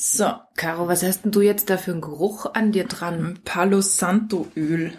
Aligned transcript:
So, 0.00 0.26
Caro, 0.56 0.86
was 0.86 1.02
hast 1.02 1.24
denn 1.24 1.32
du 1.32 1.40
jetzt 1.40 1.70
da 1.70 1.76
für 1.76 1.90
einen 1.90 2.00
Geruch 2.00 2.46
an 2.54 2.70
dir 2.70 2.84
dran? 2.86 3.40
Palo 3.44 3.80
Santo 3.80 4.46
Öl. 4.56 4.92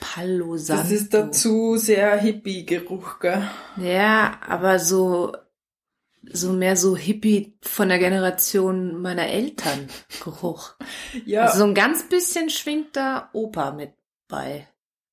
Palo 0.00 0.56
Santo. 0.56 0.82
Das 0.82 0.90
ist 0.90 1.14
dazu 1.14 1.76
sehr 1.76 2.16
Hippie-Geruch, 2.16 3.20
gell? 3.20 3.48
Ja, 3.76 4.40
aber 4.48 4.80
so, 4.80 5.32
so 6.24 6.52
mehr 6.52 6.76
so 6.76 6.96
Hippie 6.96 7.56
von 7.62 7.88
der 7.88 8.00
Generation 8.00 9.00
meiner 9.00 9.28
Eltern 9.28 9.88
Geruch. 10.24 10.74
Ja, 11.24 11.42
Also 11.44 11.58
so 11.58 11.64
ein 11.66 11.74
ganz 11.74 12.08
bisschen 12.08 12.50
schwingt 12.50 12.96
da 12.96 13.30
Opa 13.32 13.70
mit 13.70 13.92
bei. 14.26 14.66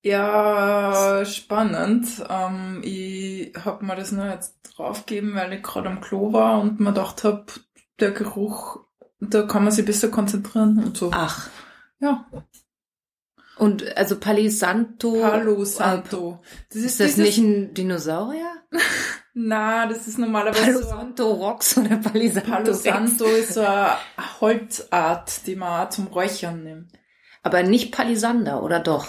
ja, 0.03 1.23
spannend. 1.25 2.07
Ähm, 2.29 2.81
ich 2.83 3.53
hab 3.63 3.83
mir 3.83 3.95
das 3.95 4.11
nur 4.11 4.25
jetzt 4.25 4.55
draufgegeben, 4.75 5.35
weil 5.35 5.53
ich 5.53 5.61
gerade 5.63 5.89
am 5.89 6.01
Klo 6.01 6.33
war 6.33 6.59
und 6.61 6.79
mir 6.79 6.89
gedacht 6.93 7.23
hab, 7.23 7.51
der 7.99 8.11
Geruch, 8.11 8.79
da 9.29 9.43
kann 9.43 9.63
man 9.63 9.71
sich 9.71 9.85
besser 9.85 10.09
konzentrieren 10.09 10.83
und 10.83 10.97
so. 10.97 11.11
Ach. 11.13 11.49
Ja, 11.99 12.25
Und 13.57 13.95
also 13.95 14.19
Palo 14.19 14.49
Santo. 14.49 15.21
Palo 15.21 15.63
Santo. 15.63 16.41
Das 16.69 16.81
Ist 16.81 16.99
das 16.99 17.15
dieses- 17.15 17.17
nicht 17.17 17.37
ein 17.37 17.73
Dinosaurier? 17.73 18.51
Na, 19.35 19.87
das 19.87 20.07
ist 20.07 20.19
normalerweise 20.19 20.63
Palo 20.63 20.79
so. 20.81 20.87
Santo 20.89 21.31
Rocks 21.31 21.77
oder 21.77 21.97
Palo 21.97 22.29
Santo? 22.29 22.49
Palo? 22.51 22.73
Santo 22.73 23.25
ist 23.25 23.53
so 23.53 23.61
eine 23.61 23.95
Holzart, 24.41 25.47
die 25.47 25.55
man 25.55 25.85
auch 25.87 25.89
zum 25.89 26.07
Räuchern 26.07 26.63
nimmt. 26.63 26.91
Aber 27.41 27.63
nicht 27.63 27.91
Palisander, 27.91 28.61
oder 28.63 28.79
doch? 28.79 29.07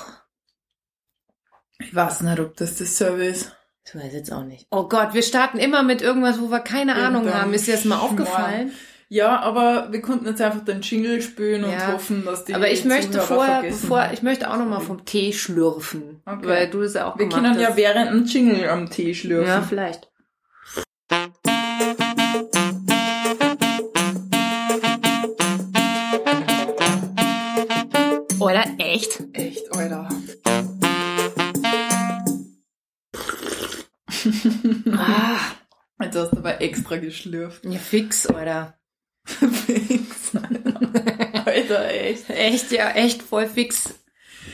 Ich 1.79 1.95
weiß 1.95 2.23
nicht, 2.23 2.41
ob 2.41 2.57
das 2.57 2.77
dasselbe 2.77 3.25
ist. 3.27 3.55
Ich 3.87 3.95
weiß 3.95 4.13
jetzt 4.13 4.33
auch 4.33 4.45
nicht. 4.45 4.67
Oh 4.71 4.89
Gott, 4.89 5.13
wir 5.13 5.23
starten 5.23 5.59
immer 5.59 5.83
mit 5.83 6.01
irgendwas, 6.01 6.41
wo 6.41 6.51
wir 6.51 6.61
keine 6.61 6.95
Ahnung 6.95 7.23
Irgendein 7.25 7.43
haben. 7.43 7.55
Ist 7.55 7.67
dir 7.67 7.75
das 7.75 7.85
mal 7.85 7.99
Schmarrn. 8.09 8.73
Ja, 9.09 9.39
aber 9.41 9.89
wir 9.93 10.01
konnten 10.01 10.27
jetzt 10.27 10.41
einfach 10.41 10.65
den 10.65 10.81
Jingle 10.81 11.21
spielen 11.23 11.65
und 11.65 11.73
Ja. 11.73 11.93
hoffen, 11.93 12.25
dass 12.25 12.45
die 12.45 12.55
Aber 12.55 12.71
ich 12.71 12.85
möchte 12.85 13.13
Zuhörer 13.13 13.27
vorher, 13.27 13.63
bevor, 13.63 14.09
ich 14.13 14.23
möchte 14.23 14.51
auch 14.51 14.57
noch 14.57 14.67
mal 14.67 14.81
vom 14.81 15.05
Tee 15.05 15.33
schlürfen, 15.33 16.23
Okay. 16.27 16.47
weil 16.47 16.71
du 16.71 16.81
das 16.83 16.95
ja 16.95 17.07
auch 17.07 17.19
Wir 17.19 17.27
gemacht 17.29 17.43
können 17.45 17.61
ja 17.61 17.69
hast. 17.69 17.77
während 17.77 18.11
dem 18.11 18.25
Jingle 18.25 18.69
am 18.69 18.91
Tee 18.91 19.15
schlürfen. 19.15 19.47
ja, 19.49 19.63
vielleicht. 19.63 20.09
Oder 28.41 28.65
echt? 28.79 29.23
Echt, 29.33 29.73
Alter. 29.75 30.09
Ah, 34.97 35.39
Jetzt 36.03 36.17
hast 36.17 36.33
du 36.33 36.39
aber 36.39 36.61
extra 36.61 36.97
geschlürft. 36.97 37.65
ja 37.65 37.79
fix, 37.79 38.29
oder? 38.29 38.79
Fix, 39.25 40.33
Alter. 41.45 41.89
Echt. 41.91 42.31
Echt, 42.31 42.73
ja, 42.73 42.91
echt 42.91 43.23
voll 43.23 43.47
fix 43.47 43.95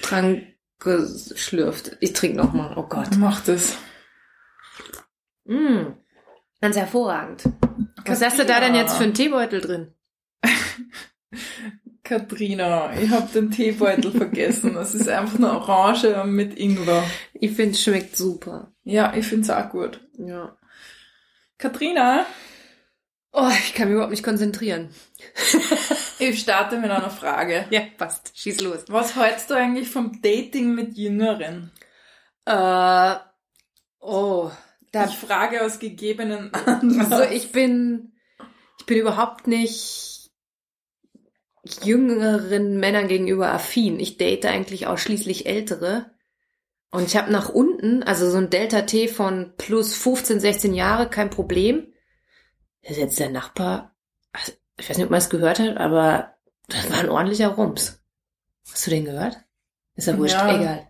dran 0.03 0.47
geschlürft. 0.79 1.97
Ich 2.01 2.13
trinke 2.13 2.39
noch 2.39 2.53
mal. 2.53 2.77
Oh 2.77 2.85
Gott. 2.85 3.09
Mach 3.19 3.41
das. 3.45 3.77
Mm, 5.45 5.93
ganz 6.61 6.77
hervorragend. 6.77 7.43
Was 8.07 8.23
hast 8.23 8.39
du 8.39 8.47
da 8.47 8.61
denn 8.61 8.75
jetzt 8.75 8.97
für 8.97 9.05
einen 9.05 9.15
Teebeutel 9.15 9.61
drin? 9.61 9.95
Katrina, 12.03 12.93
ich 12.99 13.11
hab 13.11 13.33
den 13.33 13.51
Teebeutel 13.51 14.11
vergessen. 14.11 14.75
Das 14.75 14.95
ist 14.95 15.09
einfach 15.09 15.39
eine 15.39 15.53
Orange 15.53 16.25
mit 16.25 16.59
Ingwer. 16.59 17.05
Ich 17.35 17.53
finde, 17.53 17.73
es 17.73 17.83
schmeckt 17.83 18.17
super. 18.17 18.73
Ja, 18.83 19.15
ich 19.15 19.27
find's 19.27 19.51
auch 19.51 19.69
gut. 19.71 20.01
Ja. 20.19 20.57
Katrina, 21.59 22.27
Oh, 23.33 23.49
ich 23.49 23.75
kann 23.75 23.89
mich 23.89 23.95
überhaupt 23.95 24.11
nicht 24.11 24.25
konzentrieren. 24.25 24.91
ich 26.19 26.41
starte 26.41 26.79
mit 26.79 26.91
einer 26.91 27.11
Frage. 27.11 27.67
Ja, 27.71 27.83
passt. 27.97 28.33
Schieß 28.35 28.61
los. 28.61 28.85
Was 28.89 29.17
hältst 29.17 29.51
du 29.51 29.55
eigentlich 29.55 29.89
vom 29.89 30.21
Dating 30.21 30.75
mit 30.75 30.97
Jüngeren? 30.97 31.71
Äh, 32.45 33.15
oh, 34.01 34.51
da, 34.91 35.05
Ich 35.07 35.15
frage 35.17 35.65
aus 35.65 35.79
gegebenen 35.79 36.53
also 36.55 36.71
Anlass. 36.71 37.31
ich 37.31 37.53
bin, 37.53 38.13
ich 38.81 38.87
bin 38.87 38.99
überhaupt 38.99 39.47
nicht 39.47 40.31
jüngeren 41.85 42.81
Männern 42.81 43.07
gegenüber 43.07 43.53
affin. 43.53 44.01
Ich 44.01 44.17
date 44.17 44.47
eigentlich 44.47 44.87
ausschließlich 44.87 45.47
ältere. 45.47 46.11
Und 46.91 47.07
ich 47.07 47.17
habe 47.17 47.31
nach 47.31 47.49
unten, 47.49 48.03
also 48.03 48.29
so 48.29 48.39
ein 48.39 48.51
Delta 48.51 48.83
T 48.83 49.07
von 49.07 49.55
plus 49.57 49.95
15, 49.95 50.41
16 50.41 50.75
Jahre, 50.75 51.09
kein 51.09 51.31
Problem. 51.31 51.93
Das 52.83 52.93
ist 52.93 52.99
jetzt 52.99 53.19
der 53.19 53.31
Nachbar, 53.31 53.95
also, 54.33 54.53
ich 54.79 54.89
weiß 54.89 54.97
nicht, 54.97 55.05
ob 55.05 55.11
man 55.11 55.19
es 55.19 55.31
gehört 55.31 55.59
hat, 55.59 55.77
aber 55.77 56.35
das 56.69 56.91
war 56.91 56.99
ein 56.99 57.09
ordentlicher 57.11 57.49
Rums. 57.49 58.01
Hast 58.71 58.87
du 58.87 58.91
den 58.91 59.05
gehört? 59.05 59.39
Ist 59.97 60.07
ja 60.09 60.17
wurscht, 60.17 60.35
Ja. 60.35 60.55
egal. 60.57 60.87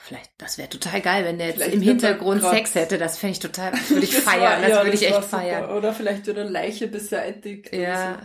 Vielleicht, 0.00 0.30
das 0.38 0.56
wäre 0.58 0.68
total 0.68 1.00
geil, 1.00 1.24
wenn 1.24 1.38
der 1.38 1.48
jetzt 1.48 1.56
Vielleicht 1.56 1.74
im 1.74 1.82
er 1.82 1.86
Hintergrund 1.88 2.42
Sex 2.42 2.74
hätte. 2.76 2.96
Das 2.98 3.18
fände 3.18 3.32
ich 3.32 3.38
total, 3.40 3.70
das 3.72 3.90
würde 3.90 4.04
ich 4.04 4.14
Das 4.14 4.26
war- 4.26 4.32
feiern, 4.34 4.62
das 4.62 4.70
ja, 4.70 4.84
würde 4.84 4.94
ich 4.94 5.00
war 5.02 5.08
echt 5.08 5.14
super. 5.16 5.28
feiern. 5.28 5.70
Oder 5.70 5.92
vielleicht 5.92 6.26
wird 6.26 6.38
eine 6.38 6.48
Leiche 6.50 6.86
beseitigt. 6.88 7.72
Ja, 7.72 8.20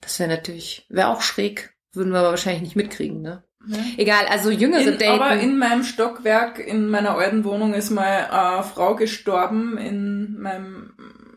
das 0.00 0.18
wäre 0.20 0.28
natürlich, 0.30 0.86
wäre 0.88 1.08
auch 1.08 1.22
schräg, 1.22 1.74
würden 1.92 2.12
wir 2.12 2.20
aber 2.20 2.30
wahrscheinlich 2.30 2.62
nicht 2.62 2.76
mitkriegen, 2.76 3.20
ne? 3.20 3.42
Ja. 3.66 3.78
Egal, 3.96 4.26
also 4.26 4.50
jüngere 4.50 4.80
In, 4.80 4.98
Daten. 4.98 5.20
aber 5.20 5.34
in 5.40 5.58
meinem 5.58 5.82
Stockwerk, 5.82 6.58
in 6.58 6.88
meiner 6.88 7.16
alten 7.16 7.44
Wohnung, 7.44 7.74
ist 7.74 7.90
mal 7.90 8.26
eine 8.30 8.62
Frau 8.62 8.94
gestorben 8.94 9.76
in 9.78 10.40
meinem, 10.40 10.92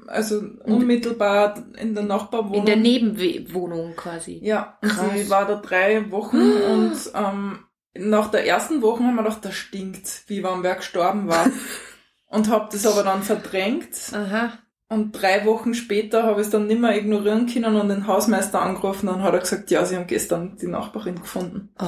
also 0.08 0.42
unmittelbar 0.64 1.56
in 1.78 1.96
der 1.96 2.04
Nachbarwohnung. 2.04 2.60
in 2.60 2.66
der 2.66 2.76
Nebenwohnung 2.78 3.96
quasi. 3.96 4.40
Ja, 4.44 4.78
Krass. 4.82 5.12
sie 5.16 5.30
war 5.30 5.46
da 5.48 5.56
drei 5.56 6.12
Wochen 6.12 6.38
und 6.72 6.94
ähm, 7.16 7.60
nach 7.96 8.30
der 8.30 8.46
ersten 8.46 8.82
Woche 8.82 9.04
haben 9.04 9.16
wir 9.16 9.24
gedacht, 9.24 9.44
das 9.46 9.56
stinkt, 9.56 10.24
wie 10.28 10.44
wenn 10.44 10.64
wer 10.64 10.76
gestorben 10.76 11.28
war. 11.28 11.48
und 12.28 12.50
hab 12.50 12.70
das 12.70 12.86
aber 12.86 13.04
dann 13.04 13.24
verdrängt. 13.24 13.96
Aha. 14.14 14.54
Und 14.90 15.12
drei 15.12 15.46
Wochen 15.46 15.76
später 15.76 16.24
habe 16.24 16.42
ich 16.42 16.48
es 16.48 16.52
dann 16.52 16.66
nicht 16.68 16.82
mehr 16.82 16.98
ignorieren 16.98 17.46
können 17.46 17.76
und 17.76 17.90
den 17.90 18.08
Hausmeister 18.08 18.60
angerufen 18.62 19.08
und 19.08 19.22
hat 19.22 19.34
er 19.34 19.40
gesagt, 19.40 19.70
ja, 19.70 19.86
sie 19.86 19.96
haben 19.96 20.08
gestern 20.08 20.58
die 20.58 20.66
Nachbarin 20.68 21.20
gefunden. 21.22 21.70
Oh, 21.80 21.86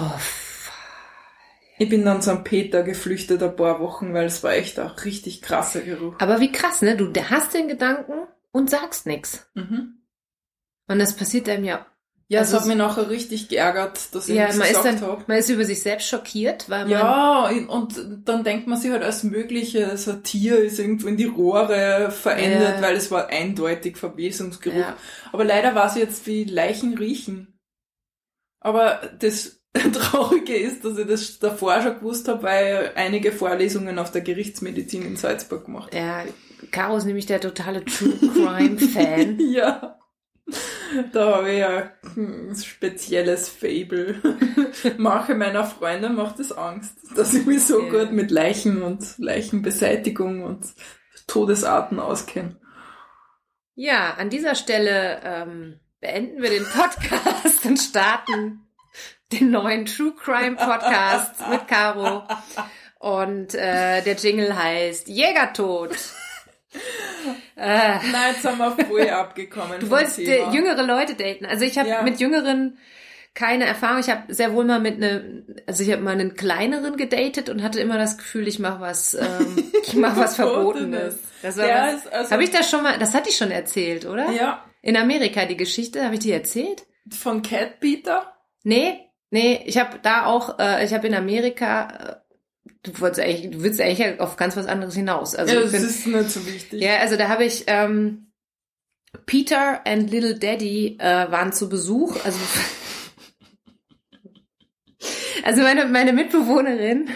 Ich 1.80 1.90
bin 1.90 2.06
dann 2.06 2.22
zu 2.22 2.30
einem 2.30 2.44
Peter 2.44 2.84
geflüchtet 2.84 3.42
ein 3.42 3.56
paar 3.56 3.80
Wochen, 3.80 4.14
weil 4.14 4.26
es 4.26 4.44
war 4.44 4.54
echt 4.54 4.78
ein 4.80 4.86
richtig 4.88 5.42
krasser 5.42 5.82
Geruch. 5.82 6.16
aber 6.20 6.40
wie 6.40 6.52
krass, 6.52 6.84
ne? 6.84 6.96
Du 6.96 7.12
hast 7.30 7.56
den 7.56 7.68
Gedanken 7.68 8.28
und 8.52 8.70
sagst 8.70 9.08
nix. 9.08 9.50
Mhm. 9.56 9.96
Und 10.88 11.00
das 11.00 11.16
passiert 11.16 11.50
einem 11.50 11.64
ja. 11.64 11.88
Ja, 12.32 12.40
Also 12.40 12.56
es 12.56 12.62
hat 12.62 12.68
mich 12.68 12.78
nachher 12.78 13.10
richtig 13.10 13.50
geärgert, 13.50 14.16
dass 14.16 14.30
ich 14.30 14.36
Ja, 14.36 14.44
nichts 14.44 14.58
man 14.58 14.68
ist 14.70 14.78
gesagt 14.78 15.02
dann, 15.02 15.10
habe. 15.10 15.24
man 15.28 15.38
ist 15.38 15.50
über 15.50 15.66
sich 15.66 15.82
selbst 15.82 16.08
schockiert, 16.08 16.70
weil 16.70 16.84
man, 16.86 16.92
Ja, 16.92 17.50
und 17.68 17.94
dann 18.24 18.46
denkt 18.46 18.68
man 18.68 18.80
sich 18.80 18.90
halt 18.90 19.04
als 19.04 19.24
mögliche, 19.24 19.98
so 19.98 20.12
ein 20.12 20.24
Tier 20.24 20.58
ist 20.60 20.80
irgendwo 20.80 21.08
in 21.10 21.18
die 21.18 21.26
Rohre 21.26 22.10
verendet, 22.10 22.76
Ja. 22.78 22.82
weil 22.82 22.96
es 22.96 23.12
war 23.12 23.28
eindeutig 23.28 23.98
Verwesungsgeruch. 23.98 24.78
Ja. 24.80 24.96
Aber 25.34 25.44
leider 25.44 25.76
war 25.76 25.88
es 25.88 25.96
jetzt 25.96 26.26
wie 26.26 26.46
Leichen 26.46 26.98
riechen. 26.98 27.60
Aber 28.62 29.02
das 29.20 29.62
Traurige 29.94 30.56
ist, 30.56 30.86
dass 30.86 30.98
ich 30.98 31.08
das 31.08 31.40
davor 31.40 31.82
schon 31.82 31.96
gewusst 31.96 32.28
habe, 32.30 32.44
weil 32.44 32.92
ich 32.94 32.98
einige 32.98 33.32
Vorlesungen 33.34 34.00
auf 34.00 34.12
der 34.12 34.22
Gerichtsmedizin 34.22 35.04
in 35.06 35.16
Salzburg 35.18 35.66
gemacht 35.66 35.94
ja, 35.94 36.24
Caro 36.72 36.96
ist 36.96 37.06
nämlich 37.06 37.26
der 37.26 37.42
totale 37.42 37.84
True 37.84 38.14
Crime 38.34 38.78
Fan. 38.80 39.38
Ja. 39.52 39.98
Da 41.14 41.36
habe 41.38 41.52
ich 41.52 41.60
ja 41.60 41.92
ein 42.18 42.56
spezielles 42.56 43.50
Fable. 43.50 44.22
Manche 44.98 45.36
meiner 45.36 45.64
Freunde 45.64 46.10
macht 46.10 46.40
es 46.40 46.52
Angst, 46.52 46.96
dass 47.16 47.34
ich 47.34 47.46
mich 47.46 47.66
so 47.66 47.82
Ja. 47.82 47.90
gut 47.90 48.12
mit 48.12 48.32
Leichen 48.32 48.82
und 48.82 49.18
Leichenbeseitigung 49.18 50.44
und 50.44 50.66
Todesarten 51.28 52.00
auskenne. 52.00 52.58
Ja, 53.76 54.16
an 54.16 54.30
dieser 54.30 54.56
Stelle 54.56 55.22
ähm, 55.24 55.80
beenden 56.00 56.42
wir 56.42 56.50
den 56.50 56.66
Podcast 56.66 57.66
und 57.66 57.78
starten 57.78 58.68
den 59.32 59.52
neuen 59.52 59.86
True 59.86 60.14
Crime 60.22 60.58
Podcast 60.58 61.48
mit 61.50 61.68
Caro. 61.68 62.24
Und 63.00 63.56
äh, 63.56 64.02
der 64.04 64.16
Jingle 64.16 64.56
heißt 64.56 65.08
Jägertod. 65.08 65.92
Äh, 67.56 67.68
Nein, 68.12 68.32
jetzt 68.32 68.42
sind 68.42 68.58
wir 68.58 68.72
voll 68.86 69.10
abgekommen. 69.10 69.80
du 69.80 69.90
wolltest 69.90 70.16
Thema. 70.18 70.52
jüngere 70.54 70.84
Leute 70.84 71.14
daten. 71.16 71.46
Also 71.46 71.66
ich 71.66 71.78
habe 71.78 71.90
Ja. 71.90 72.02
mit 72.02 72.20
Jüngeren 72.20 72.78
keine 73.34 73.66
Erfahrung. 73.66 74.00
Ich 74.00 74.10
habe 74.10 74.34
sehr 74.34 74.54
wohl 74.54 74.66
mal 74.66 74.80
mit 74.80 75.00
ne, 75.00 75.46
also 75.68 75.84
ich 75.84 75.92
habe 75.92 76.02
mal 76.02 76.12
einen 76.12 76.36
kleineren 76.36 76.98
gedatet 76.98 77.50
und 77.50 77.64
hatte 77.64 77.80
immer 77.80 77.98
das 77.98 78.18
Gefühl, 78.18 78.48
ich 78.48 78.60
mache 78.60 78.82
was, 78.82 79.14
ähm, 79.14 79.72
ich 79.84 79.94
mache 79.94 80.20
was 80.20 80.36
Verbotenes. 80.36 81.18
Das 81.42 81.58
war 81.58 81.68
Ja, 81.68 81.94
was. 81.94 82.08
also- 82.08 82.32
Habe 82.32 82.44
ich 82.44 82.52
das 82.52 82.70
schon 82.70 82.84
mal? 82.84 82.98
Das 82.98 83.14
hatte 83.14 83.30
ich 83.30 83.38
schon 83.38 83.52
erzählt, 83.52 84.06
oder? 84.06 84.32
Ja, 84.32 84.66
In 84.82 84.98
Amerika 84.98 85.46
die 85.46 85.58
Geschichte, 85.58 86.04
habe 86.04 86.16
ich 86.16 86.20
die 86.22 86.32
erzählt? 86.32 86.84
von 87.10 87.42
Cat 87.42 87.80
Peter. 87.80 88.34
Nee, 88.64 89.00
nee, 89.32 89.62
ich 89.66 89.78
habe 89.80 89.98
da 90.04 90.26
auch, 90.28 90.60
äh, 90.60 90.84
ich 90.86 90.94
habe 90.94 91.08
in 91.08 91.16
Amerika, 91.16 91.88
äh, 91.88 92.16
du 92.84 93.00
wolltest 93.00 93.22
eigentlich, 93.22 93.52
du 93.52 93.64
willst 93.64 93.82
eigentlich 93.82 94.20
auf 94.20 94.38
ganz 94.38 94.56
was 94.58 94.68
anderes 94.68 94.96
hinaus. 94.96 95.36
Also 95.36 95.54
ja, 95.54 95.62
das 95.62 95.72
bin, 95.72 95.84
ist 95.84 96.08
nicht 96.08 96.32
so 96.32 96.46
wichtig. 96.46 96.82
ja, 96.82 96.98
also 96.98 97.16
da 97.16 97.28
habe 97.28 97.46
ich, 97.46 97.66
ähm, 97.68 98.32
Peter 99.26 99.86
and 99.86 100.10
Little 100.10 100.36
Daddy 100.36 100.98
äh, 101.00 101.32
waren 101.32 101.54
zu 101.54 101.70
Besuch. 101.70 102.18
Also, 102.24 102.40
also 105.44 105.62
meine, 105.62 105.86
meine 105.86 106.14
Mitbewohnerin 106.14 107.10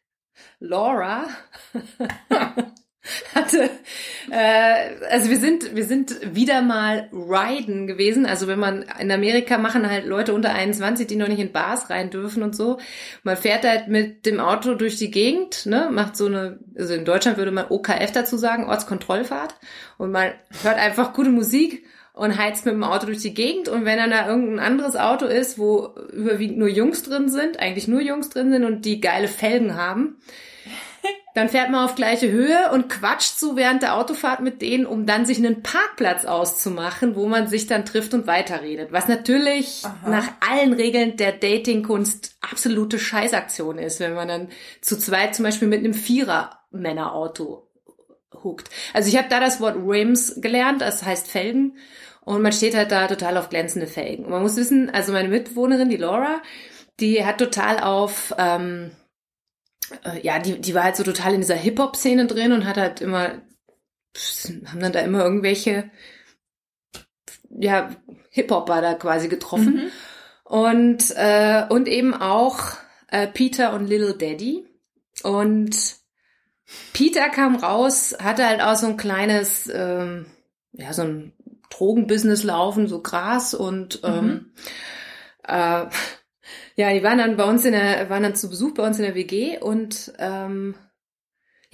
Laura 0.58 1.26
hatte, 3.34 3.70
äh, 4.30 5.06
also 5.10 5.30
wir 5.30 5.38
sind, 5.38 5.74
wir 5.74 5.84
sind 5.84 6.34
wieder 6.34 6.62
mal 6.62 7.08
riden 7.12 7.86
gewesen. 7.86 8.26
Also 8.26 8.46
wenn 8.46 8.58
man 8.58 8.84
in 9.00 9.10
Amerika 9.10 9.58
machen 9.58 9.88
halt 9.88 10.06
Leute 10.06 10.34
unter 10.34 10.52
21, 10.52 11.06
die 11.06 11.16
noch 11.16 11.28
nicht 11.28 11.40
in 11.40 11.52
Bars 11.52 11.90
rein 11.90 12.10
dürfen 12.10 12.42
und 12.42 12.54
so. 12.54 12.78
Man 13.22 13.36
fährt 13.36 13.64
halt 13.64 13.88
mit 13.88 14.26
dem 14.26 14.40
Auto 14.40 14.74
durch 14.74 14.96
die 14.96 15.10
Gegend, 15.10 15.66
ne, 15.66 15.88
macht 15.90 16.16
so 16.16 16.26
eine, 16.26 16.58
also 16.78 16.94
in 16.94 17.04
Deutschland 17.04 17.38
würde 17.38 17.50
man 17.50 17.66
OKF 17.68 18.12
dazu 18.12 18.36
sagen, 18.36 18.64
Ortskontrollfahrt. 18.64 19.54
Und 19.98 20.12
man 20.12 20.32
hört 20.62 20.78
einfach 20.78 21.12
gute 21.12 21.30
Musik 21.30 21.84
und 22.14 22.38
heizt 22.38 22.64
mit 22.64 22.74
dem 22.74 22.84
Auto 22.84 23.06
durch 23.06 23.18
die 23.22 23.34
Gegend. 23.34 23.68
Und 23.68 23.84
wenn 23.84 23.98
dann 23.98 24.10
da 24.10 24.28
irgendein 24.28 24.64
anderes 24.64 24.96
Auto 24.96 25.26
ist, 25.26 25.58
wo 25.58 25.94
überwiegend 26.12 26.58
nur 26.58 26.68
Jungs 26.68 27.02
drin 27.02 27.28
sind, 27.28 27.58
eigentlich 27.58 27.88
nur 27.88 28.00
Jungs 28.00 28.30
drin 28.30 28.52
sind 28.52 28.64
und 28.64 28.84
die 28.84 29.00
geile 29.00 29.28
Felgen 29.28 29.76
haben, 29.76 30.16
dann 31.34 31.48
fährt 31.48 31.70
man 31.70 31.84
auf 31.84 31.96
gleiche 31.96 32.30
Höhe 32.30 32.70
und 32.72 32.88
quatscht 32.88 33.38
so 33.38 33.56
während 33.56 33.82
der 33.82 33.96
Autofahrt 33.96 34.40
mit 34.40 34.62
denen, 34.62 34.86
um 34.86 35.04
dann 35.04 35.26
sich 35.26 35.38
einen 35.38 35.62
Parkplatz 35.64 36.24
auszumachen, 36.24 37.16
wo 37.16 37.26
man 37.26 37.48
sich 37.48 37.66
dann 37.66 37.84
trifft 37.84 38.14
und 38.14 38.28
weiterredet. 38.28 38.92
Was 38.92 39.08
natürlich 39.08 39.82
Aha. 39.84 40.08
nach 40.08 40.28
allen 40.48 40.72
Regeln 40.72 41.16
der 41.16 41.32
Datingkunst 41.32 42.36
absolute 42.40 43.00
Scheißaktion 43.00 43.78
ist, 43.78 43.98
wenn 43.98 44.14
man 44.14 44.28
dann 44.28 44.48
zu 44.80 44.96
zweit 44.96 45.34
zum 45.34 45.44
Beispiel 45.44 45.66
mit 45.66 45.80
einem 45.80 45.94
Vierer-Männerauto 45.94 47.68
huckt. 48.44 48.70
Also 48.92 49.08
ich 49.08 49.16
habe 49.16 49.28
da 49.28 49.40
das 49.40 49.60
Wort 49.60 49.76
Rims 49.76 50.40
gelernt, 50.40 50.82
das 50.82 51.02
heißt 51.02 51.26
Felgen. 51.26 51.78
Und 52.20 52.42
man 52.42 52.52
steht 52.52 52.76
halt 52.76 52.92
da 52.92 53.08
total 53.08 53.36
auf 53.38 53.48
glänzende 53.48 53.88
Felgen. 53.88 54.24
Und 54.24 54.30
man 54.30 54.42
muss 54.42 54.56
wissen, 54.56 54.88
also 54.88 55.12
meine 55.12 55.28
Mitbewohnerin, 55.28 55.90
die 55.90 55.96
Laura, 55.96 56.40
die 57.00 57.24
hat 57.24 57.38
total 57.38 57.80
auf... 57.80 58.32
Ähm, 58.38 58.92
äh, 60.04 60.20
ja, 60.22 60.38
die, 60.38 60.60
die 60.60 60.74
war 60.74 60.84
halt 60.84 60.96
so 60.96 61.02
total 61.02 61.34
in 61.34 61.40
dieser 61.40 61.56
Hip-Hop-Szene 61.56 62.26
drin 62.26 62.52
und 62.52 62.66
hat 62.66 62.76
halt 62.76 63.00
immer, 63.00 63.42
haben 64.66 64.80
dann 64.80 64.92
da 64.92 65.00
immer 65.00 65.24
irgendwelche, 65.24 65.90
ja, 67.50 67.94
Hip-Hopper 68.30 68.80
da 68.80 68.94
quasi 68.94 69.28
getroffen. 69.28 69.74
Mhm. 69.74 69.90
Und, 70.44 71.10
äh, 71.16 71.64
und 71.68 71.88
eben 71.88 72.14
auch 72.14 72.58
äh, 73.08 73.26
Peter 73.26 73.74
und 73.74 73.86
Little 73.86 74.14
Daddy. 74.14 74.66
Und 75.22 75.96
Peter 76.92 77.28
kam 77.28 77.56
raus, 77.56 78.16
hatte 78.20 78.46
halt 78.46 78.60
auch 78.60 78.76
so 78.76 78.86
ein 78.86 78.96
kleines, 78.96 79.70
ähm, 79.72 80.26
ja, 80.72 80.92
so 80.92 81.02
ein 81.02 81.32
Drogenbusiness 81.70 82.42
laufen, 82.42 82.88
so 82.88 83.02
Gras 83.02 83.54
und 83.54 84.00
ähm, 84.04 84.26
mhm. 84.26 84.52
äh, 85.44 85.86
ja, 86.76 86.92
die 86.92 87.02
waren 87.02 87.18
dann 87.18 87.36
bei 87.36 87.44
uns 87.44 87.64
in 87.64 87.72
der, 87.72 88.10
waren 88.10 88.22
dann 88.22 88.34
zu 88.34 88.48
Besuch 88.48 88.74
bei 88.74 88.86
uns 88.86 88.98
in 88.98 89.04
der 89.04 89.14
WG 89.14 89.58
und 89.58 90.12
ähm, 90.18 90.74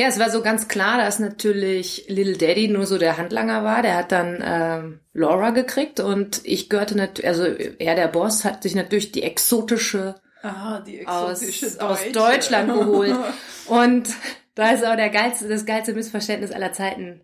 ja, 0.00 0.06
es 0.06 0.18
war 0.18 0.30
so 0.30 0.40
ganz 0.40 0.66
klar, 0.66 0.96
dass 0.96 1.18
natürlich 1.18 2.06
Little 2.08 2.38
Daddy 2.38 2.68
nur 2.68 2.86
so 2.86 2.96
der 2.96 3.18
Handlanger 3.18 3.64
war. 3.64 3.82
Der 3.82 3.96
hat 3.98 4.12
dann 4.12 4.42
ähm, 4.42 5.00
Laura 5.12 5.50
gekriegt 5.50 6.00
und 6.00 6.40
ich 6.44 6.70
gehörte 6.70 6.96
natürlich, 6.96 7.28
also 7.28 7.44
er, 7.44 7.96
der 7.96 8.08
Boss, 8.08 8.46
hat 8.46 8.62
sich 8.62 8.74
natürlich 8.74 9.12
die 9.12 9.22
exotische, 9.22 10.14
ah, 10.42 10.80
die 10.80 11.00
exotische 11.00 11.66
aus, 11.66 12.00
aus 12.00 12.12
Deutschland 12.12 12.72
geholt. 12.72 13.14
und 13.66 14.08
da 14.54 14.70
ist 14.70 14.86
auch 14.86 14.96
der 14.96 15.10
geilste, 15.10 15.48
das 15.48 15.66
geilste 15.66 15.92
Missverständnis 15.92 16.50
aller 16.50 16.72
Zeiten 16.72 17.20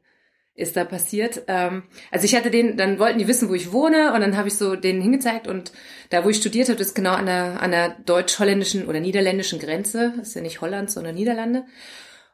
ist 0.57 0.77
da 0.77 0.85
passiert. 0.85 1.43
Ähm, 1.49 1.85
also 2.11 2.25
ich 2.25 2.35
hatte 2.35 2.51
den, 2.51 2.77
dann 2.77 2.99
wollten 2.99 3.19
die 3.19 3.29
wissen, 3.29 3.49
wo 3.49 3.55
ich 3.55 3.73
wohne 3.73 4.13
und 4.15 4.21
dann 4.21 4.37
habe 4.37 4.49
ich 4.49 4.57
so 4.57 4.75
denen 4.75 5.01
hingezeigt 5.01 5.47
und 5.47 5.73
da, 6.11 6.25
wo 6.25 6.31
ich 6.31 6.39
studiert 6.39 6.69
habe, 6.69 6.81
ist 6.81 6.95
genau 6.95 7.13
an 7.13 7.27
der, 7.27 7.61
an 7.61 7.71
der 7.71 7.97
deutsch-holländischen 8.05 8.87
oder 8.87 9.01
niederländischen 9.01 9.59
Grenze. 9.59 10.15
Das 10.17 10.29
ist 10.29 10.35
ja 10.35 10.43
nicht 10.43 10.61
Holland, 10.61 10.91
sondern 10.91 11.15
Niederlande. 11.15 11.65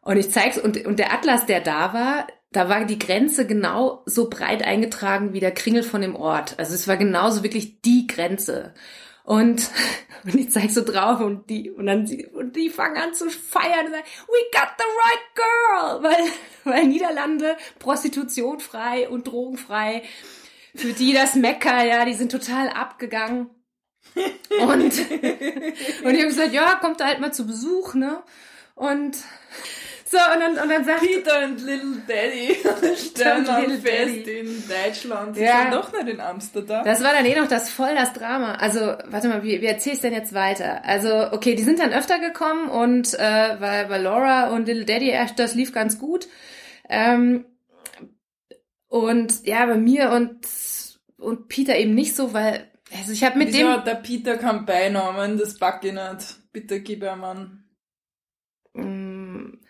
Und 0.01 0.17
ich 0.17 0.31
zeig's 0.31 0.59
und, 0.59 0.85
und 0.87 0.99
der 0.99 1.13
Atlas, 1.13 1.47
der 1.47 1.61
da 1.61 1.93
war, 1.93 2.27
da 2.53 2.69
war 2.69 2.85
die 2.85 2.99
Grenze 2.99 3.47
genau 3.47 4.03
so 4.05 4.29
breit 4.29 4.63
eingetragen 4.63 5.33
wie 5.33 5.41
der 5.41 5.53
Kringel 5.53 5.83
von 5.83 6.03
dem 6.03 6.17
Ort. 6.17 6.59
Also 6.59 6.75
es 6.75 6.87
war 6.87 6.97
genauso 6.97 7.43
wirklich 7.43 7.81
die 7.81 8.07
Grenze. 8.07 8.75
Und, 9.25 9.71
und 10.25 10.35
ich 10.35 10.51
zeig 10.51 10.71
so 10.71 10.85
drauf 10.85 11.21
und 11.21 11.49
die, 11.49 11.71
und 11.71 11.87
dann, 11.87 12.09
und 12.35 12.57
die 12.57 12.71
fangen 12.71 12.97
an 12.97 13.15
zu 13.15 13.31
feiern 13.31 13.87
und 13.87 13.93
sagen, 13.93 14.05
we 14.29 14.59
got 14.59 14.69
the 14.79 14.85
right 15.03 15.35
girl! 15.35 16.03
Weil, 16.03 16.33
weil 16.65 16.87
Niederlande 16.87 17.57
Prostitution 17.79 18.61
frei 18.61 19.09
und 19.09 19.27
drogenfrei. 19.27 20.03
Für 20.75 20.93
die 20.93 21.13
das 21.13 21.35
Mecker, 21.35 21.85
ja, 21.85 22.05
die 22.05 22.15
sind 22.15 22.33
total 22.33 22.69
abgegangen. 22.69 23.51
Und, 24.61 24.83
und 24.83 24.93
ich 24.93 26.03
habe 26.05 26.27
gesagt, 26.27 26.53
ja, 26.53 26.75
kommt 26.75 27.01
da 27.01 27.07
halt 27.07 27.21
mal 27.21 27.33
zu 27.33 27.47
Besuch, 27.47 27.95
ne? 27.95 28.23
Und 28.75 29.17
so, 30.13 30.19
und 30.19 30.41
dann, 30.41 30.59
und 30.63 30.69
dann 30.69 30.85
sagt 30.85 31.01
Peter 31.01 31.43
und 31.47 31.63
Little 31.63 32.03
Daddy 32.07 32.59
dann 33.19 33.71
fest 33.81 34.27
Daddy. 34.27 34.39
in 34.41 34.63
Deutschland. 34.69 35.37
Sie 35.37 35.43
ja. 35.43 35.63
sind 35.63 35.73
doch 35.73 35.91
nicht 35.91 36.07
in 36.07 36.21
Amsterdam. 36.21 36.85
Das 36.85 37.03
war 37.03 37.13
dann 37.15 37.25
eh 37.25 37.35
noch 37.35 37.49
das 37.49 37.71
voll 37.71 37.95
das 37.95 38.13
Drama. 38.13 38.57
Also, 38.57 38.81
warte 39.07 39.29
mal, 39.29 39.43
wie, 39.43 39.63
wie 39.63 39.67
erzähl 39.67 39.95
ich 39.95 40.01
denn 40.03 40.13
jetzt 40.13 40.35
weiter? 40.35 40.85
Also, 40.85 41.33
okay, 41.33 41.55
die 41.55 41.63
sind 41.63 41.79
dann 41.79 41.95
öfter 41.95 42.19
gekommen 42.19 42.69
und 42.69 43.15
äh, 43.15 43.57
weil, 43.59 43.89
weil 43.89 44.03
Laura 44.03 44.51
und 44.51 44.67
Little 44.67 44.85
Daddy, 44.85 45.17
das 45.37 45.55
lief 45.55 45.73
ganz 45.73 45.99
gut. 45.99 46.29
Ähm, 46.91 47.47
und 48.89 49.47
ja, 49.47 49.65
bei 49.65 49.79
mir 49.79 50.11
und, 50.11 50.47
und 51.17 51.49
Peter 51.49 51.75
eben 51.75 51.95
nicht 51.95 52.15
so, 52.15 52.35
weil 52.35 52.71
also 52.95 53.13
ich 53.13 53.25
habe 53.25 53.39
mit 53.39 53.49
Wieso 53.49 53.61
dem. 53.61 53.69
hat 53.69 53.87
der 53.87 53.95
Peter 53.95 54.37
keinen 54.37 54.67
Beinamen, 54.67 55.39
das 55.39 55.55
ich 55.55 55.93
nicht. 55.93 56.53
Bitte 56.53 56.81
gib 56.83 57.03
ihm 57.03 57.25
einen. 57.25 57.65
Mm, 58.75 59.63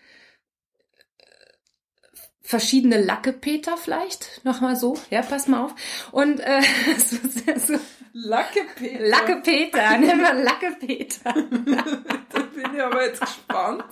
verschiedene 2.53 3.01
Lacke-Peter 3.01 3.79
vielleicht, 3.79 4.45
nochmal 4.45 4.77
so, 4.77 4.99
ja, 5.09 5.23
pass 5.23 5.49
mal 5.49 5.65
auf. 5.65 5.75
Und 6.13 6.39
äh, 6.41 6.61
so, 6.99 7.17
so, 7.57 7.81
Lacke-Peter. 8.13 9.09
Lacke-Peter, 9.09 9.97
nehmen 9.99 10.21
wir 10.21 10.35
Lacke-Peter. 10.35 11.33
da 11.33 12.41
bin 12.55 12.75
ich 12.75 12.83
aber 12.83 13.07
jetzt 13.07 13.23
gespannt. 13.23 13.87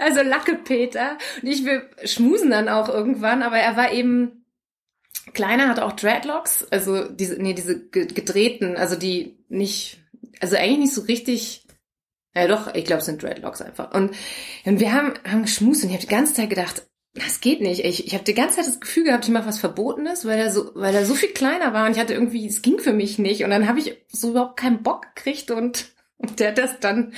Also 0.00 0.22
Lacke-Peter. 0.22 1.18
Und 1.40 1.48
ich 1.48 1.64
will 1.64 1.88
schmusen 2.04 2.50
dann 2.50 2.68
auch 2.68 2.88
irgendwann, 2.88 3.44
aber 3.44 3.58
er 3.58 3.76
war 3.76 3.92
eben 3.92 4.44
kleiner, 5.34 5.68
hat 5.68 5.78
auch 5.78 5.92
Dreadlocks, 5.92 6.66
also 6.72 7.08
diese, 7.08 7.40
nee, 7.40 7.54
diese 7.54 7.88
gedrehten, 7.88 8.76
also 8.76 8.96
die 8.96 9.38
nicht, 9.48 10.00
also 10.40 10.56
eigentlich 10.56 10.78
nicht 10.78 10.94
so 10.94 11.02
richtig, 11.02 11.64
ja 12.34 12.48
doch, 12.48 12.74
ich 12.74 12.84
glaube, 12.86 13.00
es 13.00 13.06
sind 13.06 13.22
Dreadlocks 13.22 13.62
einfach. 13.62 13.94
Und, 13.94 14.16
und 14.64 14.80
wir 14.80 14.92
haben, 14.92 15.14
haben 15.24 15.42
geschmust 15.42 15.84
und 15.84 15.90
ich 15.90 15.94
habe 15.94 16.06
die 16.06 16.12
ganze 16.12 16.34
Zeit 16.34 16.50
gedacht, 16.50 16.82
das 17.14 17.40
geht 17.40 17.60
nicht. 17.60 17.84
Ich, 17.84 18.06
ich 18.06 18.14
habe 18.14 18.24
die 18.24 18.34
ganze 18.34 18.56
Zeit 18.56 18.66
das 18.66 18.80
Gefühl 18.80 19.04
gehabt, 19.04 19.24
ich 19.24 19.30
mache 19.30 19.46
was 19.46 19.60
Verbotenes, 19.60 20.24
weil 20.24 20.38
er 20.38 20.50
so, 20.50 20.72
weil 20.74 20.94
er 20.94 21.06
so 21.06 21.14
viel 21.14 21.30
kleiner 21.30 21.72
war 21.72 21.86
und 21.86 21.92
ich 21.92 21.98
hatte 21.98 22.14
irgendwie, 22.14 22.46
es 22.46 22.60
ging 22.60 22.80
für 22.80 22.92
mich 22.92 23.18
nicht. 23.18 23.44
Und 23.44 23.50
dann 23.50 23.68
habe 23.68 23.78
ich 23.78 23.96
so 24.08 24.30
überhaupt 24.30 24.56
keinen 24.56 24.82
Bock 24.82 25.14
gekriegt 25.14 25.52
und, 25.52 25.86
und 26.18 26.40
der 26.40 26.48
hat 26.48 26.58
das 26.58 26.80
dann, 26.80 27.12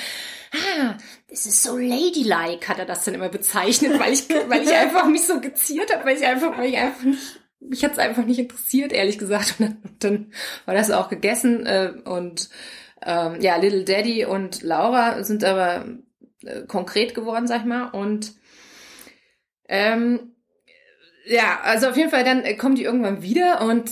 ah, 0.52 0.98
this 1.28 1.46
is 1.46 1.62
so 1.62 1.78
ladylike, 1.78 2.68
hat 2.68 2.78
er 2.78 2.84
das 2.84 3.04
dann 3.04 3.14
immer 3.14 3.30
bezeichnet, 3.30 3.98
weil 3.98 4.12
ich, 4.12 4.28
weil 4.48 4.62
ich 4.62 4.74
einfach 4.74 5.06
mich 5.06 5.26
so 5.26 5.40
geziert 5.40 5.94
habe, 5.94 6.04
weil 6.04 6.18
ich 6.18 6.26
einfach, 6.26 6.58
weil 6.58 6.68
ich 6.68 6.76
einfach 6.76 7.04
nicht, 7.04 7.40
mich 7.60 7.82
hat's 7.82 7.98
einfach 7.98 8.24
nicht 8.26 8.38
interessiert, 8.38 8.92
ehrlich 8.92 9.18
gesagt. 9.18 9.54
Und 9.58 9.66
dann, 9.66 9.78
und 9.82 10.04
dann 10.04 10.32
war 10.66 10.74
das 10.74 10.90
auch 10.90 11.08
gegessen 11.08 11.64
äh, 11.64 11.94
und 12.04 12.50
ähm, 13.02 13.40
ja, 13.40 13.56
Little 13.56 13.84
Daddy 13.84 14.26
und 14.26 14.62
Laura 14.62 15.24
sind 15.24 15.42
aber 15.42 15.86
äh, 16.44 16.62
konkret 16.66 17.14
geworden, 17.14 17.46
sag 17.46 17.60
ich 17.60 17.66
mal. 17.66 17.88
Und 17.88 18.34
ähm, 19.68 20.32
ja, 21.26 21.60
also 21.62 21.88
auf 21.88 21.96
jeden 21.96 22.10
Fall, 22.10 22.24
dann 22.24 22.44
äh, 22.44 22.54
kommen 22.54 22.76
die 22.76 22.84
irgendwann 22.84 23.22
wieder 23.22 23.62
und, 23.62 23.90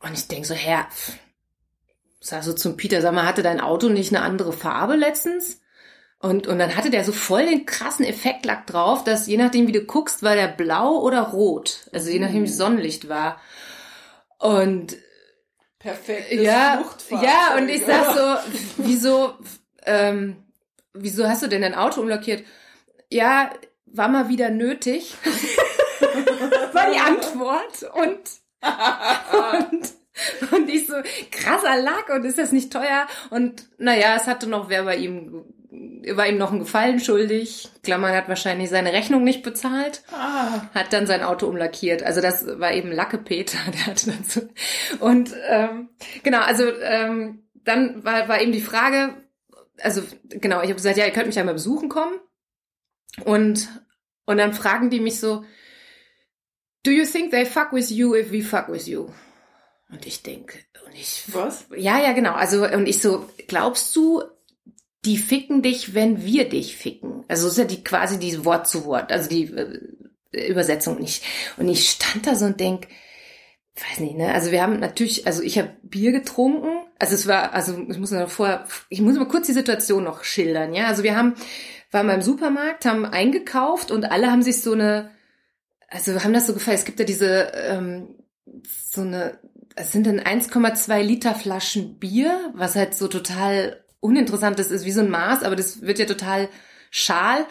und 0.00 0.12
ich 0.12 0.26
denk 0.28 0.44
so, 0.46 0.54
Herr, 0.54 0.88
sag 2.20 2.42
so 2.42 2.52
zum 2.52 2.76
Peter, 2.76 3.00
sag 3.00 3.14
mal, 3.14 3.26
hatte 3.26 3.42
dein 3.42 3.60
Auto 3.60 3.88
nicht 3.88 4.14
eine 4.14 4.24
andere 4.24 4.52
Farbe 4.52 4.96
letztens? 4.96 5.60
Und, 6.18 6.46
und 6.46 6.58
dann 6.58 6.76
hatte 6.76 6.90
der 6.90 7.04
so 7.04 7.12
voll 7.12 7.46
den 7.46 7.66
krassen 7.66 8.04
Effektlack 8.04 8.66
drauf, 8.66 9.04
dass 9.04 9.26
je 9.26 9.36
nachdem, 9.36 9.68
wie 9.68 9.72
du 9.72 9.84
guckst, 9.84 10.22
war 10.22 10.34
der 10.34 10.48
blau 10.48 10.98
oder 11.00 11.20
rot. 11.20 11.88
Also 11.92 12.10
je 12.10 12.18
nachdem, 12.18 12.42
wie 12.42 12.48
Sonnenlicht 12.48 13.08
war. 13.08 13.40
Und 14.38 14.96
perfekt. 15.78 16.32
Ja, 16.32 16.82
ja, 17.10 17.56
und 17.56 17.68
ich 17.68 17.84
sag 17.84 18.16
so, 18.16 18.52
wieso, 18.78 19.34
ähm, 19.84 20.42
wieso 20.94 21.28
hast 21.28 21.42
du 21.42 21.48
denn 21.48 21.62
dein 21.62 21.74
Auto 21.74 22.00
umlackiert? 22.00 22.44
Ja, 23.10 23.50
war 23.96 24.08
mal 24.08 24.28
wieder 24.28 24.50
nötig. 24.50 25.14
war 26.72 26.90
die 26.90 26.98
Antwort. 26.98 27.82
Und, 27.94 28.20
und, 29.70 30.52
und 30.52 30.68
ich 30.68 30.86
so, 30.86 30.94
krasser 31.30 31.80
Lack 31.80 32.08
und 32.10 32.24
ist 32.24 32.38
das 32.38 32.52
nicht 32.52 32.72
teuer? 32.72 33.06
Und 33.30 33.68
naja, 33.78 34.16
es 34.16 34.26
hatte 34.26 34.48
noch 34.48 34.68
wer 34.68 34.84
bei 34.84 34.96
ihm 34.96 35.44
war 36.14 36.28
ihm 36.28 36.38
noch 36.38 36.52
ein 36.52 36.60
Gefallen 36.60 37.00
schuldig. 37.00 37.68
Klammern 37.82 38.14
hat 38.14 38.28
wahrscheinlich 38.28 38.70
seine 38.70 38.92
Rechnung 38.92 39.24
nicht 39.24 39.42
bezahlt. 39.42 40.02
Ah. 40.12 40.62
Hat 40.74 40.92
dann 40.92 41.06
sein 41.06 41.22
Auto 41.22 41.46
umlackiert. 41.46 42.02
Also 42.02 42.20
das 42.20 42.46
war 42.58 42.72
eben 42.72 42.92
Lacke 42.92 43.18
Peter, 43.18 43.58
der 43.72 43.86
hatte 43.86 44.12
dazu. 44.12 44.48
Und 45.00 45.34
ähm, 45.48 45.90
genau, 46.22 46.40
also 46.40 46.64
ähm, 46.82 47.42
dann 47.64 48.04
war, 48.04 48.28
war 48.28 48.40
eben 48.40 48.52
die 48.52 48.60
Frage, 48.60 49.14
also 49.82 50.02
genau, 50.28 50.58
ich 50.58 50.68
habe 50.68 50.74
gesagt, 50.74 50.96
ja, 50.96 51.04
ihr 51.04 51.12
könnt 51.12 51.26
mich 51.26 51.38
einmal 51.38 51.54
besuchen 51.54 51.88
kommen. 51.88 52.14
Und, 53.24 53.68
und 54.26 54.36
dann 54.38 54.52
fragen 54.52 54.90
die 54.90 55.00
mich 55.00 55.18
so, 55.18 55.44
do 56.84 56.90
you 56.90 57.04
think 57.04 57.30
they 57.30 57.46
fuck 57.46 57.72
with 57.72 57.90
you 57.90 58.14
if 58.14 58.30
we 58.30 58.42
fuck 58.42 58.68
with 58.68 58.86
you? 58.86 59.08
Und 59.90 60.06
ich 60.06 60.22
denke, 60.22 60.58
und 60.84 60.94
ich, 60.94 61.22
Was? 61.28 61.66
ja, 61.76 62.00
ja, 62.00 62.12
genau. 62.12 62.32
Also, 62.34 62.66
und 62.66 62.86
ich 62.86 63.00
so, 63.00 63.28
glaubst 63.46 63.94
du, 63.94 64.22
die 65.04 65.16
ficken 65.16 65.62
dich, 65.62 65.94
wenn 65.94 66.24
wir 66.24 66.48
dich 66.48 66.76
ficken? 66.76 67.24
Also, 67.28 67.48
ist 67.48 67.58
ja 67.58 67.64
die 67.64 67.84
quasi 67.84 68.18
die 68.18 68.44
Wort 68.44 68.68
zu 68.68 68.84
Wort, 68.84 69.12
also 69.12 69.28
die 69.28 69.44
äh, 69.44 70.48
Übersetzung 70.48 70.98
nicht. 71.00 71.22
Und 71.56 71.68
ich 71.68 71.88
stand 71.88 72.26
da 72.26 72.34
so 72.34 72.46
und 72.46 72.58
denk, 72.58 72.88
weiß 73.76 74.00
nicht, 74.00 74.16
ne? 74.16 74.32
Also 74.32 74.50
wir 74.50 74.62
haben 74.62 74.80
natürlich, 74.80 75.26
also 75.26 75.42
ich 75.42 75.58
habe 75.58 75.76
Bier 75.82 76.12
getrunken. 76.12 76.68
Also 76.98 77.14
es 77.14 77.26
war, 77.26 77.52
also 77.52 77.78
ich 77.88 77.98
muss 77.98 78.10
noch 78.10 78.30
vorher, 78.30 78.66
ich 78.88 79.00
muss 79.00 79.16
mal 79.16 79.28
kurz 79.28 79.46
die 79.46 79.52
Situation 79.52 80.04
noch 80.04 80.24
schildern, 80.24 80.74
ja. 80.74 80.86
Also 80.86 81.02
wir 81.02 81.16
haben, 81.16 81.34
waren 81.90 82.06
beim 82.06 82.22
Supermarkt, 82.22 82.84
haben 82.84 83.04
eingekauft 83.04 83.90
und 83.90 84.10
alle 84.10 84.30
haben 84.30 84.42
sich 84.42 84.62
so 84.62 84.72
eine, 84.72 85.10
also 85.88 86.22
haben 86.22 86.32
das 86.32 86.46
so 86.46 86.54
gefallen. 86.54 86.76
Es 86.76 86.84
gibt 86.84 86.98
ja 86.98 87.06
diese, 87.06 87.52
ähm, 87.54 88.14
so 88.64 89.02
eine, 89.02 89.38
es 89.76 89.92
sind 89.92 90.06
dann 90.06 90.20
1,2 90.20 91.02
Liter 91.02 91.34
Flaschen 91.34 91.98
Bier, 91.98 92.52
was 92.54 92.76
halt 92.76 92.94
so 92.94 93.08
total 93.08 93.84
uninteressant 94.00 94.58
ist, 94.60 94.70
ist 94.70 94.84
wie 94.84 94.92
so 94.92 95.00
ein 95.00 95.10
Maß, 95.10 95.42
aber 95.42 95.56
das 95.56 95.82
wird 95.82 95.98
ja 95.98 96.06
total 96.06 96.48
schal. 96.90 97.46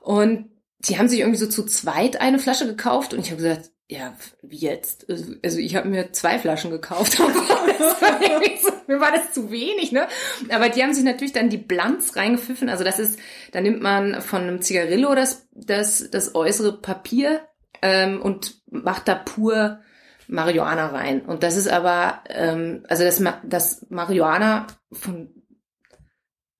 Und 0.00 0.50
die 0.80 0.98
haben 0.98 1.08
sich 1.08 1.20
irgendwie 1.20 1.38
so 1.38 1.46
zu 1.46 1.64
zweit 1.64 2.20
eine 2.20 2.38
Flasche 2.38 2.66
gekauft 2.66 3.12
und 3.12 3.20
ich 3.20 3.30
habe 3.30 3.42
gesagt, 3.42 3.70
ja, 3.90 4.14
wie 4.42 4.56
jetzt? 4.56 5.06
Also, 5.10 5.58
ich 5.58 5.74
habe 5.74 5.88
mir 5.88 6.12
zwei 6.12 6.38
Flaschen 6.38 6.70
gekauft. 6.70 7.18
mir 8.86 9.00
war 9.00 9.10
das 9.10 9.32
zu 9.32 9.50
wenig, 9.50 9.90
ne? 9.90 10.06
Aber 10.48 10.68
die 10.68 10.80
haben 10.80 10.94
sich 10.94 11.02
natürlich 11.02 11.32
dann 11.32 11.50
die 11.50 11.58
Blanz 11.58 12.14
reingepfiffen. 12.14 12.68
Also 12.68 12.84
das 12.84 13.00
ist, 13.00 13.18
da 13.50 13.60
nimmt 13.60 13.82
man 13.82 14.22
von 14.22 14.42
einem 14.42 14.62
Zigarillo 14.62 15.16
das, 15.16 15.48
das, 15.52 16.08
das 16.08 16.36
äußere 16.36 16.80
Papier 16.80 17.40
ähm, 17.82 18.22
und 18.22 18.62
macht 18.70 19.08
da 19.08 19.16
pur 19.16 19.80
Marihuana 20.28 20.86
rein. 20.88 21.22
Und 21.22 21.42
das 21.42 21.56
ist 21.56 21.68
aber, 21.68 22.22
ähm, 22.28 22.84
also 22.88 23.02
das, 23.02 23.20
das 23.42 23.86
Marihuana 23.88 24.68
von 24.92 25.34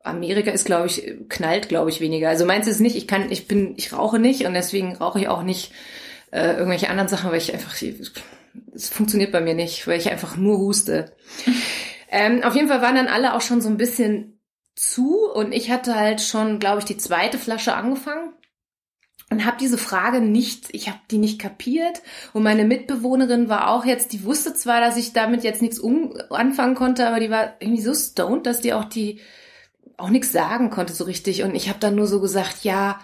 Amerika 0.03 0.51
ist, 0.51 0.65
glaube 0.67 0.89
ich, 0.89 1.15
knallt, 1.29 1.69
glaube 1.69 1.91
ich, 1.91 2.01
weniger. 2.01 2.29
Also 2.29 2.45
meins 2.45 2.67
ist 2.67 2.81
nicht, 2.81 2.97
ich 2.97 3.07
kann, 3.07 3.31
ich 3.31 3.47
bin, 3.47 3.75
ich 3.77 3.93
rauche 3.93 4.19
nicht 4.19 4.47
und 4.47 4.55
deswegen 4.55 4.97
rauche 4.97 5.21
ich 5.21 5.29
auch 5.29 5.45
nicht 5.45 5.73
äh, 6.31 6.53
irgendwelche 6.53 6.89
anderen 6.89 7.09
Sachen, 7.09 7.31
weil 7.31 7.39
ich 7.39 7.53
einfach, 7.53 7.75
es 8.75 8.89
funktioniert 8.89 9.33
bei 9.33 9.41
mir 9.41 9.55
nicht, 9.55 9.87
weil 9.87 9.99
ich 9.99 10.11
einfach 10.11 10.37
nur 10.37 10.59
huste. 10.59 11.13
ähm, 12.11 12.43
auf 12.43 12.55
jeden 12.55 12.69
Fall 12.69 12.83
waren 12.83 12.95
dann 12.95 13.09
alle 13.09 13.35
auch 13.35 13.41
schon 13.41 13.61
so 13.61 13.69
ein 13.69 13.77
bisschen 13.77 14.41
zu 14.75 15.31
und 15.33 15.53
ich 15.53 15.71
hatte 15.71 15.95
halt 15.95 16.21
schon, 16.21 16.59
glaube 16.59 16.79
ich, 16.79 16.85
die 16.85 16.97
zweite 16.97 17.39
Flasche 17.39 17.75
angefangen 17.75 18.33
und 19.31 19.45
habe 19.45 19.59
diese 19.61 19.79
Frage 19.79 20.21
nicht, 20.21 20.69
ich 20.73 20.89
habe 20.89 20.99
die 21.11 21.19
nicht 21.19 21.39
kapiert 21.39 22.03
und 22.33 22.43
meine 22.43 22.65
Mitbewohnerin 22.65 23.49
war 23.49 23.71
auch 23.71 23.85
jetzt, 23.85 24.13
die 24.13 24.25
wusste 24.25 24.55
zwar, 24.55 24.81
dass 24.81 24.97
ich 24.97 25.13
damit 25.13 25.45
jetzt 25.45 25.63
nichts 25.63 25.79
um 25.79 26.15
anfangen 26.31 26.75
konnte, 26.75 27.07
aber 27.07 27.21
die 27.21 27.31
war 27.31 27.55
irgendwie 27.61 27.83
so 27.83 27.95
stoned, 27.95 28.47
dass 28.47 28.61
die 28.61 28.73
auch 28.73 28.85
die 28.85 29.21
auch 29.97 30.09
nichts 30.09 30.33
sagen 30.33 30.71
konnte 30.71 30.95
so 30.95 31.05
richtig 31.05 31.43
und 31.43 31.55
ich 31.55 31.69
habe 31.69 31.79
dann 31.79 31.95
nur 31.95 32.07
so 32.07 32.21
gesagt, 32.21 32.65
ja, 32.65 33.01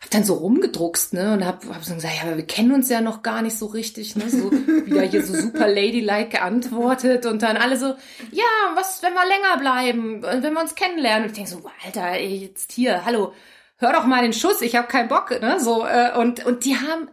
hab 0.00 0.10
dann 0.10 0.24
so 0.24 0.34
rumgedruckst, 0.34 1.12
ne, 1.12 1.32
und 1.32 1.44
hab, 1.44 1.64
hab 1.66 1.84
so 1.84 1.94
gesagt, 1.94 2.14
ja, 2.16 2.22
aber 2.22 2.36
wir 2.36 2.46
kennen 2.46 2.72
uns 2.72 2.88
ja 2.88 3.00
noch 3.00 3.22
gar 3.22 3.42
nicht 3.42 3.58
so 3.58 3.66
richtig, 3.66 4.14
ne, 4.14 4.30
so 4.30 4.50
wieder 4.52 5.02
hier 5.02 5.24
so 5.24 5.34
super 5.34 5.66
ladylike 5.66 6.28
geantwortet 6.28 7.26
und 7.26 7.42
dann 7.42 7.56
alle 7.56 7.76
so, 7.76 7.86
ja, 8.30 8.44
was, 8.74 9.02
wenn 9.02 9.14
wir 9.14 9.26
länger 9.26 9.58
bleiben, 9.58 10.22
wenn 10.22 10.52
wir 10.52 10.60
uns 10.60 10.76
kennenlernen. 10.76 11.24
Und 11.24 11.30
ich 11.30 11.36
denk 11.36 11.48
so, 11.48 11.68
Alter, 11.84 12.12
ey, 12.12 12.36
jetzt 12.36 12.72
hier, 12.72 13.04
hallo, 13.04 13.32
hör 13.76 13.92
doch 13.92 14.06
mal 14.06 14.22
den 14.22 14.32
Schuss, 14.32 14.62
ich 14.62 14.76
hab 14.76 14.88
keinen 14.88 15.08
Bock, 15.08 15.30
ne, 15.30 15.58
so, 15.58 15.84
äh, 15.84 16.16
und, 16.16 16.46
und 16.46 16.64
die 16.64 16.76
haben 16.76 17.10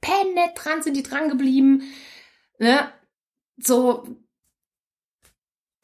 penetrant 0.00 0.84
sind 0.84 0.96
die 0.96 1.02
dran 1.02 1.28
geblieben, 1.28 1.82
ne, 2.58 2.92
so, 3.56 4.06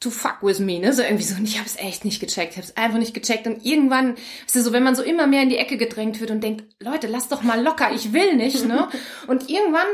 to 0.05 0.11
fuck 0.11 0.37
with 0.41 0.59
me, 0.59 0.79
ne? 0.79 0.93
So 0.93 1.01
irgendwie 1.01 1.23
so. 1.23 1.35
Und 1.35 1.45
ich 1.45 1.57
habe 1.57 1.67
es 1.67 1.75
echt 1.77 2.05
nicht 2.05 2.19
gecheckt. 2.19 2.51
Ich 2.51 2.57
habe 2.57 2.67
es 2.67 2.77
einfach 2.77 2.99
nicht 2.99 3.13
gecheckt. 3.13 3.47
Und 3.47 3.65
irgendwann, 3.65 4.15
ist 4.45 4.55
es 4.55 4.63
so, 4.63 4.71
wenn 4.71 4.83
man 4.83 4.95
so 4.95 5.03
immer 5.03 5.27
mehr 5.27 5.41
in 5.41 5.49
die 5.49 5.57
Ecke 5.57 5.77
gedrängt 5.77 6.21
wird 6.21 6.31
und 6.31 6.41
denkt, 6.41 6.63
Leute, 6.79 7.07
lass 7.07 7.27
doch 7.27 7.41
mal 7.41 7.61
locker, 7.61 7.91
ich 7.91 8.13
will 8.13 8.35
nicht, 8.35 8.65
ne? 8.65 8.87
Und 9.27 9.49
irgendwann 9.49 9.87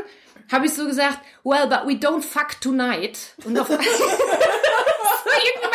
habe 0.50 0.66
ich 0.66 0.74
so 0.74 0.86
gesagt, 0.86 1.18
well, 1.44 1.66
but 1.66 1.86
we 1.86 1.94
don't 1.94 2.22
fuck 2.22 2.60
tonight. 2.60 3.34
Und 3.44 3.58
auf 3.58 3.68
weil 3.70 3.78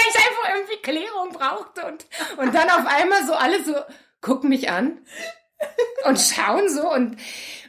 ich 0.10 0.16
einfach 0.16 0.56
irgendwie 0.56 0.78
Klärung 0.82 1.32
brauchte 1.32 1.86
und, 1.86 2.06
und 2.38 2.54
dann 2.54 2.70
auf 2.70 2.86
einmal 2.86 3.26
so 3.26 3.34
alle 3.34 3.64
so 3.64 3.76
gucken 4.22 4.50
mich 4.50 4.70
an 4.70 5.00
und 6.06 6.20
schauen 6.20 6.70
so 6.70 6.90
und, 6.92 7.18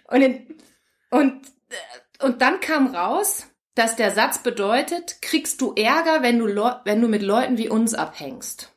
und, 0.04 0.46
und, 1.10 1.42
und 2.20 2.42
dann 2.42 2.60
kam 2.60 2.94
raus, 2.94 3.46
dass 3.78 3.94
der 3.94 4.11
Satz 4.11 4.38
bedeutet, 4.38 5.23
kriegst 5.23 5.61
du 5.61 5.73
Ärger, 5.75 6.23
wenn 6.23 6.38
du, 6.40 6.47
wenn 6.85 7.00
du 7.00 7.08
mit 7.08 7.23
Leuten 7.23 7.58
wie 7.58 7.68
uns 7.68 7.94
abhängst. 7.94 8.73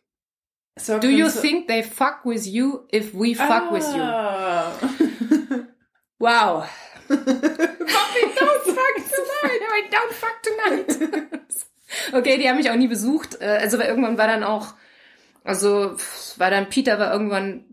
So, 0.80 1.00
Do 1.00 1.08
you 1.08 1.28
so 1.28 1.42
think 1.42 1.68
they 1.68 1.84
fuck 1.84 2.20
with 2.24 2.46
you 2.46 2.88
if 2.94 3.14
we 3.14 3.36
fuck 3.36 3.64
ah. 3.70 3.74
with 3.74 3.88
you? 3.94 4.02
Ah. 4.02 4.72
Wow. 6.20 6.68
Bobby, 7.08 8.22
don't 8.38 8.64
fuck 8.64 8.96
tonight. 9.10 9.62
I 9.74 9.90
don't 9.90 10.14
fuck 10.14 10.38
tonight. 10.44 11.10
okay, 12.14 12.38
die 12.38 12.48
haben 12.48 12.58
mich 12.58 12.70
auch 12.70 12.76
nie 12.76 12.88
besucht. 12.88 13.42
Äh, 13.42 13.58
also 13.60 13.80
irgendwann 13.82 14.20
war 14.20 14.28
dann 14.28 14.44
auch, 14.44 14.76
also 15.44 15.98
war 16.38 16.52
dann 16.52 16.70
Peter 16.70 17.00
war 17.00 17.12
irgendwann, 17.12 17.66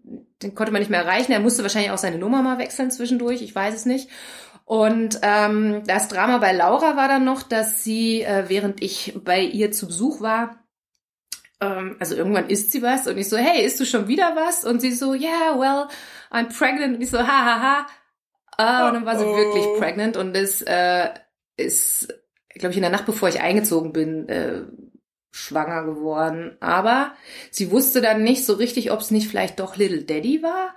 den 0.42 0.54
konnte 0.54 0.72
man 0.72 0.80
nicht 0.80 0.90
mehr 0.90 1.02
erreichen. 1.02 1.32
Er 1.32 1.40
musste 1.40 1.62
wahrscheinlich 1.62 1.90
auch 1.90 1.98
seine 1.98 2.16
Nummer 2.16 2.42
mal 2.42 2.58
wechseln 2.58 2.90
zwischendurch. 2.90 3.42
Ich 3.42 3.54
weiß 3.54 3.74
es 3.74 3.84
nicht. 3.84 4.08
Und 4.68 5.20
ähm, 5.22 5.82
das 5.86 6.08
Drama 6.08 6.36
bei 6.36 6.52
Laura 6.52 6.94
war 6.94 7.08
dann 7.08 7.24
noch, 7.24 7.42
dass 7.42 7.82
sie, 7.84 8.20
äh, 8.20 8.44
während 8.48 8.82
ich 8.82 9.14
bei 9.24 9.40
ihr 9.40 9.72
zu 9.72 9.86
Besuch 9.86 10.20
war, 10.20 10.62
ähm, 11.58 11.96
also 11.98 12.14
irgendwann 12.14 12.50
isst 12.50 12.72
sie 12.72 12.82
was 12.82 13.06
und 13.06 13.16
ich 13.16 13.30
so, 13.30 13.38
hey, 13.38 13.64
isst 13.64 13.80
du 13.80 13.86
schon 13.86 14.08
wieder 14.08 14.36
was? 14.36 14.66
Und 14.66 14.80
sie 14.80 14.92
so, 14.92 15.14
yeah, 15.14 15.58
well, 15.58 15.88
I'm 16.30 16.54
pregnant. 16.54 16.96
Und 16.96 17.00
ich 17.00 17.08
so, 17.08 17.18
ha, 17.18 17.26
ha, 17.26 17.62
ha. 17.62 17.86
Ah, 18.58 18.88
und 18.88 18.94
dann 18.94 19.06
war 19.06 19.18
sie 19.18 19.24
oh. 19.24 19.34
wirklich 19.34 19.64
pregnant 19.78 20.18
und 20.18 20.36
das 20.36 20.60
äh, 20.60 21.14
ist, 21.56 22.08
glaube 22.50 22.72
ich, 22.72 22.76
in 22.76 22.82
der 22.82 22.90
Nacht, 22.90 23.06
bevor 23.06 23.30
ich 23.30 23.40
eingezogen 23.40 23.94
bin, 23.94 24.28
äh, 24.28 24.64
schwanger 25.30 25.84
geworden. 25.84 26.58
Aber 26.60 27.14
sie 27.50 27.70
wusste 27.70 28.02
dann 28.02 28.22
nicht 28.22 28.44
so 28.44 28.52
richtig, 28.52 28.92
ob 28.92 29.00
es 29.00 29.10
nicht 29.10 29.28
vielleicht 29.28 29.60
doch 29.60 29.76
Little 29.76 30.02
Daddy 30.02 30.42
war 30.42 30.74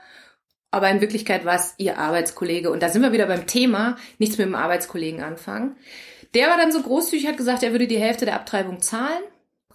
aber 0.71 0.89
in 0.89 1.01
Wirklichkeit 1.01 1.45
war 1.45 1.55
es 1.55 1.73
ihr 1.77 1.97
Arbeitskollege. 1.97 2.71
Und 2.71 2.81
da 2.81 2.89
sind 2.89 3.01
wir 3.01 3.11
wieder 3.11 3.27
beim 3.27 3.45
Thema, 3.45 3.97
nichts 4.17 4.37
mit 4.37 4.47
dem 4.47 4.55
Arbeitskollegen 4.55 5.21
anfangen. 5.21 5.75
Der 6.33 6.47
war 6.47 6.57
dann 6.57 6.71
so 6.71 6.81
großzügig, 6.81 7.27
hat 7.27 7.37
gesagt, 7.37 7.61
er 7.61 7.73
würde 7.73 7.87
die 7.87 7.99
Hälfte 7.99 8.25
der 8.25 8.35
Abtreibung 8.35 8.81
zahlen. 8.81 9.21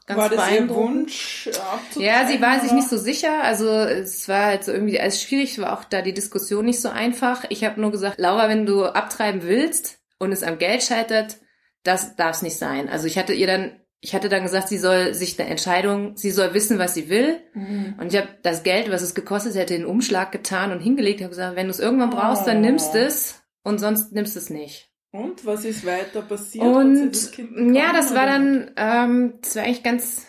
Ganz 0.07 0.21
war 0.21 0.29
das 0.31 0.51
ihr 0.53 0.69
Wunsch? 0.69 1.51
Ja, 1.97 2.27
sie 2.27 2.41
war 2.41 2.61
sich 2.61 2.71
nicht 2.73 2.89
so 2.89 2.97
sicher. 2.97 3.43
Also 3.43 3.69
es 3.69 4.29
war 4.29 4.47
halt 4.47 4.65
so 4.65 4.73
irgendwie 4.73 5.01
alles 5.01 5.21
schwierig, 5.21 5.59
war 5.59 5.79
auch 5.79 5.85
da 5.85 6.01
die 6.01 6.15
Diskussion 6.15 6.65
nicht 6.65 6.81
so 6.81 6.89
einfach. 6.89 7.45
Ich 7.49 7.65
habe 7.65 7.81
nur 7.81 7.91
gesagt, 7.91 8.19
Laura, 8.19 8.49
wenn 8.49 8.67
du 8.67 8.85
abtreiben 8.85 9.43
willst 9.43 9.99
und 10.19 10.33
es 10.33 10.45
am 10.45 10.59
Geld 10.59 10.85
scheitert, 10.85 11.39
das 11.83 12.17
darf 12.17 12.37
es 12.37 12.43
nicht 12.43 12.57
sein. 12.57 12.89
Also 12.89 13.07
ich 13.07 13.19
hatte 13.19 13.33
ihr 13.33 13.49
dann 13.49 13.81
ich 14.01 14.15
hatte 14.15 14.29
dann 14.29 14.43
gesagt, 14.43 14.69
sie 14.69 14.79
soll 14.79 15.15
sich 15.15 15.39
eine 15.39 15.49
Entscheidung, 15.49 16.17
sie 16.17 16.31
soll 16.31 16.55
wissen, 16.55 16.79
was 16.79 16.95
sie 16.95 17.09
will. 17.09 17.41
Mhm. 17.55 17.95
Und 17.99 18.13
ich 18.13 18.19
habe 18.19 18.29
das 18.43 18.63
Geld, 18.63 18.91
was 18.91 19.03
es 19.03 19.15
gekostet 19.15 19.55
hätte, 19.55 19.75
in 19.75 19.83
den 19.83 19.91
Umschlag 19.91 20.33
getan 20.33 20.73
und 20.73 20.81
hingelegt. 20.81 21.21
habe 21.21 21.31
gesagt, 21.31 21.57
wenn 21.57 21.67
du 21.67 21.71
es 21.71 21.81
irgendwann 21.81 22.11
brauchst, 22.11 22.43
oh. 22.43 22.47
dann 22.47 22.61
nimmst 22.61 22.95
es 22.95 23.43
und 23.63 23.79
sonst 23.79 24.13
nimmst 24.13 24.37
es 24.37 24.51
nicht. 24.51 24.91
Und 25.11 25.47
was 25.47 25.65
ist 25.65 25.87
weiter 25.87 26.23
passiert? 26.23 26.65
Und 26.65 27.11
das 27.11 27.33
ja, 27.37 27.93
das 27.93 28.15
war 28.15 28.27
dann, 28.27 28.71
ähm, 28.77 29.35
das 29.41 29.57
war 29.57 29.65
eigentlich 29.65 29.83
ganz 29.83 30.27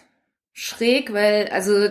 schräg, 0.53 1.13
weil 1.13 1.49
also 1.49 1.89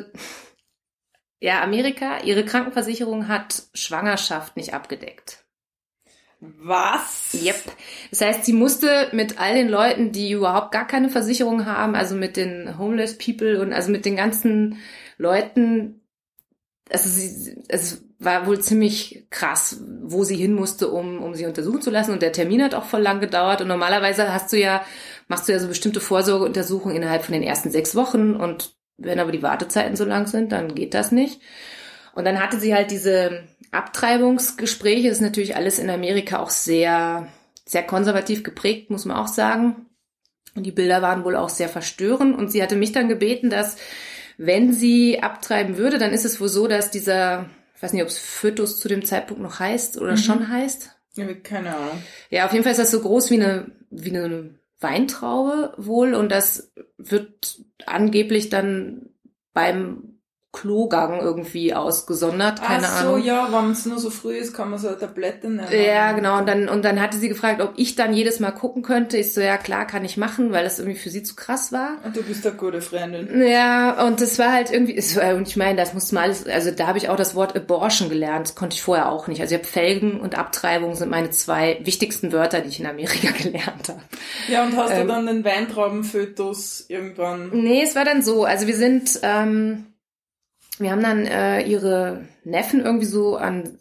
ja, 1.39 1.63
Amerika, 1.63 2.23
ihre 2.25 2.45
Krankenversicherung 2.45 3.29
hat 3.29 3.65
Schwangerschaft 3.75 4.57
nicht 4.57 4.73
abgedeckt. 4.73 5.46
Was? 6.41 7.35
Yep. 7.35 7.57
Das 8.11 8.21
heißt, 8.21 8.45
sie 8.45 8.53
musste 8.53 9.09
mit 9.13 9.41
all 9.41 9.55
den 9.55 9.69
Leuten, 9.69 10.13
die 10.13 10.33
überhaupt 10.33 10.71
gar 10.71 10.87
keine 10.87 11.09
Versicherung 11.09 11.65
haben, 11.65 11.95
also 11.95 12.15
mit 12.15 12.37
den 12.37 12.79
Homeless 12.79 13.17
People 13.17 13.61
und 13.61 13.73
also 13.73 13.91
mit 13.91 14.05
den 14.05 14.17
ganzen 14.17 14.79
Leuten, 15.17 16.03
also 16.91 17.09
sie, 17.09 17.57
es 17.69 18.05
war 18.19 18.47
wohl 18.47 18.61
ziemlich 18.61 19.27
krass, 19.31 19.81
wo 20.03 20.25
sie 20.25 20.37
hin 20.37 20.53
musste, 20.53 20.89
um, 20.89 21.23
um 21.23 21.35
sie 21.35 21.47
untersuchen 21.47 21.83
zu 21.83 21.91
lassen. 21.91 22.13
Und 22.13 22.23
der 22.23 22.33
Termin 22.33 22.63
hat 22.63 22.75
auch 22.75 22.85
voll 22.85 23.03
lang 23.03 23.21
gedauert. 23.21 23.61
Und 23.61 23.69
normalerweise 23.69 24.33
hast 24.33 24.53
du 24.53 24.59
ja, 24.59 24.85
machst 25.29 25.49
du 25.49 25.53
ja 25.53 25.59
so 25.59 25.69
bestimmte 25.69 26.01
Vorsorgeuntersuchungen 26.01 26.97
innerhalb 26.97 27.25
von 27.25 27.33
den 27.33 27.43
ersten 27.43 27.71
sechs 27.71 27.95
Wochen 27.95 28.35
und 28.35 28.77
wenn 28.99 29.21
aber 29.21 29.33
die 29.33 29.43
Wartezeiten 29.43 29.97
so 29.97 30.05
lang 30.05 30.27
sind, 30.27 30.53
dann 30.53 30.75
geht 30.75 30.95
das 30.95 31.13
nicht. 31.13 31.41
Und 32.15 32.25
dann 32.25 32.41
hatte 32.41 32.59
sie 32.59 32.75
halt 32.75 32.91
diese 32.91 33.45
Abtreibungsgespräche. 33.71 35.09
Ist 35.09 35.21
natürlich 35.21 35.57
alles 35.57 35.79
in 35.79 35.91
Amerika 35.91 36.39
auch 36.39 36.51
sehr, 36.51 37.29
sehr 37.65 37.83
konservativ 37.83 38.43
geprägt, 38.43 38.91
muss 38.91 39.05
man 39.05 39.17
auch 39.17 39.29
sagen. 39.29 39.87
Und 40.55 40.65
die 40.65 40.73
Bilder 40.73 41.03
waren 41.03 41.25
wohl 41.25 41.37
auch 41.37 41.51
sehr 41.51 41.69
verstörend. 41.69 42.37
Und 42.37 42.51
sie 42.51 42.63
hatte 42.63 42.77
mich 42.77 42.93
dann 42.93 43.09
gebeten, 43.09 43.51
dass 43.51 43.77
wenn 44.39 44.73
sie 44.73 45.23
abtreiben 45.23 45.77
würde, 45.77 45.99
dann 45.99 46.13
ist 46.13 46.25
es 46.25 46.41
wohl 46.41 46.49
so, 46.49 46.67
dass 46.67 46.91
dieser, 46.91 47.47
ich 47.75 47.83
weiß 47.83 47.93
nicht, 47.93 48.03
ob 48.03 48.09
es 48.09 48.19
Fötus 48.19 48.79
zu 48.79 48.89
dem 48.89 49.05
Zeitpunkt 49.05 49.43
noch 49.43 49.61
heißt 49.61 49.99
oder 49.99 50.13
mhm. 50.13 50.19
schon 50.19 50.49
heißt. 50.49 50.91
Ja, 51.17 51.33
keine 51.35 51.75
Ahnung. 51.75 52.03
Ja, 52.31 52.47
auf 52.47 52.53
jeden 52.53 52.63
Fall 52.63 52.73
ist 52.73 52.81
das 52.81 52.91
so 52.91 53.01
groß 53.01 53.31
wie 53.31 53.43
eine, 53.43 53.71
wie 53.91 54.11
eine 54.11 54.51
Weintraube 54.81 55.73
wohl 55.79 56.15
und 56.15 56.31
das 56.31 56.73
wird 56.99 57.63
angeblich 57.87 58.51
dann 58.51 59.09
beim 59.55 60.16
Klogang 60.57 61.21
irgendwie 61.21 61.75
ausgesondert, 61.75 62.63
keine 62.63 62.87
Ach 62.87 63.03
so, 63.03 63.09
Ahnung. 63.09 63.25
ja, 63.25 63.49
wenn 63.53 63.71
es 63.73 63.85
nur 63.85 63.99
so 63.99 64.09
früh 64.09 64.37
ist, 64.37 64.55
kann 64.55 64.71
man 64.71 64.79
so 64.79 64.89
Tabletten 64.89 65.57
nehmen. 65.57 65.69
Ja, 65.71 66.13
genau. 66.13 66.39
Und 66.39 66.49
dann, 66.49 66.69
und 66.71 66.83
dann 66.83 67.01
hatte 67.01 67.19
sie 67.19 67.29
gefragt, 67.29 67.61
ob 67.61 67.75
ich 67.77 67.95
dann 67.95 68.15
jedes 68.15 68.41
Mal 68.41 68.53
gucken 68.53 68.83
könnte. 68.83 69.19
Ich 69.19 69.35
so, 69.35 69.43
ja 69.43 69.59
klar, 69.59 69.87
kann 69.87 70.05
ich 70.05 70.17
machen, 70.17 70.53
weil 70.53 70.65
das 70.65 70.79
irgendwie 70.79 70.99
für 70.99 71.11
sie 71.11 71.23
zu 71.23 71.37
krass 71.37 71.73
war. 71.73 71.99
Und 72.05 72.17
du 72.17 72.23
bist 72.23 72.47
eine 72.47 72.57
gute 72.57 72.81
Freundin. 72.81 73.43
Ja, 73.47 74.07
und 74.07 74.23
das 74.23 74.39
war 74.39 74.53
halt 74.53 74.73
irgendwie, 74.73 74.99
und 75.35 75.47
ich 75.47 75.57
meine, 75.57 75.77
das 75.77 75.93
musste 75.93 76.15
mal 76.15 76.23
alles, 76.23 76.47
also 76.47 76.71
da 76.71 76.87
habe 76.87 76.97
ich 76.97 77.11
auch 77.11 77.17
das 77.17 77.35
Wort 77.35 77.55
Abortion 77.55 78.09
gelernt. 78.09 78.49
Das 78.49 78.55
konnte 78.55 78.75
ich 78.75 78.83
vorher 78.83 79.13
auch 79.13 79.29
nicht. 79.29 79.43
Also 79.43 79.55
ich 79.55 79.61
habe 79.61 79.69
Felgen 79.69 80.21
und 80.21 80.39
Abtreibung 80.39 80.95
sind 80.95 81.11
meine 81.11 81.31
zwei 81.31 81.79
wichtigsten 81.83 82.33
Wörter, 82.33 82.63
die 82.63 82.71
ich 82.71 82.81
in 82.81 82.87
Amerika 82.87 83.29
gelernt 83.43 83.91
habe. 83.91 84.01
Ja, 84.49 84.65
und 84.65 84.75
hast 84.77 84.93
ähm, 84.93 85.03
du 85.03 85.13
dann 85.13 85.27
den 85.27 85.45
Weintraubenfötus 85.45 86.87
irgendwann? 86.89 87.51
Nee, 87.53 87.83
es 87.83 87.95
war 87.95 88.07
dann 88.07 88.23
so. 88.23 88.45
Also 88.45 88.67
wir 88.67 88.77
sind, 88.77 89.21
ähm, 89.23 89.85
wir 90.79 90.91
haben 90.91 91.03
dann 91.03 91.27
äh, 91.27 91.63
ihre 91.63 92.27
Neffen 92.45 92.81
irgendwie 92.81 93.07
so 93.07 93.37
an, 93.37 93.79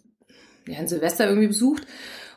ja, 0.68 0.80
an 0.80 0.88
Silvester 0.88 1.28
irgendwie 1.28 1.48
besucht. 1.48 1.84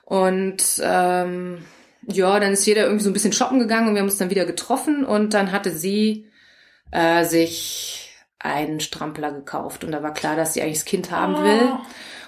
Und 0.04 0.62
ähm, 0.82 1.58
ja, 2.06 2.40
dann 2.40 2.52
ist 2.52 2.66
jeder 2.66 2.84
irgendwie 2.84 3.04
so 3.04 3.10
ein 3.10 3.12
bisschen 3.12 3.32
shoppen 3.32 3.58
gegangen 3.58 3.88
und 3.88 3.94
wir 3.94 4.00
haben 4.00 4.08
uns 4.08 4.18
dann 4.18 4.30
wieder 4.30 4.46
getroffen 4.46 5.04
und 5.04 5.34
dann 5.34 5.52
hatte 5.52 5.70
sie 5.70 6.26
äh, 6.90 7.24
sich 7.24 8.16
einen 8.38 8.80
Strampler 8.80 9.32
gekauft 9.32 9.84
und 9.84 9.92
da 9.92 10.02
war 10.02 10.14
klar, 10.14 10.36
dass 10.36 10.54
sie 10.54 10.62
eigentlich 10.62 10.78
das 10.78 10.84
Kind 10.84 11.10
haben 11.10 11.34
oh. 11.34 11.42
will. 11.42 11.72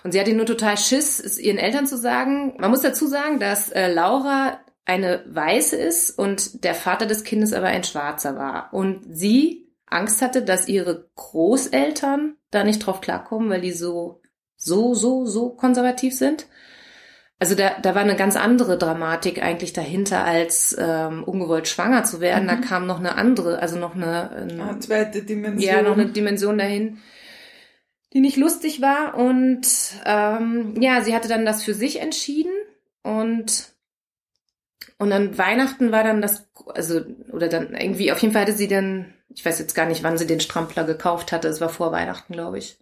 Und 0.03 0.13
sie 0.13 0.21
hatte 0.21 0.33
nur 0.33 0.47
total 0.47 0.77
Schiss, 0.77 1.21
es 1.21 1.39
ihren 1.39 1.59
Eltern 1.59 1.87
zu 1.87 1.97
sagen. 1.97 2.55
Man 2.59 2.71
muss 2.71 2.83
dazu 2.83 3.07
sagen, 3.07 3.39
dass 3.39 3.71
äh, 3.71 3.93
Laura 3.93 4.59
eine 4.85 5.25
Weiße 5.27 5.77
ist 5.77 6.19
und 6.19 6.65
der 6.65 6.75
Vater 6.75 7.07
des 7.07 7.23
Kindes 7.23 7.53
aber 7.53 7.69
ein 7.69 7.85
Schwarzer 7.85 8.37
war. 8.37 8.73
Und 8.73 9.05
sie 9.11 9.70
Angst 9.91 10.23
hatte, 10.23 10.43
dass 10.43 10.69
ihre 10.69 11.09
Großeltern 11.17 12.37
da 12.51 12.65
nicht 12.65 12.79
drauf 12.79 13.01
klarkommen, 13.01 13.51
weil 13.51 13.61
die 13.61 13.73
so, 13.73 14.23
so, 14.57 14.95
so, 14.95 15.27
so 15.27 15.51
konservativ 15.51 16.17
sind. 16.17 16.47
Also 17.39 17.55
da, 17.55 17.71
da 17.81 17.95
war 17.95 18.03
eine 18.03 18.17
ganz 18.17 18.37
andere 18.37 18.77
Dramatik 18.77 19.43
eigentlich 19.43 19.73
dahinter, 19.73 20.25
als 20.25 20.77
ähm, 20.79 21.25
ungewollt 21.25 21.69
schwanger 21.69 22.05
zu 22.05 22.21
werden. 22.21 22.45
Mhm. 22.45 22.49
Da 22.49 22.57
kam 22.57 22.87
noch 22.87 22.99
eine 22.99 23.17
andere, 23.17 23.61
also 23.61 23.79
noch 23.79 23.95
eine, 23.95 24.31
eine 24.31 24.63
ah, 24.63 24.81
zweite 24.81 25.23
Dimension. 25.23 25.61
Ja, 25.61 25.83
noch 25.83 25.95
eine 25.95 26.11
Dimension 26.11 26.59
dahin, 26.59 26.99
die 28.13 28.21
nicht 28.21 28.37
lustig 28.37 28.83
war. 28.83 29.15
Und 29.15 29.67
ähm, 30.05 30.75
ja, 30.81 31.01
sie 31.01 31.15
hatte 31.15 31.29
dann 31.29 31.47
das 31.47 31.65
für 31.65 31.75
sich 31.75 32.01
entschieden 32.01 32.53
und 33.03 33.71
und 34.99 35.09
dann 35.09 35.39
Weihnachten 35.39 35.93
war 35.93 36.05
dann 36.05 36.21
das, 36.21 36.47
also 36.67 37.01
oder 37.33 37.49
dann 37.49 37.75
irgendwie 37.75 38.13
auf 38.13 38.19
jeden 38.19 38.35
Fall 38.35 38.43
hatte 38.43 38.53
sie 38.53 38.69
dann 38.69 39.15
ich 39.35 39.45
weiß 39.45 39.59
jetzt 39.61 39.75
gar 39.75 39.87
nicht, 39.87 40.03
wann 40.03 40.19
sie 40.19 40.27
den 40.27 40.41
Strampler 40.41 40.85
gekauft 40.85 41.31
hatte. 41.31 41.49
Es 41.49 41.61
war 41.61 41.69
vor 41.69 41.93
Weihnachten, 41.93 42.33
glaube 42.33 42.59
ich. 42.59 42.79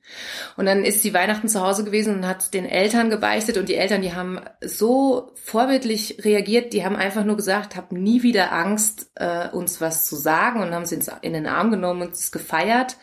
Und 0.56 0.66
dann 0.66 0.84
ist 0.84 1.02
sie 1.02 1.12
Weihnachten 1.12 1.48
zu 1.48 1.60
Hause 1.60 1.84
gewesen 1.84 2.14
und 2.14 2.26
hat 2.26 2.54
den 2.54 2.64
Eltern 2.64 3.10
gebeichtet 3.10 3.58
und 3.58 3.68
die 3.68 3.74
Eltern, 3.74 4.00
die 4.00 4.14
haben 4.14 4.40
so 4.62 5.32
vorbildlich 5.34 6.24
reagiert, 6.24 6.72
die 6.72 6.84
haben 6.84 6.96
einfach 6.96 7.24
nur 7.24 7.36
gesagt, 7.36 7.76
hab 7.76 7.92
nie 7.92 8.22
wieder 8.22 8.52
Angst, 8.52 9.10
äh, 9.16 9.48
uns 9.50 9.80
was 9.80 10.06
zu 10.06 10.16
sagen 10.16 10.62
und 10.62 10.72
haben 10.72 10.86
sie 10.86 10.98
in 11.20 11.34
den 11.34 11.46
Arm 11.46 11.70
genommen 11.70 12.02
und 12.02 12.12
es 12.12 12.32
gefeiert. 12.32 12.96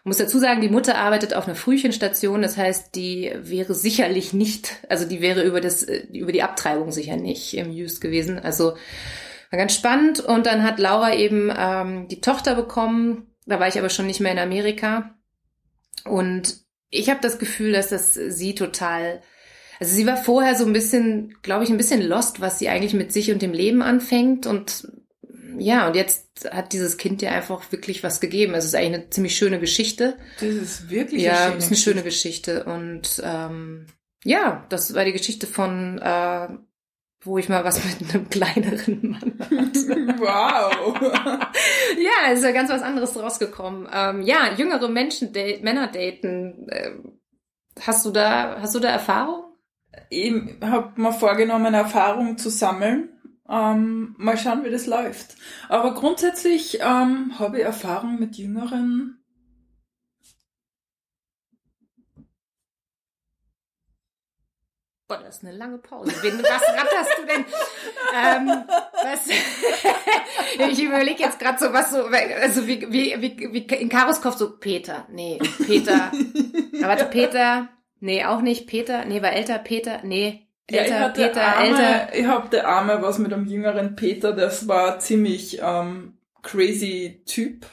Ich 0.00 0.06
muss 0.06 0.18
dazu 0.18 0.38
sagen, 0.38 0.60
die 0.60 0.68
Mutter 0.68 0.98
arbeitet 0.98 1.32
auf 1.32 1.46
einer 1.46 1.54
Frühchenstation, 1.54 2.42
das 2.42 2.56
heißt, 2.56 2.94
die 2.96 3.32
wäre 3.36 3.72
sicherlich 3.72 4.32
nicht, 4.32 4.76
also 4.88 5.06
die 5.06 5.20
wäre 5.20 5.42
über 5.44 5.60
das, 5.60 5.82
äh, 5.82 6.06
über 6.12 6.32
die 6.32 6.42
Abtreibung 6.42 6.92
sicher 6.92 7.16
nicht 7.16 7.54
im 7.54 7.70
Use 7.70 8.00
gewesen. 8.00 8.38
Also 8.38 8.74
war 9.52 9.58
ganz 9.58 9.74
spannend. 9.74 10.20
Und 10.20 10.46
dann 10.46 10.64
hat 10.64 10.78
Laura 10.78 11.14
eben 11.14 11.52
ähm, 11.56 12.08
die 12.08 12.20
Tochter 12.20 12.54
bekommen. 12.54 13.28
Da 13.46 13.60
war 13.60 13.68
ich 13.68 13.78
aber 13.78 13.90
schon 13.90 14.06
nicht 14.06 14.20
mehr 14.20 14.32
in 14.32 14.38
Amerika. 14.38 15.14
Und 16.04 16.56
ich 16.90 17.10
habe 17.10 17.20
das 17.20 17.38
Gefühl, 17.38 17.72
dass 17.72 17.88
das 17.88 18.14
sie 18.14 18.54
total. 18.54 19.22
Also 19.78 19.94
sie 19.94 20.06
war 20.06 20.16
vorher 20.16 20.56
so 20.56 20.64
ein 20.64 20.72
bisschen, 20.72 21.36
glaube 21.42 21.64
ich, 21.64 21.70
ein 21.70 21.76
bisschen 21.76 22.02
lost, 22.02 22.40
was 22.40 22.58
sie 22.58 22.68
eigentlich 22.68 22.94
mit 22.94 23.12
sich 23.12 23.30
und 23.30 23.42
dem 23.42 23.52
Leben 23.52 23.82
anfängt. 23.82 24.46
Und 24.46 24.88
ja, 25.58 25.86
und 25.86 25.96
jetzt 25.96 26.50
hat 26.50 26.72
dieses 26.72 26.96
Kind 26.96 27.20
ja 27.20 27.30
einfach 27.32 27.70
wirklich 27.72 28.02
was 28.02 28.20
gegeben. 28.20 28.54
Es 28.54 28.64
ist 28.64 28.74
eigentlich 28.74 29.02
eine 29.02 29.10
ziemlich 29.10 29.36
schöne 29.36 29.60
Geschichte. 29.60 30.16
Das 30.40 30.48
ist 30.48 30.90
wirklich 30.90 31.22
ja, 31.22 31.46
eine, 31.46 31.56
ist 31.56 31.66
eine 31.66 31.76
schöne 31.76 32.02
Geschichte. 32.02 32.64
Und 32.64 33.22
ähm, 33.24 33.86
ja, 34.24 34.64
das 34.70 34.94
war 34.94 35.04
die 35.04 35.12
Geschichte 35.12 35.46
von 35.46 35.98
äh, 35.98 36.48
wo 37.24 37.38
ich 37.38 37.48
mal 37.48 37.64
was 37.64 37.80
mit 37.84 38.14
einem 38.14 38.28
kleineren 38.28 39.10
Mann 39.10 39.34
hatte. 39.38 39.72
Wow. 40.22 41.00
ja, 41.98 42.32
ist 42.32 42.44
ja 42.44 42.52
ganz 42.52 42.70
was 42.70 42.82
anderes 42.82 43.18
rausgekommen. 43.18 43.88
Ähm, 43.92 44.22
ja, 44.22 44.52
jüngere 44.56 44.88
Menschen, 44.88 45.32
date, 45.32 45.62
Männer 45.64 45.88
daten. 45.88 46.68
Ähm, 46.70 47.18
hast 47.80 48.04
du 48.06 48.10
da, 48.10 48.60
hast 48.60 48.74
du 48.74 48.78
da 48.78 48.88
Erfahrung? 48.88 49.44
Ich 50.10 50.32
habe 50.60 51.00
mir 51.00 51.12
vorgenommen, 51.12 51.74
Erfahrung 51.74 52.38
zu 52.38 52.50
sammeln. 52.50 53.10
Ähm, 53.48 54.14
mal 54.18 54.36
schauen, 54.36 54.64
wie 54.64 54.70
das 54.70 54.86
läuft. 54.86 55.36
Aber 55.68 55.94
grundsätzlich 55.94 56.78
ähm, 56.80 57.38
habe 57.38 57.58
ich 57.58 57.64
Erfahrung 57.64 58.18
mit 58.18 58.36
jüngeren 58.36 59.21
Boah, 65.12 65.20
das 65.22 65.36
ist 65.36 65.44
eine 65.44 65.54
lange 65.54 65.76
Pause. 65.76 66.10
Wen, 66.22 66.42
was 66.42 66.62
ratterst 66.62 67.18
du 67.18 67.26
denn? 67.26 67.44
Ähm, 68.14 68.64
was? 69.02 70.70
ich 70.70 70.82
überlege 70.82 71.22
jetzt 71.22 71.38
gerade 71.38 71.58
so, 71.58 71.70
was 71.70 71.90
so, 71.90 72.06
also 72.06 72.66
wie, 72.66 72.90
wie, 72.90 73.20
wie, 73.20 73.52
wie 73.52 73.74
in 73.74 73.90
Karos 73.90 74.22
Kopf 74.22 74.36
so, 74.36 74.56
Peter, 74.56 75.06
nee, 75.10 75.38
Peter. 75.66 76.12
Aber 76.78 76.88
warte, 76.88 77.04
Peter, 77.04 77.68
nee, 78.00 78.24
auch 78.24 78.40
nicht, 78.40 78.66
Peter, 78.66 79.04
nee, 79.04 79.20
war 79.20 79.32
älter, 79.32 79.58
Peter, 79.58 80.00
nee, 80.02 80.48
älter, 80.66 81.00
ja, 81.00 81.08
Peter, 81.10 81.42
Arme, 81.42 81.66
älter. 81.66 82.14
Ich 82.14 82.26
hab 82.26 82.50
der 82.50 82.66
Arme 82.66 83.02
was 83.02 83.18
mit 83.18 83.34
einem 83.34 83.44
jüngeren 83.44 83.96
Peter, 83.96 84.32
das 84.32 84.66
war 84.66 84.98
ziemlich 84.98 85.60
ähm, 85.62 86.16
crazy 86.42 87.22
Typ. 87.26 87.66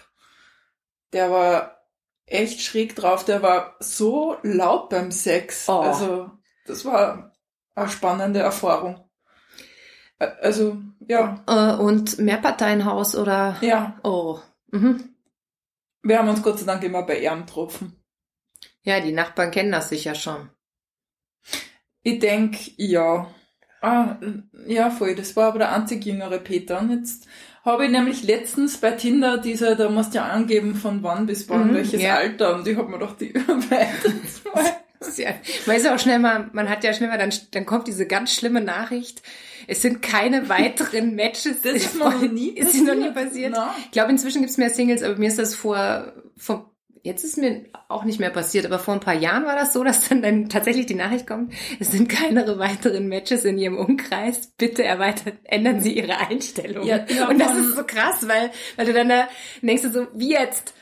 Der 1.14 1.32
war 1.32 1.86
echt 2.26 2.60
schräg 2.60 2.98
drauf, 2.98 3.24
der 3.24 3.42
war 3.42 3.78
so 3.80 4.36
laut 4.44 4.90
beim 4.90 5.12
Sex. 5.12 5.70
Oh. 5.70 5.80
Also, 5.80 6.32
das 6.66 6.84
war 6.84 7.29
eine 7.80 7.90
spannende 7.90 8.40
Erfahrung. 8.40 9.10
Also, 10.20 10.78
ja. 11.08 11.44
Äh, 11.48 11.82
und 11.82 12.20
Mehrparteienhaus 12.20 13.16
oder? 13.16 13.56
Ja. 13.62 14.00
Oh. 14.04 14.40
Mhm. 14.72 15.16
Wir 16.04 16.20
haben 16.20 16.30
uns 16.30 16.42
Gott 16.42 16.60
sei 16.60 16.66
Dank 16.66 16.84
immer 16.84 17.04
bei 17.04 17.20
ihm 17.20 17.46
getroffen. 17.46 18.02
Ja, 18.84 19.00
die 19.00 19.12
Nachbarn 19.12 19.52
kennen 19.52 19.72
das 19.72 19.90
sicher 19.90 20.16
schon. 20.16 20.50
Ich 22.04 22.20
denk, 22.20 22.78
ja. 22.78 23.28
Ah, 23.82 24.18
ja, 24.66 24.90
voll. 24.90 25.16
Das 25.16 25.36
war 25.36 25.48
aber 25.48 25.60
der 25.60 25.72
einzig 25.74 26.06
jüngere 26.06 26.40
Peter. 26.40 26.80
Und 26.80 26.92
jetzt 26.92 27.28
habe 27.64 27.86
ich 27.86 27.92
nämlich 27.92 28.24
letztens 28.24 28.78
bei 28.78 28.92
Tinder 28.92 29.38
diese, 29.38 29.76
da 29.76 29.90
musst 29.90 30.14
du 30.14 30.18
ja 30.18 30.26
angeben, 30.26 30.76
von 30.76 31.04
wann 31.04 31.26
bis 31.26 31.48
wann, 31.50 31.70
mhm, 31.70 31.76
welches 31.76 32.02
ja. 32.02 32.16
Alter. 32.16 32.56
Und 32.56 32.68
ich 32.68 32.78
habe 32.78 32.90
mir 32.90 33.00
doch 33.00 33.16
die 33.16 33.34
zwei 33.34 33.88
ja, 35.18 35.30
man 35.66 35.76
ist 35.78 35.88
auch 35.88 36.00
schnell 36.00 36.20
mal, 36.20 36.50
man 36.54 36.70
hat 36.70 36.84
ja 36.84 36.94
schnell 36.94 37.10
mal, 37.10 37.18
dann, 37.18 37.34
dann 37.52 37.66
kommt 37.66 37.88
diese 37.88 38.06
ganz 38.06 38.34
schlimme 38.34 38.62
Nachricht. 38.62 39.22
Es 39.68 39.82
sind 39.82 40.02
keine 40.02 40.50
weiteren 40.50 41.16
Matches. 41.16 41.62
Das 41.62 41.74
ist 41.74 41.96
noch 41.98 42.20
nie 42.22 42.50
Ist 42.50 42.68
passiert. 42.68 42.88
noch 42.88 42.96
nie 42.96 43.12
passiert. 43.12 43.52
No. 43.54 43.64
Ich 43.86 43.92
glaube, 43.92 44.12
inzwischen 44.12 44.42
gibt's 44.42 44.58
mehr 44.58 44.70
Singles, 44.70 45.04
aber 45.04 45.16
mir 45.18 45.28
ist 45.28 45.40
das 45.40 45.56
vor, 45.56 46.12
vor, 46.38 46.72
jetzt 47.04 47.24
ist 47.24 47.38
mir 47.38 47.66
auch 47.88 48.04
nicht 48.04 48.20
mehr 48.20 48.30
passiert, 48.30 48.66
aber 48.66 48.78
vor 48.80 48.94
ein 48.94 49.00
paar 49.00 49.14
Jahren 49.16 49.46
war 49.46 49.56
das 49.56 49.72
so, 49.74 49.84
dass 49.84 50.10
dann, 50.10 50.22
dann 50.22 50.50
tatsächlich 50.50 50.86
die 50.86 50.96
Nachricht 50.96 51.28
kommt, 51.28 51.54
es 51.80 51.92
sind 51.92 52.10
keine 52.10 52.60
weiteren 52.60 53.08
Matches 53.08 53.46
in 53.46 53.58
ihrem 53.58 53.78
Umkreis. 53.78 54.48
Bitte 54.58 54.84
erweitern, 54.84 55.34
ändern 55.46 55.80
Sie 55.80 55.94
Ihre 55.98 56.18
Einstellung. 56.18 56.86
Ja, 56.86 57.06
ja, 57.08 57.30
Und 57.30 57.40
das 57.40 57.56
ist 57.56 57.76
so 57.76 57.84
krass, 57.86 58.28
weil, 58.28 58.52
weil 58.76 58.86
du 58.86 58.94
dann 58.94 59.08
da 59.10 59.28
denkst 59.62 59.84
du 59.84 59.92
so, 59.92 60.08
wie 60.14 60.32
jetzt? 60.32 60.74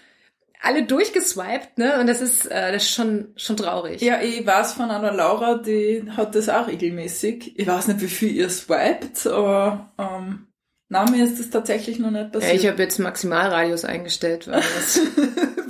Alle 0.62 0.84
durchgeswiped, 0.84 1.78
ne? 1.78 2.00
Und 2.00 2.08
das 2.08 2.22
ist, 2.22 2.46
äh, 2.46 2.72
das 2.72 2.84
ist 2.84 2.94
schon, 2.94 3.34
schon 3.36 3.58
traurig. 3.58 4.02
Ja, 4.02 4.22
ich 4.22 4.46
weiß 4.46 4.74
von 4.74 4.90
einer 4.90 5.12
Laura, 5.12 5.56
die 5.56 6.04
hat 6.16 6.36
das 6.36 6.50
auch 6.50 6.68
regelmäßig. 6.68 7.60
Ich 7.60 7.68
weiß 7.68 7.88
nicht, 7.88 8.02
wie 8.02 8.08
viel 8.08 8.32
ihr 8.32 8.50
swiped, 8.50 9.28
aber 9.28 9.92
ähm, 9.98 10.48
na, 10.90 11.10
mir 11.10 11.26
ist 11.26 11.40
das 11.40 11.50
tatsächlich 11.50 12.00
noch 12.00 12.12
nicht 12.12 12.32
passiert. 12.32 12.54
Ja, 12.54 12.60
ich 12.60 12.68
habe 12.68 12.82
jetzt 12.82 12.98
Maximalradius 12.98 13.84
eingestellt, 13.84 14.48
weil 14.48 14.64
das 14.76 15.00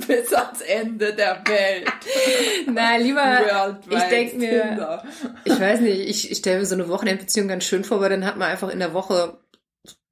bis 0.06 0.32
ans 0.32 0.60
Ende 0.62 1.12
der 1.12 1.42
Welt. 1.44 1.92
Na, 2.72 2.96
lieber, 2.96 3.20
Worldwide 3.20 3.96
ich 3.96 4.02
denk 4.04 4.38
mir, 4.38 4.62
Tinder. 4.62 5.04
ich 5.44 5.60
weiß 5.60 5.80
nicht, 5.80 6.08
ich, 6.08 6.30
ich 6.30 6.38
stelle 6.38 6.60
mir 6.60 6.66
so 6.66 6.76
eine 6.76 6.88
Wochenendbeziehung 6.88 7.48
ganz 7.48 7.64
schön 7.64 7.84
vor, 7.84 8.00
weil 8.00 8.10
dann 8.10 8.24
hat 8.24 8.36
man 8.36 8.48
einfach 8.48 8.70
in 8.70 8.78
der 8.78 8.94
Woche 8.94 9.38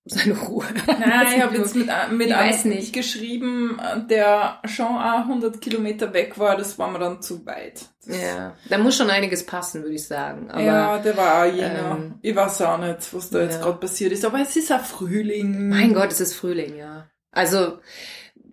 seine 0.06 0.38
Ruhe. 0.38 0.64
Nein, 0.86 1.26
ich 1.36 1.42
habe 1.42 1.56
jetzt 1.56 1.74
mit, 1.74 1.88
mit 2.12 2.32
einem 2.32 2.68
nicht. 2.68 2.92
geschrieben, 2.92 3.80
der 4.08 4.60
schon 4.64 4.86
auch 4.86 5.20
100 5.20 5.60
Kilometer 5.60 6.12
weg 6.14 6.38
war, 6.38 6.56
das 6.56 6.78
war 6.78 6.90
mir 6.90 7.00
dann 7.00 7.20
zu 7.22 7.44
weit. 7.44 7.86
Ja, 8.06 8.54
da 8.68 8.78
muss 8.78 8.96
schon 8.96 9.10
einiges 9.10 9.44
passen, 9.44 9.82
würde 9.82 9.96
ich 9.96 10.06
sagen. 10.06 10.50
Aber 10.50 10.62
ja, 10.62 10.98
der 10.98 11.16
war 11.16 11.42
auch 11.42 11.52
jener. 11.52 11.96
ähm, 11.96 12.14
ich 12.22 12.36
weiß 12.36 12.62
auch 12.62 12.78
nicht, 12.78 13.12
was 13.12 13.30
da 13.30 13.40
jetzt 13.40 13.56
ja. 13.56 13.62
gerade 13.62 13.78
passiert 13.78 14.12
ist, 14.12 14.24
aber 14.24 14.40
es 14.40 14.54
ist 14.54 14.72
auch 14.72 14.80
Frühling. 14.80 15.68
mein 15.68 15.92
Gott, 15.92 16.12
es 16.12 16.20
ist 16.20 16.34
Frühling, 16.34 16.76
ja. 16.76 17.08
Also, 17.32 17.78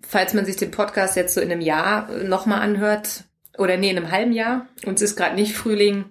falls 0.02 0.34
man 0.34 0.46
sich 0.46 0.56
den 0.56 0.72
Podcast 0.72 1.16
jetzt 1.16 1.36
so 1.36 1.42
in 1.42 1.52
einem 1.52 1.62
Jahr 1.62 2.10
nochmal 2.24 2.62
anhört, 2.62 3.26
oder 3.60 3.78
nee, 3.78 3.92
in 3.92 3.98
einem 3.98 4.12
halben 4.12 4.34
Jahr, 4.34 4.68
und 4.86 4.96
es 4.96 5.04
ist 5.04 5.16
gerade 5.16 5.36
nicht 5.36 5.56
Frühling, 5.56 6.06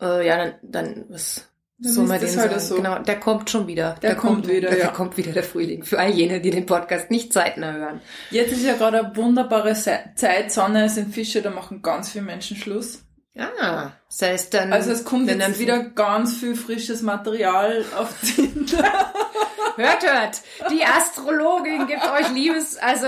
äh, 0.00 0.26
ja, 0.26 0.38
dann, 0.38 0.54
dann 0.62 1.04
was 1.10 1.49
Dann 1.82 1.92
ist 1.92 1.98
man 1.98 2.20
das 2.20 2.32
den 2.32 2.40
halt 2.40 2.60
so. 2.60 2.76
Genau, 2.76 2.98
der 2.98 3.18
kommt 3.18 3.48
schon 3.48 3.66
wieder. 3.66 3.96
Der 4.02 4.14
kommt 4.14 4.46
wieder, 4.46 4.68
der 4.68 4.78
ja. 4.78 4.88
kommt 4.88 5.16
wieder 5.16 5.32
der 5.32 5.42
Frühling. 5.42 5.82
Für 5.82 5.98
all 5.98 6.10
jene, 6.10 6.40
die 6.40 6.50
den 6.50 6.66
Podcast 6.66 7.10
nicht 7.10 7.32
zeitnah 7.32 7.72
hören. 7.72 8.00
Jetzt 8.30 8.52
ist 8.52 8.64
ja 8.64 8.74
gerade 8.74 9.00
eine 9.00 9.16
wunderbare 9.16 9.74
Zeit, 9.74 10.52
Sonne, 10.52 10.84
es 10.84 10.96
sind 10.96 11.14
Fische, 11.14 11.40
da 11.40 11.50
machen 11.50 11.80
ganz 11.80 12.10
viele 12.10 12.24
Menschen 12.24 12.56
Schluss. 12.56 13.04
Ah, 13.38 13.92
das 14.08 14.22
heißt 14.22 14.54
dann. 14.54 14.72
Also 14.72 14.90
es 14.90 15.04
kommt 15.04 15.28
jetzt 15.28 15.40
dann 15.40 15.58
wieder 15.58 15.82
ganz 15.82 16.36
viel 16.36 16.54
frisches 16.54 17.00
Material 17.00 17.84
auf 17.96 18.14
Tinder. 18.20 19.12
Hört, 19.76 20.02
hört! 20.02 20.42
Die 20.70 20.84
Astrologin 20.84 21.86
gibt 21.86 22.04
euch 22.04 22.30
Liebes, 22.34 22.76
also 22.76 23.06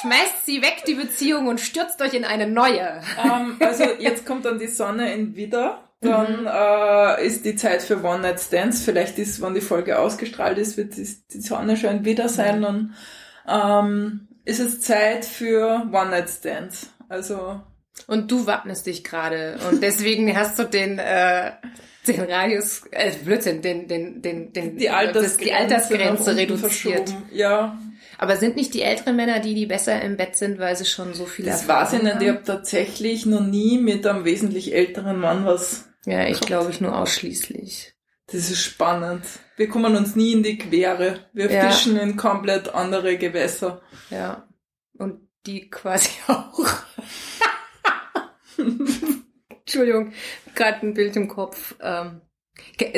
schmeißt 0.00 0.46
sie 0.46 0.60
weg, 0.60 0.82
die 0.86 0.94
Beziehung, 0.94 1.46
und 1.46 1.60
stürzt 1.60 2.00
euch 2.02 2.14
in 2.14 2.24
eine 2.24 2.48
neue. 2.48 3.02
ähm, 3.22 3.56
also 3.60 3.84
jetzt 3.98 4.26
kommt 4.26 4.44
dann 4.44 4.58
die 4.58 4.66
Sonne 4.66 5.12
in 5.12 5.36
Widder. 5.36 5.80
Mhm. 6.02 6.08
Dann 6.08 6.46
äh, 6.46 7.26
ist 7.26 7.44
die 7.44 7.56
Zeit 7.56 7.82
für 7.82 8.02
One 8.02 8.20
Night 8.20 8.40
Stands. 8.40 8.82
Vielleicht 8.82 9.18
ist, 9.18 9.40
wenn 9.40 9.54
die 9.54 9.60
Folge 9.60 9.98
ausgestrahlt 9.98 10.58
ist, 10.58 10.76
wird 10.76 10.96
die, 10.96 11.08
die 11.32 11.40
Sonne 11.40 11.76
schon 11.76 11.98
in 11.98 12.04
Widder 12.04 12.28
sein. 12.28 12.58
Mhm. 12.58 12.62
Dann 12.62 12.94
ähm, 13.48 14.28
ist 14.44 14.60
es 14.60 14.80
Zeit 14.80 15.24
für 15.24 15.88
One 15.92 16.10
Night 16.10 16.28
Stands. 16.30 16.90
Also 17.08 17.60
Und 18.06 18.30
du 18.30 18.46
wappnest 18.46 18.86
dich 18.86 19.04
gerade. 19.04 19.58
Und 19.70 19.82
deswegen 19.82 20.36
hast 20.36 20.58
du 20.58 20.64
den, 20.64 20.98
äh, 20.98 21.52
den 22.06 22.20
Radius, 22.22 22.82
äh, 22.90 23.12
Blödsinn, 23.24 23.62
den, 23.62 23.86
den, 23.86 24.22
den, 24.22 24.52
den, 24.52 24.76
die 24.76 24.90
Altersgrenze, 24.90 25.44
die 25.44 25.52
Altersgrenze 25.52 26.36
reduziert. 26.36 27.10
verschoben. 27.10 27.22
Ja, 27.32 27.78
Aber 28.18 28.36
sind 28.36 28.56
nicht 28.56 28.74
die 28.74 28.82
älteren 28.82 29.14
Männer 29.14 29.38
die, 29.40 29.54
die 29.54 29.66
besser 29.66 30.00
im 30.02 30.16
Bett 30.16 30.36
sind, 30.36 30.58
weil 30.58 30.74
sie 30.76 30.86
schon 30.86 31.14
so 31.14 31.26
viel 31.26 31.44
das 31.44 31.60
Erfahrung 31.62 31.82
weiß 31.82 31.92
ich 31.92 32.02
nicht. 32.02 32.22
Ich 32.22 32.28
habe 32.28 32.42
tatsächlich 32.44 33.26
noch 33.26 33.40
nie 33.40 33.78
mit 33.78 34.06
einem 34.06 34.24
wesentlich 34.24 34.74
älteren 34.74 35.20
Mann 35.20 35.46
was. 35.46 35.91
Ja, 36.04 36.26
ich 36.26 36.40
glaube 36.40 36.70
ich 36.70 36.80
nur 36.80 36.96
ausschließlich. 36.98 37.94
Das 38.26 38.50
ist 38.50 38.62
spannend. 38.62 39.24
Wir 39.56 39.68
kommen 39.68 39.94
uns 39.96 40.16
nie 40.16 40.32
in 40.32 40.42
die 40.42 40.58
Quere. 40.58 41.26
Wir 41.32 41.50
Ja. 41.50 41.68
fischen 41.70 41.96
in 41.96 42.16
komplett 42.16 42.74
andere 42.74 43.18
Gewässer. 43.18 43.82
Ja. 44.10 44.48
Und 44.94 45.28
die 45.46 45.68
quasi 45.70 46.10
auch. 46.28 46.68
Entschuldigung, 49.48 50.12
gerade 50.54 50.86
ein 50.86 50.94
Bild 50.94 51.16
im 51.16 51.28
Kopf. 51.28 51.74
Ähm, 51.80 52.20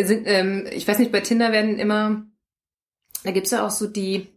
sind, 0.03 0.25
ähm, 0.27 0.67
ich 0.71 0.87
weiß 0.87 0.99
nicht, 0.99 1.13
bei 1.13 1.21
Tinder 1.21 1.53
werden 1.53 1.79
immer, 1.79 2.27
da 3.23 3.31
gibt's 3.31 3.51
ja 3.51 3.67
auch 3.67 3.71
so 3.71 3.87
die, 3.87 4.29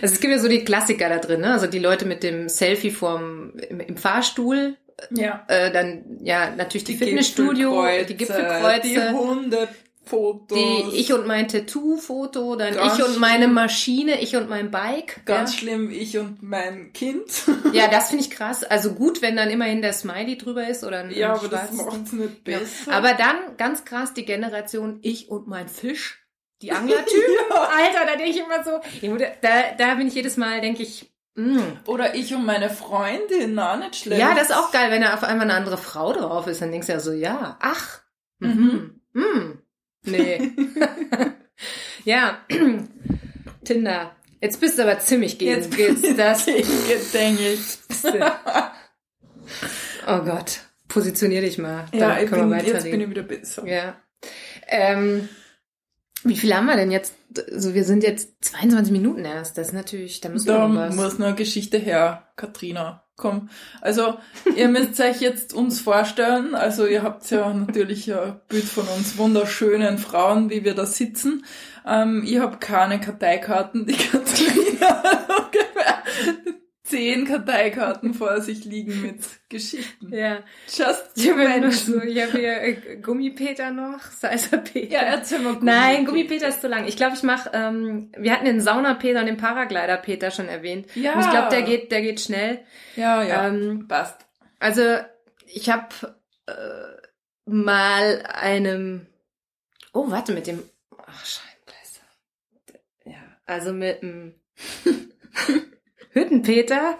also 0.00 0.14
es 0.14 0.20
gibt 0.20 0.32
ja 0.32 0.38
so 0.38 0.48
die 0.48 0.64
Klassiker 0.64 1.08
da 1.08 1.18
drin, 1.18 1.40
ne? 1.40 1.52
Also 1.52 1.66
die 1.66 1.78
Leute 1.80 2.06
mit 2.06 2.22
dem 2.22 2.48
Selfie 2.48 2.90
vorm, 2.90 3.54
im, 3.68 3.80
im 3.80 3.96
Fahrstuhl, 3.96 4.76
Ja. 5.10 5.44
äh, 5.48 5.70
dann 5.72 6.18
ja 6.22 6.50
natürlich 6.50 6.84
die, 6.84 6.96
Fitnessstudio, 6.96 7.84
die 8.08 8.16
Gipfelkreuze, 8.16 8.82
Die 8.88 8.98
Hundefotos. 9.16 10.58
die 10.58 10.96
ich 10.98 11.12
und 11.12 11.26
mein 11.26 11.48
Tattoo-Foto, 11.48 12.56
dann 12.56 12.74
Ganz 12.74 12.98
ich 12.98 13.04
und 13.04 13.18
meine. 13.18 13.46
Maschine, 13.48 14.20
ich 14.20 14.34
und 14.36 14.48
mein 14.48 14.70
Bike. 14.70 15.20
Ganz 15.26 15.52
ja. 15.52 15.58
schlimm, 15.60 15.90
ich 15.90 16.16
und 16.18 16.42
mein 16.42 16.92
Kind. 16.92 17.26
Ja, 17.72 17.88
das 17.88 18.08
finde 18.08 18.24
ich 18.24 18.30
krass. 18.30 18.64
Also 18.64 18.92
gut, 18.94 19.22
wenn 19.22 19.36
dann 19.36 19.50
immerhin 19.50 19.82
der 19.82 19.92
Smiley 19.92 20.38
drüber 20.38 20.66
ist 20.66 20.82
oder 20.84 21.00
ein 21.00 21.10
ja, 21.10 21.32
ein 21.32 21.38
aber 21.38 21.48
das 21.48 21.72
macht's 21.72 22.12
nicht 22.12 22.48
Ja. 22.48 22.58
besser. 22.58 22.92
Aber 22.92 23.14
dann 23.14 23.56
ganz 23.56 23.84
krass 23.84 24.14
die 24.14 24.24
Generation 24.24 24.98
ich 25.02 25.28
und 25.30 25.46
mein 25.46 25.68
Fisch, 25.68 26.24
die 26.62 26.72
Anglertypen. 26.72 27.12
Ja. 27.50 27.62
Alter, 27.64 28.06
da 28.06 28.16
denke 28.16 28.30
ich 28.30 28.38
immer 28.40 28.64
so, 28.64 28.80
da, 29.42 29.48
da 29.76 29.94
bin 29.94 30.08
ich 30.08 30.14
jedes 30.14 30.36
Mal, 30.36 30.60
denke 30.60 30.82
ich. 30.82 31.10
Oder 31.86 32.14
ich 32.14 32.34
und 32.34 32.44
meine 32.44 32.68
Freundin, 32.68 33.54
na, 33.54 33.76
nicht 33.76 33.96
schlecht. 33.96 34.20
ja, 34.20 34.34
das 34.34 34.50
ist 34.50 34.56
auch 34.56 34.72
geil, 34.72 34.90
wenn 34.90 35.02
da 35.02 35.14
auf 35.14 35.22
einmal 35.22 35.48
eine 35.48 35.54
andere 35.54 35.78
Frau 35.78 36.12
drauf 36.12 36.46
ist, 36.48 36.60
dann 36.60 36.72
denkst 36.72 36.88
du 36.88 36.92
ja 36.92 37.00
so, 37.00 37.12
ja, 37.12 37.56
ach, 37.60 38.00
mhm, 38.40 39.00
mhm, 39.12 39.58
nee. 40.02 40.52
ja, 42.04 42.38
Tinder. 43.64 44.16
Jetzt 44.40 44.60
bist 44.60 44.78
du 44.78 44.82
aber 44.82 44.98
ziemlich 45.00 45.38
gegen 45.38 45.50
Jetzt 45.52 45.76
ich 45.76 46.16
das. 46.16 46.46
gedengelt. 46.46 47.60
Oh 50.06 50.20
Gott, 50.20 50.60
positionier 50.88 51.42
dich 51.42 51.58
mal. 51.58 51.84
Ja, 51.92 52.18
ich 52.18 52.30
können 52.30 52.48
bin, 52.48 52.58
wir 52.58 52.64
jetzt 52.64 52.84
bin 52.84 53.00
ich 53.00 53.10
wieder 53.10 53.22
besser. 53.22 53.66
Ja. 53.66 53.96
Ähm, 54.66 55.28
wie 56.24 56.36
viel 56.36 56.54
haben 56.54 56.66
wir 56.66 56.76
denn 56.76 56.90
jetzt? 56.90 57.14
Also 57.52 57.74
wir 57.74 57.84
sind 57.84 58.02
jetzt 58.02 58.44
22 58.44 58.92
Minuten 58.92 59.24
erst. 59.24 59.58
Das 59.58 59.68
ist 59.68 59.72
natürlich, 59.74 60.20
da 60.20 60.28
Da 60.46 61.02
muss 61.02 61.20
eine 61.20 61.34
Geschichte 61.34 61.78
her, 61.78 62.28
Katrina. 62.36 63.04
Komm. 63.16 63.48
Also, 63.80 64.16
ihr 64.54 64.68
müsst 64.68 65.00
euch 65.00 65.20
jetzt 65.20 65.52
uns 65.52 65.80
vorstellen, 65.80 66.54
also 66.54 66.86
ihr 66.86 67.02
habt 67.02 67.28
ja 67.30 67.52
natürlich 67.52 68.12
ein 68.14 68.40
Bild 68.48 68.64
von 68.64 68.86
uns 68.86 69.18
wunderschönen 69.18 69.98
Frauen, 69.98 70.50
wie 70.50 70.62
wir 70.64 70.74
da 70.74 70.86
sitzen. 70.86 71.44
Ähm, 71.84 72.22
ich 72.24 72.38
habe 72.38 72.58
keine 72.58 73.00
Karteikarten, 73.00 73.86
die 73.86 73.96
Katrina 73.96 75.02
ungefähr 75.36 75.67
zehn 76.88 77.26
Karteikarten 77.26 78.14
vor 78.14 78.40
sich 78.40 78.64
liegen 78.64 79.02
mit 79.02 79.20
Geschichten. 79.48 80.12
ja. 80.14 80.38
Just 80.66 81.10
Ich 81.16 81.30
habe 81.30 81.60
nur 81.60 81.72
so, 81.72 82.00
ich 82.00 82.20
habe 82.20 82.38
hier 82.38 82.62
äh, 82.62 82.96
Gummipeter 82.96 83.70
noch, 83.70 84.00
Salsa 84.00 84.56
Peter. 84.58 84.92
Ja, 84.92 85.00
erzähl 85.00 85.38
mal. 85.40 85.58
Nein, 85.60 86.06
Gummipeter 86.06 86.48
ist 86.48 86.60
zu 86.60 86.68
lang. 86.68 86.86
Ich 86.86 86.96
glaube, 86.96 87.14
ich 87.14 87.22
mache, 87.22 87.50
ähm, 87.52 88.10
wir 88.16 88.32
hatten 88.32 88.46
den 88.46 88.60
Sauna-Peter 88.60 89.20
und 89.20 89.26
den 89.26 89.36
Paraglider-Peter 89.36 90.30
schon 90.30 90.48
erwähnt. 90.48 90.86
Ja. 90.94 91.14
Und 91.14 91.20
ich 91.20 91.30
glaube, 91.30 91.48
der 91.50 91.62
geht, 91.62 91.92
der 91.92 92.02
geht 92.02 92.20
schnell. 92.20 92.60
Ja, 92.96 93.22
ja. 93.22 93.48
Ähm, 93.48 93.86
Passt. 93.88 94.26
Also, 94.58 94.96
ich 95.46 95.70
habe 95.70 95.88
äh, 96.46 96.52
mal 97.46 98.22
einem. 98.32 99.06
Oh, 99.92 100.10
warte, 100.10 100.32
mit 100.32 100.46
dem. 100.46 100.62
Ach, 101.06 101.24
Scheibenkleister. 101.24 102.02
Ja, 103.04 103.22
also 103.46 103.72
mit 103.72 104.02
dem 104.02 104.34
Hüttenpeter. 106.10 106.98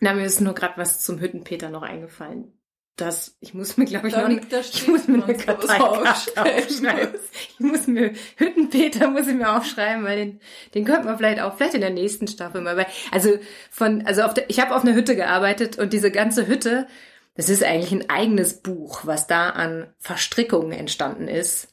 Na, 0.00 0.14
mir 0.14 0.24
ist 0.24 0.40
nur 0.40 0.54
gerade 0.54 0.76
was 0.76 1.00
zum 1.00 1.20
Hüttenpeter 1.20 1.70
noch 1.70 1.82
eingefallen. 1.82 2.52
Das, 2.96 3.38
ich 3.40 3.54
muss 3.54 3.78
mir, 3.78 3.86
glaube 3.86 4.08
ich, 4.08 4.16
noch 4.16 4.28
liegt 4.28 4.52
ich 4.52 4.86
muss 4.86 5.08
mir 5.08 5.24
eine 5.24 5.38
sowas 5.38 5.80
aufschreiben. 6.36 7.14
Ich 7.34 7.60
muss 7.60 7.86
mir, 7.86 8.12
Hüttenpeter 8.36 9.08
muss 9.08 9.26
ich 9.28 9.34
mir 9.34 9.56
aufschreiben, 9.56 10.04
weil 10.04 10.16
den, 10.16 10.40
den 10.74 10.84
könnte 10.84 11.06
man 11.06 11.16
vielleicht 11.16 11.40
auch, 11.40 11.56
vielleicht 11.56 11.74
in 11.74 11.80
der 11.80 11.90
nächsten 11.90 12.28
Staffel 12.28 12.60
mal, 12.60 12.76
weil, 12.76 12.86
also 13.10 13.38
von, 13.70 14.06
also 14.06 14.22
auf 14.22 14.34
der, 14.34 14.50
ich 14.50 14.60
habe 14.60 14.74
auf 14.74 14.82
einer 14.82 14.94
Hütte 14.94 15.16
gearbeitet 15.16 15.78
und 15.78 15.94
diese 15.94 16.10
ganze 16.10 16.46
Hütte, 16.46 16.86
das 17.34 17.48
ist 17.48 17.64
eigentlich 17.64 17.92
ein 17.92 18.10
eigenes 18.10 18.60
Buch, 18.60 19.06
was 19.06 19.26
da 19.26 19.50
an 19.50 19.86
Verstrickungen 19.98 20.72
entstanden 20.72 21.28
ist. 21.28 21.71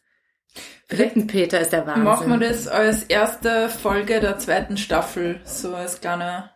Hüttenpeter 0.90 1.60
ist 1.60 1.72
der 1.72 1.86
Wahnsinn. 1.86 2.04
Machen 2.04 2.30
wir 2.30 2.50
das 2.50 2.68
als 2.68 3.04
erste 3.04 3.70
Folge 3.70 4.20
der 4.20 4.40
zweiten 4.40 4.78
Staffel, 4.78 5.40
so 5.44 5.76
als 5.76 6.02
kleiner, 6.02 6.52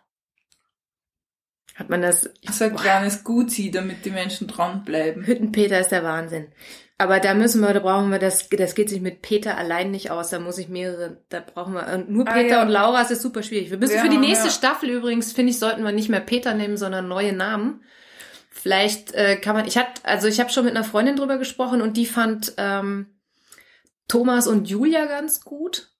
Hat 1.76 1.88
man 1.88 2.02
das, 2.02 2.30
so 2.50 2.64
ein 2.64 2.76
kleines 2.76 3.24
Guzi, 3.24 3.70
damit 3.70 4.04
die 4.04 4.10
Menschen 4.10 4.46
dranbleiben. 4.48 5.24
Hüttenpeter 5.24 5.80
ist 5.80 5.90
der 5.90 6.02
Wahnsinn. 6.04 6.48
Aber 6.98 7.18
da 7.18 7.34
müssen 7.34 7.60
wir, 7.60 7.74
da 7.74 7.80
brauchen 7.80 8.10
wir 8.10 8.20
das, 8.20 8.48
das 8.48 8.76
geht 8.76 8.88
sich 8.88 9.00
mit 9.00 9.20
Peter 9.20 9.58
allein 9.58 9.90
nicht 9.90 10.10
aus. 10.12 10.30
Da 10.30 10.38
muss 10.38 10.58
ich 10.58 10.68
mehrere, 10.68 11.22
da 11.28 11.40
brauchen 11.40 11.74
wir, 11.74 11.92
und 11.92 12.10
nur 12.10 12.26
Ah, 12.28 12.32
Peter 12.32 12.56
ja. 12.56 12.62
und 12.62 12.68
Laura, 12.68 13.02
es 13.02 13.10
ist 13.10 13.22
super 13.22 13.42
schwierig. 13.42 13.70
Wir 13.70 13.78
müssen 13.78 13.94
Wir 13.94 14.00
für 14.00 14.08
die 14.08 14.16
nächste 14.16 14.46
ja. 14.46 14.52
Staffel 14.52 14.90
übrigens, 14.90 15.32
finde 15.32 15.50
ich, 15.50 15.58
sollten 15.58 15.82
wir 15.82 15.90
nicht 15.90 16.08
mehr 16.08 16.20
Peter 16.20 16.54
nehmen, 16.54 16.76
sondern 16.76 17.08
neue 17.08 17.32
Namen. 17.32 17.82
Vielleicht 18.50 19.12
äh, 19.14 19.36
kann 19.36 19.56
man, 19.56 19.66
ich 19.66 19.76
hatte, 19.76 20.00
also 20.04 20.28
ich 20.28 20.38
habe 20.38 20.50
schon 20.50 20.64
mit 20.64 20.76
einer 20.76 20.84
Freundin 20.84 21.16
drüber 21.16 21.38
gesprochen 21.38 21.82
und 21.82 21.96
die 21.96 22.06
fand 22.06 22.54
ähm, 22.56 23.06
Thomas 24.08 24.46
und 24.46 24.68
Julia 24.68 25.06
ganz 25.06 25.42
gut. 25.42 25.90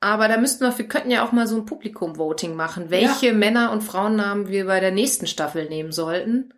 Aber 0.00 0.28
da 0.28 0.36
müssten 0.36 0.64
wir, 0.64 0.78
wir 0.78 0.86
könnten 0.86 1.10
ja 1.10 1.26
auch 1.26 1.32
mal 1.32 1.48
so 1.48 1.56
ein 1.56 1.66
Publikum-Voting 1.66 2.54
machen, 2.54 2.90
welche 2.90 3.32
Männer- 3.32 3.72
und 3.72 3.82
Frauennamen 3.82 4.48
wir 4.48 4.66
bei 4.66 4.78
der 4.78 4.92
nächsten 4.92 5.26
Staffel 5.26 5.68
nehmen 5.68 5.90
sollten. 5.90 6.54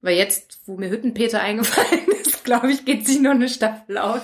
Weil 0.00 0.16
jetzt, 0.16 0.62
wo 0.66 0.76
mir 0.76 0.90
Hüttenpeter 0.90 1.40
eingefallen 1.42 2.08
ist, 2.20 2.44
glaube 2.44 2.72
ich, 2.72 2.84
geht 2.84 3.06
sich 3.06 3.20
noch 3.20 3.30
eine 3.32 3.48
Staffel 3.48 3.98
aus. 3.98 4.22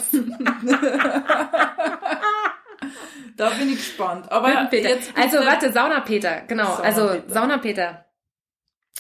Da 3.37 3.51
bin 3.51 3.69
ich 3.69 3.77
gespannt. 3.77 4.31
Aber 4.33 4.51
Hüttenpeter. 4.51 4.89
jetzt 4.89 5.13
Also 5.17 5.39
warte, 5.39 5.73
Saunapeter, 5.73 6.41
genau. 6.49 6.77
Saunapeter. 6.77 6.85
Also 6.85 7.33
Saunapeter. 7.33 8.05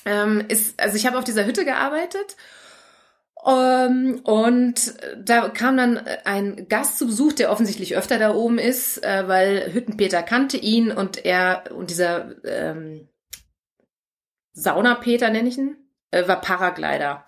Ähm, 0.05 0.45
ist, 0.47 0.79
also 0.81 0.97
ich 0.97 1.07
habe 1.07 1.19
auf 1.19 1.25
dieser 1.25 1.45
Hütte 1.45 1.65
gearbeitet 1.65 2.37
ähm, 3.47 4.21
und 4.25 4.95
da 5.17 5.49
kam 5.49 5.77
dann 5.77 6.01
ein 6.25 6.67
Gast 6.69 6.99
zu 6.99 7.07
Besuch, 7.07 7.33
der 7.33 7.51
offensichtlich 7.51 7.97
öfter 7.97 8.19
da 8.19 8.35
oben 8.35 8.59
ist, 8.59 9.03
äh, 9.05 9.29
weil 9.29 9.73
Hüttenpeter 9.73 10.23
kannte 10.23 10.57
ihn 10.57 10.91
und 10.91 11.25
er 11.25 11.65
und 11.75 11.91
dieser 11.91 12.45
ähm, 12.45 13.09
Saunapeter 14.53 15.31
nenne 15.31 15.49
ich 15.49 15.59
ihn, 15.59 15.77
äh, 16.11 16.27
war 16.27 16.41
Paraglider. 16.41 17.25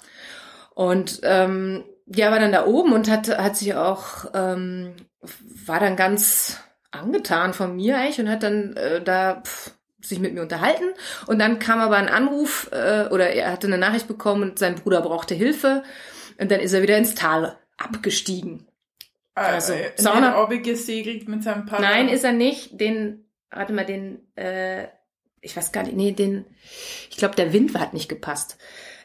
Und 0.74 1.20
ähm, 1.22 1.84
ja, 2.06 2.30
war 2.30 2.40
dann 2.40 2.52
da 2.52 2.66
oben 2.66 2.92
und 2.92 3.08
hat, 3.08 3.28
hat 3.28 3.56
sich 3.56 3.74
auch, 3.74 4.26
ähm, 4.34 4.96
war 5.66 5.78
dann 5.78 5.96
ganz 5.96 6.60
angetan 6.90 7.54
von 7.54 7.76
mir 7.76 7.98
eigentlich 7.98 8.20
und 8.20 8.28
hat 8.28 8.42
dann 8.42 8.76
äh, 8.76 9.02
da 9.02 9.42
pff, 9.42 9.72
sich 10.02 10.18
mit 10.18 10.34
mir 10.34 10.42
unterhalten. 10.42 10.84
Und 11.26 11.38
dann 11.38 11.58
kam 11.58 11.78
aber 11.80 11.96
ein 11.96 12.08
Anruf 12.08 12.68
äh, 12.72 13.08
oder 13.10 13.30
er 13.30 13.52
hatte 13.52 13.66
eine 13.66 13.78
Nachricht 13.78 14.08
bekommen 14.08 14.42
und 14.42 14.58
sein 14.58 14.76
Bruder 14.76 15.00
brauchte 15.02 15.34
Hilfe. 15.34 15.82
Und 16.38 16.50
dann 16.50 16.60
ist 16.60 16.72
er 16.72 16.82
wieder 16.82 16.96
ins 16.96 17.14
Tal 17.14 17.58
abgestiegen. 17.76 18.66
also, 19.34 19.72
also, 19.72 19.84
Sauna 19.96 20.34
Sauna- 20.34 20.56
gesegelt 20.62 21.28
mit 21.28 21.42
seinem 21.42 21.66
Partner. 21.66 21.88
Nein, 21.88 22.08
ist 22.08 22.24
er 22.24 22.32
nicht. 22.32 22.80
Den, 22.80 23.26
warte 23.50 23.72
mal, 23.72 23.84
den, 23.86 24.20
äh, 24.36 24.88
ich 25.40 25.56
weiß 25.56 25.72
gar 25.72 25.82
nicht, 25.84 25.96
nee, 25.96 26.12
den, 26.12 26.44
ich 27.10 27.16
glaube, 27.16 27.36
der 27.36 27.52
Wind 27.52 27.78
hat 27.78 27.94
nicht 27.94 28.08
gepasst. 28.08 28.58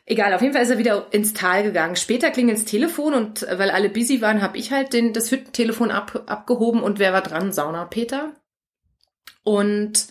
Egal, 0.08 0.34
auf 0.34 0.42
jeden 0.42 0.54
Fall 0.54 0.62
ist 0.62 0.70
er 0.70 0.78
wieder 0.78 1.08
ins 1.12 1.34
Tal 1.34 1.64
gegangen. 1.64 1.96
Später 1.96 2.30
klingelt 2.30 2.60
das 2.60 2.66
Telefon 2.66 3.14
und 3.16 3.44
äh, 3.44 3.58
weil 3.58 3.72
alle 3.72 3.90
busy 3.90 4.22
waren, 4.22 4.42
habe 4.42 4.58
ich 4.58 4.72
halt 4.72 4.94
den, 4.94 5.14
das 5.14 5.32
Hüttentelefon 5.32 5.90
ab, 5.90 6.24
abgehoben 6.28 6.84
und 6.84 7.00
wer 7.00 7.12
war 7.12 7.22
dran? 7.24 7.52
Sauna 7.52 7.86
Peter. 7.86 8.36
Und 9.44 10.08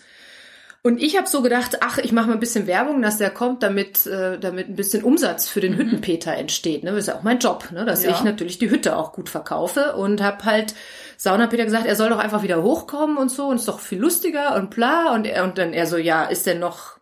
und 0.84 1.02
ich 1.02 1.16
habe 1.16 1.26
so 1.26 1.40
gedacht, 1.42 1.78
ach, 1.80 1.96
ich 1.98 2.12
mache 2.12 2.26
mal 2.28 2.34
ein 2.34 2.40
bisschen 2.40 2.66
Werbung, 2.66 3.00
dass 3.02 3.16
der 3.16 3.30
kommt, 3.30 3.62
damit 3.62 4.06
äh, 4.06 4.38
damit 4.38 4.68
ein 4.68 4.76
bisschen 4.76 5.02
Umsatz 5.02 5.48
für 5.48 5.60
den 5.60 5.72
Mhm. 5.72 5.78
Hüttenpeter 5.78 6.34
entsteht. 6.36 6.84
Ne? 6.84 6.90
Das 6.90 7.00
ist 7.00 7.06
ja 7.08 7.16
auch 7.16 7.22
mein 7.22 7.38
Job, 7.38 7.70
ne? 7.72 7.84
dass 7.86 8.04
Ja. 8.04 8.10
ich 8.10 8.22
natürlich 8.22 8.58
die 8.58 8.70
Hütte 8.70 8.96
auch 8.96 9.12
gut 9.12 9.28
verkaufe 9.30 9.96
und 9.96 10.22
habe 10.22 10.44
halt 10.44 10.74
Sauna 11.16 11.46
Peter 11.46 11.64
gesagt, 11.64 11.86
er 11.86 11.96
soll 11.96 12.10
doch 12.10 12.18
einfach 12.18 12.42
wieder 12.42 12.62
hochkommen 12.62 13.16
und 13.16 13.30
so 13.30 13.46
und 13.46 13.56
ist 13.56 13.66
doch 13.68 13.80
viel 13.80 13.98
lustiger 13.98 14.54
und 14.56 14.68
bla 14.70 15.14
und 15.14 15.26
er 15.26 15.44
und 15.44 15.56
dann 15.58 15.72
er 15.72 15.86
so, 15.86 15.96
ja, 15.96 16.24
ist 16.26 16.46
denn 16.46 16.58
noch 16.58 16.98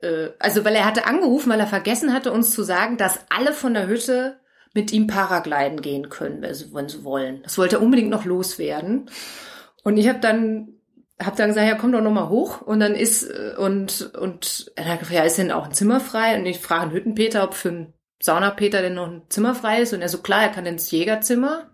äh, 0.00 0.28
also 0.38 0.64
weil 0.64 0.76
er 0.76 0.84
hatte 0.84 1.04
angerufen, 1.06 1.50
weil 1.50 1.60
er 1.60 1.66
vergessen 1.66 2.12
hatte 2.14 2.30
uns 2.30 2.52
zu 2.54 2.62
sagen, 2.62 2.98
dass 2.98 3.18
alle 3.30 3.52
von 3.52 3.74
der 3.74 3.88
Hütte 3.88 4.38
mit 4.74 4.92
ihm 4.92 5.06
Paragliden 5.08 5.82
gehen 5.82 6.08
können, 6.08 6.40
wenn 6.40 6.54
sie, 6.54 6.72
wenn 6.72 6.88
sie 6.88 7.02
wollen. 7.04 7.42
Das 7.42 7.58
wollte 7.58 7.76
er 7.76 7.82
unbedingt 7.82 8.10
noch 8.10 8.24
loswerden. 8.24 9.10
Und 9.82 9.96
ich 9.98 10.08
habe 10.08 10.20
dann 10.20 10.68
hab 11.24 11.36
dann 11.36 11.48
gesagt, 11.48 11.66
ja, 11.68 11.74
komm 11.74 11.92
doch 11.92 12.00
noch 12.00 12.10
mal 12.12 12.28
hoch. 12.28 12.60
Und 12.62 12.80
dann 12.80 12.94
ist 12.94 13.24
äh, 13.24 13.54
und 13.56 14.12
und 14.18 14.72
er 14.76 14.86
hat 14.86 15.00
gefragt, 15.00 15.18
ja, 15.18 15.24
ist 15.24 15.38
denn 15.38 15.52
auch 15.52 15.66
ein 15.66 15.72
Zimmer 15.74 16.00
frei? 16.00 16.36
Und 16.38 16.46
ich 16.46 16.58
frage 16.58 16.82
einen 16.82 16.92
Hüttenpeter, 16.92 17.44
ob 17.44 17.54
für 17.54 17.68
einen 17.70 17.92
Saunapeter 18.22 18.82
denn 18.82 18.94
noch 18.94 19.08
ein 19.08 19.22
Zimmer 19.28 19.54
frei 19.54 19.82
ist. 19.82 19.92
Und 19.92 20.02
er 20.02 20.08
so, 20.08 20.18
klar, 20.18 20.42
er 20.42 20.48
kann 20.50 20.66
ins 20.66 20.90
Jägerzimmer. 20.90 21.68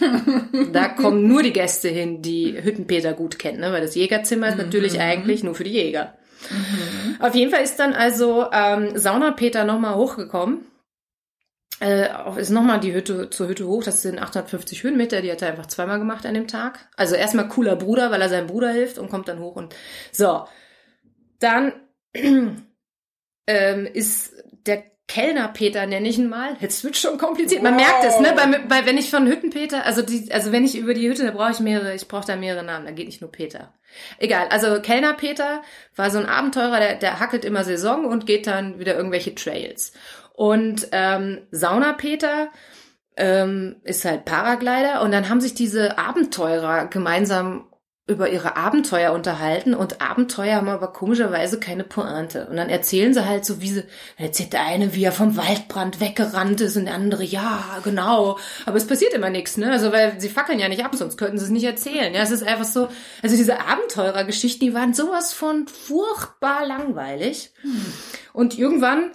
da 0.72 0.88
kommen 0.88 1.28
nur 1.28 1.42
die 1.42 1.52
Gäste 1.52 1.88
hin, 1.88 2.22
die 2.22 2.56
Hüttenpeter 2.62 3.12
gut 3.12 3.38
kennen, 3.38 3.60
ne? 3.60 3.70
weil 3.70 3.82
das 3.82 3.94
Jägerzimmer 3.94 4.48
ist 4.48 4.56
natürlich 4.56 4.94
Mhm. 4.94 5.00
eigentlich 5.00 5.44
nur 5.44 5.54
für 5.54 5.64
die 5.64 5.72
Jäger. 5.72 6.14
Mhm. 6.50 7.16
Auf 7.20 7.34
jeden 7.34 7.50
Fall 7.50 7.62
ist 7.62 7.78
dann 7.78 7.92
also 7.92 8.46
ähm, 8.50 8.96
Saunapeter 8.96 9.64
nochmal 9.64 9.94
hochgekommen. 9.96 10.64
Äh, 11.80 12.08
auch- 12.10 12.36
ist 12.36 12.50
nochmal 12.50 12.80
die 12.80 12.94
Hütte 12.94 13.30
zur 13.30 13.48
Hütte 13.48 13.66
hoch. 13.66 13.82
Das 13.82 14.02
sind 14.02 14.18
850 14.20 14.82
Höhenmeter. 14.84 15.22
Die 15.22 15.30
hat 15.32 15.42
er 15.42 15.48
einfach 15.48 15.66
zweimal 15.66 15.98
gemacht 15.98 16.24
an 16.24 16.34
dem 16.34 16.46
Tag. 16.46 16.88
Also 16.96 17.14
erstmal 17.16 17.48
cooler 17.48 17.76
Bruder, 17.76 18.10
weil 18.10 18.22
er 18.22 18.28
seinem 18.28 18.46
Bruder 18.46 18.70
hilft 18.70 18.98
und 18.98 19.10
kommt 19.10 19.28
dann 19.28 19.40
hoch 19.40 19.56
und 19.56 19.74
so. 20.12 20.46
Dann 21.40 21.72
ähm, 23.46 23.86
ist 23.92 24.34
der 24.66 24.84
Kellner 25.06 25.48
Peter, 25.48 25.84
nenne 25.84 26.08
ich 26.08 26.18
ihn 26.18 26.30
mal. 26.30 26.56
Jetzt 26.60 26.82
wird 26.82 26.96
schon 26.96 27.18
kompliziert. 27.18 27.62
Man 27.62 27.74
Wow. 27.74 27.80
merkt 27.82 28.04
es, 28.04 28.20
ne? 28.20 28.32
Bei, 28.34 28.46
bei, 28.80 28.86
wenn 28.86 28.96
ich 28.96 29.10
von 29.10 29.26
Hüttenpeter, 29.26 29.84
also 29.84 30.00
die, 30.00 30.32
also 30.32 30.50
wenn 30.50 30.64
ich 30.64 30.78
über 30.78 30.94
die 30.94 31.06
Hütte, 31.06 31.24
da 31.26 31.30
brauche 31.32 31.50
ich 31.50 31.60
mehrere, 31.60 31.94
ich 31.94 32.08
brauche 32.08 32.26
da 32.26 32.36
mehrere 32.36 32.64
Namen, 32.64 32.86
da 32.86 32.92
geht 32.92 33.06
nicht 33.06 33.20
nur 33.20 33.30
Peter. 33.30 33.74
Egal, 34.18 34.46
also 34.48 34.80
Kellner 34.80 35.12
Peter 35.12 35.60
war 35.94 36.10
so 36.10 36.18
ein 36.18 36.24
Abenteurer, 36.26 36.78
der, 36.80 36.94
der 36.96 37.20
hackelt 37.20 37.44
immer 37.44 37.64
Saison 37.64 38.06
und 38.06 38.24
geht 38.26 38.46
dann 38.46 38.78
wieder 38.78 38.96
irgendwelche 38.96 39.34
Trails. 39.34 39.92
Und 40.34 40.88
ähm, 40.90 41.46
Sauna 41.52 41.92
Peter 41.92 42.48
ähm, 43.16 43.76
ist 43.84 44.04
halt 44.04 44.24
Paraglider 44.24 45.00
und 45.02 45.12
dann 45.12 45.28
haben 45.28 45.40
sich 45.40 45.54
diese 45.54 45.96
Abenteurer 45.96 46.86
gemeinsam 46.86 47.68
über 48.06 48.28
ihre 48.28 48.56
Abenteuer 48.56 49.12
unterhalten 49.12 49.72
und 49.72 50.02
Abenteuer 50.02 50.56
haben 50.56 50.68
aber 50.68 50.92
komischerweise 50.92 51.58
keine 51.58 51.84
Pointe. 51.84 52.46
Und 52.48 52.56
dann 52.56 52.68
erzählen 52.68 53.14
sie 53.14 53.24
halt 53.24 53.46
so, 53.46 53.62
wie 53.62 53.70
sie, 53.70 53.80
dann 54.18 54.26
erzählt 54.26 54.52
der 54.52 54.66
eine, 54.66 54.94
wie 54.94 55.04
er 55.04 55.12
vom 55.12 55.38
Waldbrand 55.38 56.00
weggerannt 56.00 56.60
ist 56.60 56.76
und 56.76 56.84
der 56.84 56.94
andere, 56.94 57.24
ja, 57.24 57.78
genau. 57.82 58.38
Aber 58.66 58.76
es 58.76 58.86
passiert 58.86 59.14
immer 59.14 59.30
nichts, 59.30 59.56
ne? 59.56 59.70
Also, 59.70 59.90
weil 59.90 60.20
sie 60.20 60.28
fackeln 60.28 60.58
ja 60.58 60.68
nicht 60.68 60.84
ab, 60.84 60.94
sonst 60.94 61.16
könnten 61.16 61.38
sie 61.38 61.44
es 61.44 61.50
nicht 61.50 61.64
erzählen. 61.64 62.12
Ja, 62.12 62.20
es 62.20 62.30
ist 62.30 62.46
einfach 62.46 62.66
so, 62.66 62.88
also 63.22 63.36
diese 63.36 63.60
Abenteurergeschichten, 63.60 64.68
die 64.68 64.74
waren 64.74 64.92
sowas 64.92 65.32
von 65.32 65.66
furchtbar 65.66 66.66
langweilig. 66.66 67.52
Und 68.34 68.58
irgendwann 68.58 69.12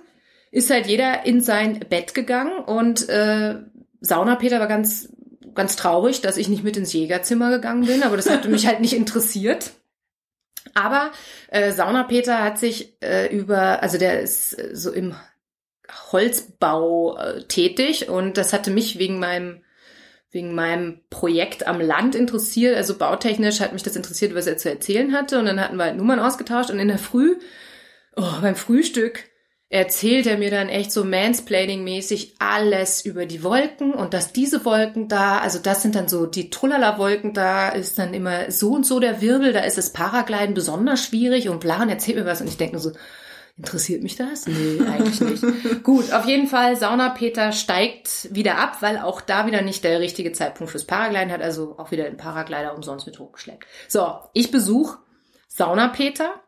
ist 0.52 0.70
halt 0.70 0.88
jeder 0.88 1.26
in 1.26 1.42
sein 1.42 1.80
Bett 1.90 2.14
gegangen 2.14 2.64
und 2.64 3.08
äh, 3.10 3.56
Sauna 4.02 4.36
Peter 4.36 4.60
war 4.60 4.68
ganz 4.68 5.10
ganz 5.56 5.76
traurig, 5.76 6.22
dass 6.22 6.38
ich 6.38 6.48
nicht 6.48 6.64
mit 6.64 6.78
ins 6.78 6.94
Jägerzimmer 6.94 7.50
gegangen 7.50 7.86
bin, 7.86 8.04
aber 8.04 8.16
das 8.16 8.30
hatte 8.30 8.50
mich 8.50 8.68
halt 8.68 8.80
nicht 8.80 8.94
interessiert. 8.94 9.72
Aber 10.74 11.12
äh, 11.50 11.72
Sauna 11.72 12.04
Peter 12.04 12.42
hat 12.44 12.60
sich 12.60 12.94
äh, 13.02 13.28
über, 13.36 13.82
also 13.82 13.98
der 13.98 14.22
ist 14.22 14.54
äh, 14.54 14.76
so 14.76 14.92
im 14.92 15.16
Holzbau 16.12 17.18
äh, 17.18 17.44
tätig 17.44 18.10
und 18.10 18.38
das 18.38 18.54
hatte 18.54 18.72
mich 18.72 19.00
wegen 19.00 19.20
meinem 19.20 19.64
wegen 20.32 20.54
meinem 20.54 21.00
Projekt 21.10 21.66
am 21.66 21.82
Land 21.82 22.14
interessiert, 22.14 22.78
also 22.78 22.96
bautechnisch 22.96 23.62
hat 23.62 23.74
mich 23.74 23.82
das 23.82 23.96
interessiert, 23.96 24.36
was 24.36 24.46
er 24.46 24.58
zu 24.58 24.70
erzählen 24.70 25.12
hatte 25.12 25.40
und 25.40 25.46
dann 25.46 25.60
hatten 25.60 25.78
wir 25.78 25.86
halt 25.86 25.98
Nummern 25.98 26.20
ausgetauscht 26.20 26.70
und 26.70 26.78
in 26.78 26.88
der 26.88 27.00
Früh, 27.00 27.38
oh, 28.16 28.34
beim 28.40 28.56
Frühstück 28.56 29.24
erzählt 29.70 30.26
er 30.26 30.38
mir 30.38 30.50
dann 30.50 30.68
echt 30.68 30.92
so 30.92 31.04
Mansplaining-mäßig 31.04 32.36
alles 32.40 33.06
über 33.06 33.28
die 33.28 33.44
Wolken 33.44 33.94
und 33.94 34.16
dass 34.16 34.34
diese 34.34 34.66
Wolken 34.66 35.08
da, 35.08 35.38
also 35.38 35.60
das 35.60 35.84
sind 35.84 35.94
dann 35.94 36.08
so 36.08 36.26
die 36.26 36.50
Trullala-Wolken, 36.50 37.34
da 37.36 37.70
ist 37.70 38.00
dann 38.00 38.16
immer 38.16 38.50
so 38.50 38.72
und 38.72 38.86
so 38.86 39.00
der 39.00 39.22
Wirbel, 39.22 39.54
da 39.54 39.60
ist 39.60 39.78
das 39.78 39.94
Paragliden 39.94 40.56
besonders 40.56 41.06
schwierig 41.06 41.50
und 41.50 41.60
bla 41.60 41.84
und 41.84 41.90
erzählt 41.90 42.18
mir 42.18 42.26
was 42.26 42.42
und 42.42 42.48
ich 42.48 42.58
denke 42.58 42.80
so, 42.80 42.94
interessiert 43.58 44.02
mich 44.02 44.16
das? 44.16 44.48
Nee, 44.48 44.80
eigentlich 44.82 45.22
nicht. 45.22 45.44
Gut, 45.84 46.14
auf 46.14 46.26
jeden 46.26 46.48
Fall, 46.48 46.76
Sauna 46.76 47.10
Peter 47.10 47.52
steigt 47.52 48.34
wieder 48.34 48.58
ab, 48.58 48.78
weil 48.82 48.98
auch 48.98 49.22
da 49.22 49.46
wieder 49.46 49.62
nicht 49.62 49.84
der 49.84 50.00
richtige 50.00 50.32
Zeitpunkt 50.32 50.72
fürs 50.72 50.86
Paragliden 50.86 51.32
hat, 51.32 51.44
also 51.44 51.76
auch 51.78 51.92
wieder 51.92 52.06
den 52.06 52.18
Paraglider 52.18 52.74
umsonst 52.76 53.06
mit 53.06 53.20
hochgeschleppt. 53.20 53.68
So, 53.88 54.16
ich 54.34 54.50
besuche 54.50 54.98
Sauna 55.48 55.90
Peter. 55.90 56.42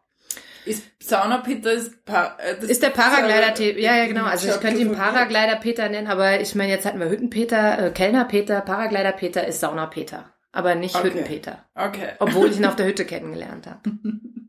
Ist 0.65 0.83
Sauna 0.99 1.37
Peter 1.37 1.71
ist, 1.71 2.05
pa 2.05 2.37
äh, 2.37 2.55
das 2.59 2.69
Ist 2.69 2.83
der 2.83 2.89
Paraglider, 2.89 3.59
äh, 3.59 3.81
ja, 3.81 3.95
ja, 3.95 4.05
genau. 4.05 4.25
Also 4.25 4.49
ich 4.49 4.59
könnte 4.59 4.81
ihn 4.81 4.91
Paraglider 4.91 5.55
Peter 5.55 5.89
nennen, 5.89 6.07
aber 6.07 6.39
ich 6.39 6.53
meine, 6.55 6.71
jetzt 6.71 6.85
hatten 6.85 6.99
wir 6.99 7.09
Hüttenpeter, 7.09 7.87
äh, 7.87 7.91
Kellner 7.91 8.25
Peter, 8.25 8.61
Paraglider 8.61 9.11
Peter 9.11 9.47
ist 9.47 9.59
Sauna 9.59 9.87
Peter. 9.87 10.31
Aber 10.51 10.75
nicht 10.75 10.95
Okay. 10.95 11.07
Hüttenpeter. 11.07 11.65
Okay. 11.75 12.09
Obwohl 12.19 12.49
ich 12.49 12.57
ihn 12.57 12.65
auf 12.65 12.75
der 12.77 12.85
Hütte 12.85 13.05
kennengelernt 13.05 13.67
habe. 13.67 13.79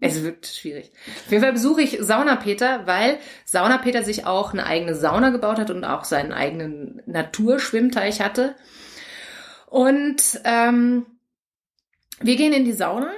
Es 0.01 0.22
wird 0.25 0.46
schwierig. 0.46 0.90
Auf 1.27 1.31
jeden 1.31 1.44
Fall 1.44 1.53
besuche 1.53 1.81
ich 1.81 1.98
Sauna 2.01 2.35
Peter, 2.35 2.87
weil 2.88 3.18
Sauna 3.44 3.79
Peter 3.79 4.03
sich 4.03 4.27
auch 4.27 4.53
eine 4.53 4.66
eigene 4.66 4.96
Sauna 4.96 5.31
gebaut 5.31 5.59
hat 5.59 5.70
und 5.70 5.85
auch 5.85 6.03
seinen 6.03 6.33
eigenen 6.33 7.01
Naturschwimmteich 7.07 8.20
hatte. 8.20 8.57
Und 9.66 10.40
ähm, 10.44 11.07
wir 12.20 12.35
gehen 12.35 12.53
in 12.53 12.64
die 12.64 12.72
Sauna 12.72 13.12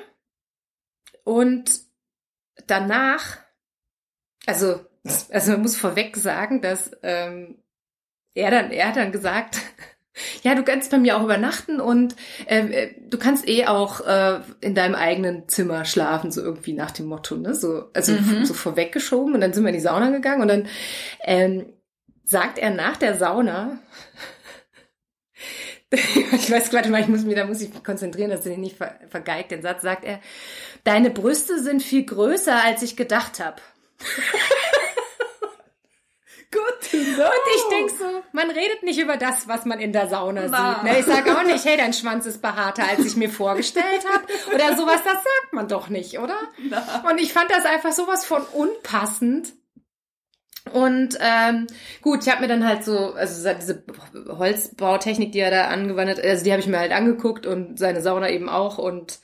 und 1.25 1.84
danach, 2.67 3.39
also, 4.47 4.81
also 5.31 5.53
man 5.53 5.63
muss 5.63 5.77
vorweg 5.77 6.17
sagen, 6.17 6.61
dass 6.61 6.91
ähm, 7.03 7.59
er 8.35 8.51
dann, 8.51 8.71
er 8.71 8.89
hat 8.89 8.97
dann 8.97 9.13
gesagt, 9.13 9.59
ja, 10.43 10.55
du 10.55 10.63
kannst 10.65 10.91
bei 10.91 10.99
mir 10.99 11.17
auch 11.17 11.25
übernachten 11.25 11.81
und 11.81 12.15
ähm, 12.47 12.71
äh, 12.73 12.95
du 13.09 13.19
kannst 13.19 13.49
eh 13.49 13.67
auch 13.67 14.01
äh, 14.07 14.41
in 14.61 14.75
deinem 14.75 14.95
eigenen 14.95 15.49
Zimmer 15.49 15.85
schlafen, 15.85 16.31
so 16.31 16.41
irgendwie 16.43 16.73
nach 16.73 16.93
dem 16.93 17.07
Motto, 17.07 17.37
ne? 17.37 17.55
So, 17.55 17.91
also 17.95 18.13
Mhm. 18.13 18.45
so 18.45 18.55
vorweggeschoben 18.55 19.35
und 19.35 19.41
dann 19.41 19.53
sind 19.53 19.65
wir 19.65 19.71
in 19.71 19.75
die 19.77 19.81
Sauna 19.81 20.11
gegangen 20.11 20.43
und 20.43 20.49
dann 20.49 20.69
ähm, 21.23 21.67
sagt 22.25 22.59
er 22.59 22.71
nach 22.71 22.97
der 22.97 23.17
Sauna, 23.17 23.79
ich 25.91 26.51
weiß, 26.51 26.73
warte 26.73 26.91
mal, 26.91 27.01
ich 27.01 27.09
muss 27.09 27.25
mir, 27.25 27.37
da 27.37 27.45
muss 27.47 27.61
ich 27.61 27.73
mich 27.73 27.85
konzentrieren, 27.85 28.31
dass 28.31 28.43
den 28.43 28.61
nicht 28.61 28.77
ver 28.77 28.99
vergeigt, 29.09 29.51
den 29.51 29.63
Satz, 29.63 29.83
sagt 29.83 30.05
er, 30.05 30.21
deine 30.85 31.11
Brüste 31.11 31.61
sind 31.61 31.83
viel 31.83 32.05
größer, 32.05 32.63
als 32.63 32.83
ich 32.83 32.97
gedacht 32.97 33.41
habe. 33.41 33.61
To 36.91 36.97
know. 36.97 37.25
Und 37.25 37.47
ich 37.57 37.69
denk 37.71 37.91
so, 37.91 38.23
man 38.33 38.51
redet 38.51 38.83
nicht 38.83 38.99
über 38.99 39.17
das, 39.17 39.49
was 39.49 39.65
man 39.65 39.81
in 39.81 39.93
der 39.93 40.09
Sauna 40.09 40.47
Na. 40.49 40.75
sieht. 40.75 40.83
Ne? 40.85 40.99
Ich 41.01 41.07
sage 41.07 41.37
auch 41.37 41.43
nicht, 41.45 41.65
hey, 41.65 41.77
dein 41.77 41.93
Schwanz 41.93 42.27
ist 42.27 42.43
behaarter, 42.43 42.87
als 42.89 43.05
ich 43.05 43.17
mir 43.17 43.31
vorgestellt 43.31 44.05
habe. 44.09 44.25
Oder 44.55 44.77
sowas, 44.77 45.01
das 45.03 45.15
sagt 45.15 45.53
man 45.53 45.69
doch 45.69 45.89
nicht, 45.89 46.19
oder? 46.19 46.37
Na. 46.59 47.05
Und 47.11 47.21
ich 47.21 47.33
fand 47.33 47.51
das 47.51 47.65
einfach 47.65 47.93
sowas 47.93 48.25
von 48.25 48.43
unpassend. 48.43 49.55
Und 50.73 51.19
ähm, 51.21 51.67
gut, 52.01 52.23
ich 52.23 52.31
habe 52.31 52.43
mir 52.43 52.49
dann 52.49 52.67
halt 52.67 52.85
so, 52.85 53.15
also 53.15 53.53
diese 53.55 53.85
Holzbautechnik, 54.29 55.33
die 55.33 55.41
er 55.41 55.51
da 55.51 55.69
angewandt 55.69 56.11
hat, 56.13 56.25
also 56.25 56.45
die 56.45 56.53
habe 56.53 56.61
ich 56.61 56.69
mir 56.69 56.79
halt 56.79 56.93
angeguckt 56.93 57.47
und 57.47 57.79
seine 57.79 58.03
Sauna 58.03 58.31
eben 58.31 58.49
auch. 58.49 58.79
Und 58.79 59.21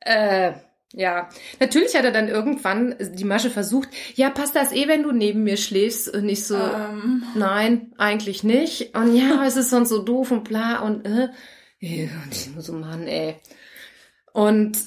äh, 0.00 0.52
ja, 0.92 1.28
natürlich 1.60 1.94
hat 1.96 2.04
er 2.04 2.12
dann 2.12 2.28
irgendwann 2.28 2.96
die 2.98 3.24
Masche 3.24 3.50
versucht, 3.50 3.88
ja, 4.14 4.30
passt 4.30 4.56
das 4.56 4.72
eh, 4.72 4.88
wenn 4.88 5.02
du 5.02 5.12
neben 5.12 5.44
mir 5.44 5.56
schläfst? 5.56 6.08
Und 6.14 6.28
ich 6.28 6.44
so, 6.46 6.56
Ähm, 6.56 7.22
nein, 7.34 7.92
eigentlich 7.98 8.42
nicht. 8.42 8.96
Und 8.96 9.14
ja, 9.14 9.44
es 9.46 9.56
ist 9.56 9.70
sonst 9.70 9.90
so 9.90 10.02
doof 10.02 10.30
und 10.30 10.44
bla 10.44 10.80
und 10.80 11.04
äh. 11.06 11.28
Ja, 11.80 12.08
Und 12.24 12.32
ich 12.34 12.50
nur 12.50 12.62
so, 12.62 12.72
Mann, 12.72 13.06
ey. 13.06 13.36
Und 14.32 14.78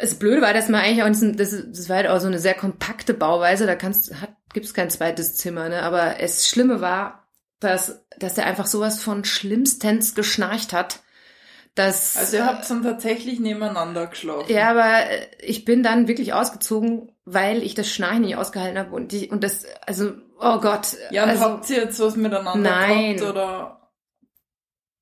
das 0.00 0.18
Blöde 0.18 0.42
war, 0.42 0.52
dass 0.54 0.68
man 0.68 0.80
eigentlich 0.82 1.02
auch, 1.02 1.08
diesen- 1.08 1.36
das, 1.36 1.50
das 1.50 1.88
war 1.88 1.96
halt 1.96 2.08
auch 2.08 2.20
so 2.20 2.26
eine 2.28 2.38
sehr 2.38 2.54
kompakte 2.54 3.14
Bauweise, 3.14 3.66
da 3.66 3.74
kannst, 3.74 4.20
hat, 4.20 4.30
gibt's 4.52 4.74
kein 4.74 4.90
zweites 4.90 5.36
Zimmer, 5.36 5.68
ne, 5.68 5.82
aber 5.82 6.20
es 6.20 6.48
Schlimme 6.48 6.80
war, 6.80 7.28
dass, 7.60 8.04
dass 8.18 8.38
er 8.38 8.46
einfach 8.46 8.66
sowas 8.66 9.02
von 9.02 9.24
schlimmstens 9.24 10.14
geschnarcht 10.14 10.72
hat, 10.72 11.00
dass, 11.78 12.16
also 12.16 12.38
ihr 12.38 12.46
habt 12.46 12.68
dann 12.68 12.82
tatsächlich 12.82 13.38
nebeneinander 13.40 14.06
geschlafen. 14.08 14.52
ja, 14.52 14.70
aber 14.70 15.10
äh, 15.10 15.26
ich 15.40 15.64
bin 15.64 15.82
dann 15.82 16.08
wirklich 16.08 16.32
ausgezogen, 16.32 17.12
weil 17.24 17.62
ich 17.62 17.74
das 17.74 17.88
Schnarchen 17.88 18.22
nicht 18.22 18.36
ausgehalten 18.36 18.78
habe 18.78 18.94
und 18.94 19.12
die, 19.12 19.28
und 19.28 19.44
das, 19.44 19.64
also, 19.86 20.12
oh 20.40 20.58
Gott. 20.60 20.96
Ja, 21.10 21.24
und 21.24 21.30
also, 21.30 21.44
habt 21.44 21.70
ihr 21.70 21.76
jetzt 21.78 22.00
was 22.00 22.16
miteinander 22.16 22.70
Nein. 22.70 23.16
gehabt 23.16 23.30
oder? 23.30 23.90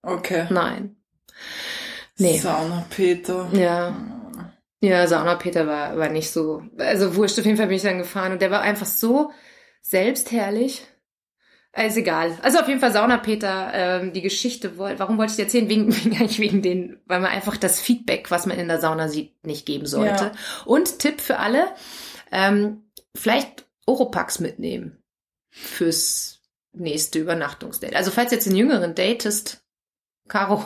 Okay. 0.03 0.47
Nein. 0.51 0.97
Nee. 2.19 2.39
Sauna 2.39 2.85
Peter. 2.91 3.49
Ja. 3.53 3.97
Ja, 4.81 5.07
Sauna 5.07 5.35
Peter 5.37 5.67
war, 5.67 5.97
war 5.97 6.09
nicht 6.11 6.31
so. 6.31 6.63
Also 6.79 7.17
wurscht, 7.17 7.39
auf 7.39 7.45
jeden 7.47 7.57
Fall 7.57 7.67
bin 7.67 7.77
ich 7.77 7.83
dann 7.83 7.99
gefahren 7.99 8.33
und 8.33 8.43
der 8.43 8.51
war 8.51 8.61
einfach 8.61 8.87
so 8.87 9.33
selbstherrlich. 9.81 10.87
Also 11.79 12.01
egal. 12.01 12.39
Also 12.43 12.59
auf 12.59 12.69
jeden 12.69 12.81
Fall 12.81 12.91
Sauna 12.93 13.19
Peter, 13.19 13.71
ähm, 13.75 14.13
die 14.15 14.23
Geschichte, 14.23 14.79
woll- 14.79 14.99
warum 14.99 15.19
wollte 15.19 15.33
ich 15.33 15.37
die 15.37 15.43
erzählen? 15.43 15.69
Wegen, 15.69 15.95
wegen, 16.05 16.17
eigentlich 16.17 16.39
wegen 16.39 16.63
den, 16.63 16.99
weil 17.05 17.21
man 17.21 17.31
einfach 17.31 17.59
das 17.59 17.81
Feedback, 17.81 18.31
was 18.31 18.47
man 18.47 18.59
in 18.59 18.69
der 18.69 18.81
Sauna 18.81 19.09
sieht, 19.09 19.45
nicht 19.47 19.67
geben 19.67 19.85
sollte. 19.87 20.25
Ja. 20.25 20.33
Und 20.65 20.99
Tipp 21.01 21.21
für 21.21 21.39
alle, 21.39 21.69
ähm, 22.33 22.83
vielleicht 23.15 23.67
Oropax 23.85 24.41
mitnehmen 24.41 25.03
fürs 25.51 26.41
nächste 26.73 27.19
Übernachtungsdate. 27.19 27.95
Also 27.95 28.11
falls 28.11 28.31
du 28.31 28.37
jetzt 28.37 28.47
einen 28.47 28.57
Jüngeren 28.57 28.95
datest, 28.95 29.63
Caro, 30.29 30.65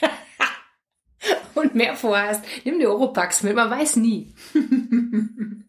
und 1.54 1.74
mehr 1.74 1.96
vorhast, 1.96 2.44
nimm 2.64 2.78
die 2.78 2.86
Oropax 2.86 3.42
mit, 3.42 3.54
man 3.56 3.68
weiß 3.70 3.96
nie. 3.96 4.32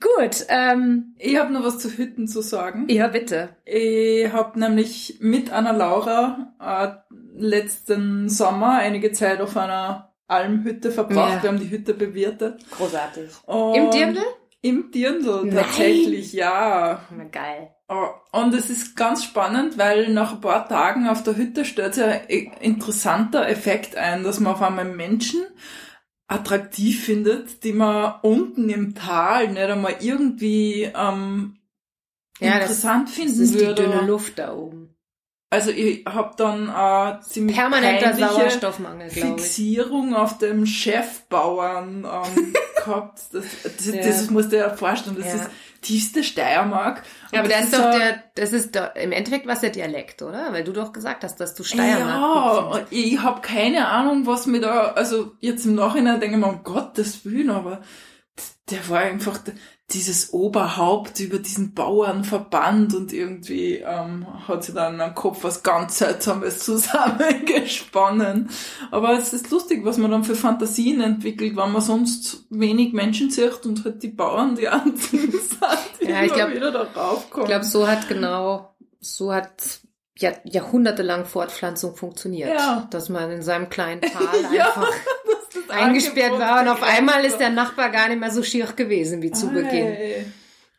Gut, 0.00 0.46
ähm, 0.48 1.14
Ich 1.18 1.36
habe 1.38 1.52
noch 1.52 1.64
was 1.64 1.78
zu 1.78 1.90
Hütten 1.90 2.26
zu 2.28 2.40
sagen. 2.42 2.86
ja 2.88 3.08
bitte. 3.08 3.50
Ich 3.64 4.32
habe 4.32 4.58
nämlich 4.58 5.18
mit 5.20 5.52
Anna 5.52 5.72
Laura 5.72 6.54
äh, 6.60 7.14
letzten 7.36 8.28
Sommer 8.28 8.78
einige 8.78 9.12
Zeit 9.12 9.40
auf 9.40 9.56
einer 9.56 10.12
Almhütte 10.26 10.90
verbracht. 10.90 11.36
Ja. 11.36 11.42
Wir 11.42 11.50
haben 11.50 11.60
die 11.60 11.70
Hütte 11.70 11.94
bewirtet. 11.94 12.64
Großartig. 12.70 13.30
Und 13.46 13.74
Im 13.74 13.90
Dirndl? 13.90 14.22
Im 14.62 14.90
Dirndl, 14.90 15.42
Nein. 15.44 15.56
tatsächlich, 15.56 16.32
ja. 16.32 17.00
Na, 17.14 17.24
geil. 17.24 17.70
Oh, 17.86 18.06
Und 18.32 18.54
es 18.54 18.70
ist 18.70 18.96
ganz 18.96 19.22
spannend, 19.22 19.76
weil 19.76 20.08
nach 20.10 20.32
ein 20.32 20.40
paar 20.40 20.66
Tagen 20.66 21.06
auf 21.06 21.22
der 21.22 21.36
Hütte 21.36 21.66
stellt 21.66 21.94
sich 21.94 22.04
ein 22.04 22.22
interessanter 22.62 23.46
Effekt 23.46 23.94
ein, 23.96 24.24
dass 24.24 24.40
man 24.40 24.54
auf 24.54 24.62
einmal 24.62 24.86
Menschen 24.86 25.42
attraktiv 26.34 27.04
findet, 27.04 27.62
die 27.64 27.72
man 27.72 28.14
unten 28.22 28.68
im 28.68 28.94
Tal 28.94 29.48
nicht 29.48 29.58
einmal 29.60 29.96
irgendwie 30.00 30.90
ähm, 30.94 31.56
Ja, 32.40 32.54
das, 32.58 32.70
interessant 32.70 33.08
das 33.08 33.14
finden 33.14 33.42
ist 33.42 33.54
die 33.54 33.60
würde. 33.60 33.82
dünne 33.82 34.00
Luft 34.06 34.38
da 34.38 34.52
oben. 34.54 34.90
Also 35.50 35.70
ich 35.70 36.04
habe 36.06 36.34
dann 36.36 36.68
äh, 36.68 37.20
ziemlich 37.22 37.56
Permanenter 37.56 38.12
Sauerstoffmangel, 38.16 39.06
ich. 39.06 39.14
Fixierung 39.14 40.14
auf 40.16 40.38
dem 40.38 40.66
Chefbauern 40.66 42.04
ähm, 42.04 42.52
gehabt. 42.84 43.20
Das, 43.32 43.44
das, 43.62 43.86
Ja. 43.86 44.02
das 44.02 44.30
musst 44.30 44.52
du 44.52 44.56
dir 44.56 44.70
vorstellen. 44.70 45.16
Das 45.16 45.26
Ja. 45.26 45.34
ist 45.34 45.50
tiefste 45.84 46.24
Steiermark. 46.24 47.02
Ja, 47.32 47.40
aber 47.40 47.48
das 47.48 47.64
ist 47.66 47.74
doch 47.74 47.84
ein- 47.84 47.98
der, 48.00 48.22
das 48.34 48.52
ist 48.52 48.74
doch, 48.74 48.94
im 48.96 49.12
Endeffekt 49.12 49.46
was 49.46 49.60
der 49.60 49.70
Dialekt, 49.70 50.22
oder? 50.22 50.52
Weil 50.52 50.64
du 50.64 50.72
doch 50.72 50.92
gesagt 50.92 51.22
hast, 51.22 51.36
dass 51.40 51.54
du 51.54 51.62
Steiermark 51.62 52.00
Ja, 52.74 52.78
und 52.80 52.86
ich 52.90 53.22
habe 53.22 53.40
keine 53.40 53.88
Ahnung, 53.88 54.26
was 54.26 54.46
mir 54.46 54.60
da, 54.60 54.88
also 54.92 55.32
jetzt 55.40 55.64
im 55.66 55.74
Nachhinein 55.76 56.18
denke 56.20 56.36
ich 56.36 56.40
mir, 56.42 56.48
um 56.48 56.64
Gottes 56.64 57.24
Willen, 57.24 57.50
aber 57.50 57.82
der 58.70 58.88
war 58.88 59.00
einfach 59.00 59.38
dieses 59.90 60.32
Oberhaupt 60.32 61.20
über 61.20 61.38
diesen 61.38 61.74
Bauernverband 61.74 62.94
und 62.94 63.12
irgendwie 63.12 63.76
ähm, 63.76 64.26
hat 64.48 64.64
sich 64.64 64.74
dann 64.74 64.98
am 65.00 65.14
Kopf 65.14 65.44
was 65.44 65.62
ganz 65.62 65.98
Seltsames 65.98 66.58
zusammengesponnen. 66.64 68.48
Aber 68.90 69.12
es 69.18 69.32
ist 69.34 69.50
lustig, 69.50 69.84
was 69.84 69.98
man 69.98 70.10
dann 70.10 70.24
für 70.24 70.34
Fantasien 70.34 71.00
entwickelt, 71.02 71.56
wenn 71.56 71.72
man 71.72 71.82
sonst 71.82 72.46
wenig 72.50 72.92
Menschen 72.94 73.30
sieht 73.30 73.66
und 73.66 73.84
halt 73.84 74.02
die 74.02 74.08
Bauern 74.08 74.54
die 74.56 74.68
einzigen 74.68 75.30
sind, 75.32 75.50
die 76.00 76.06
Ja, 76.06 76.22
ich 76.22 76.32
glaub- 76.32 76.50
wieder 76.50 76.70
darauf 76.72 77.28
kommen. 77.30 77.44
Ich 77.44 77.50
glaube, 77.50 77.64
so 77.66 77.86
hat 77.86 78.08
genau, 78.08 78.74
so 79.00 79.32
hat 79.34 79.80
ja, 80.16 80.30
jahrhundertelang 80.44 81.24
Fortpflanzung 81.24 81.96
funktioniert. 81.96 82.48
Ja. 82.50 82.86
Dass 82.90 83.08
man 83.08 83.30
in 83.32 83.42
seinem 83.42 83.68
kleinen 83.68 84.00
Tal 84.00 84.54
Ja, 84.54 84.66
einfach 84.68 84.88
Das 84.88 85.23
eingesperrt 85.68 86.32
Angebot 86.32 86.48
war 86.48 86.62
und 86.62 86.68
auf 86.68 86.82
einmal 86.82 87.24
ist 87.24 87.38
der 87.38 87.50
Nachbar 87.50 87.90
gar 87.90 88.08
nicht 88.08 88.20
mehr 88.20 88.30
so 88.30 88.42
schier 88.42 88.66
gewesen 88.66 89.22
wie 89.22 89.30
zu 89.30 89.50
Beginn. 89.50 89.96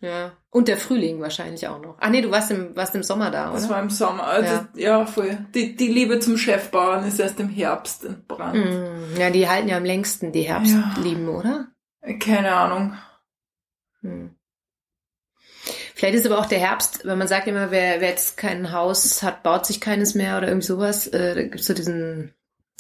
Ja. 0.02 0.34
Und 0.52 0.68
der 0.68 0.78
Frühling 0.78 1.20
wahrscheinlich 1.22 1.68
auch 1.68 1.82
noch. 1.82 1.98
Ach 2.00 2.10
nee, 2.10 2.22
du 2.22 2.30
warst 2.30 2.52
im, 2.52 2.76
warst 2.76 2.94
im 2.96 3.02
Sommer 3.04 3.32
da, 3.32 3.52
Das 3.52 3.66
oder? 3.66 3.74
war 3.76 3.82
im 3.82 3.90
Sommer. 3.90 4.24
Also, 4.26 4.54
Ja. 4.54 4.68
ja. 4.76 5.06
voll. 5.06 5.38
Die, 5.54 5.76
die 5.76 5.88
Liebe 5.88 6.20
zum 6.20 6.38
Chefbauern 6.38 7.08
ist 7.08 7.20
erst 7.20 7.40
im 7.40 7.50
Herbst 7.50 8.06
entbrannt. 8.06 8.56
Mm, 8.56 9.20
Ja, 9.20 9.30
die 9.32 9.50
halten 9.50 9.68
ja 9.68 9.78
am 9.78 9.86
längsten 9.86 10.32
die 10.32 10.44
Herbstlieben, 10.44 11.28
oder? 11.30 11.68
Keine 12.20 12.54
Ahnung. 12.54 12.94
Hm. 14.02 14.36
Vielleicht 15.96 16.16
ist 16.16 16.26
aber 16.26 16.38
auch 16.40 16.46
der 16.46 16.60
Herbst, 16.60 17.06
wenn 17.06 17.18
man 17.18 17.28
sagt 17.28 17.48
immer, 17.48 17.72
wer, 17.72 18.02
wer 18.02 18.10
jetzt 18.10 18.38
kein 18.38 18.72
Haus 18.72 19.24
hat, 19.24 19.42
baut 19.44 19.66
sich 19.66 19.80
keines 19.82 20.14
mehr 20.14 20.38
oder 20.38 20.50
irgendwie 20.50 20.68
sowas. 20.68 21.08
Äh, 21.08 21.34
da 21.36 21.42
gibt's 21.44 21.66
so 21.66 21.74
diesen, 21.74 22.34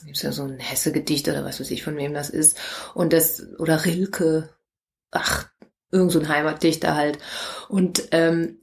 gibt's 0.03 0.21
ja 0.21 0.31
so 0.31 0.43
ein 0.43 0.59
Hesse-Gedicht 0.59 1.27
oder 1.27 1.45
was 1.45 1.59
weiß 1.59 1.71
ich, 1.71 1.83
von 1.83 1.95
wem 1.97 2.13
das 2.13 2.29
ist. 2.29 2.57
Und 2.93 3.13
das, 3.13 3.43
oder 3.59 3.85
Rilke, 3.85 4.49
ach, 5.11 5.47
irgend 5.91 6.11
so 6.11 6.19
ein 6.19 6.29
Heimatdichter 6.29 6.95
halt. 6.95 7.19
Und 7.69 8.09
ähm, 8.11 8.59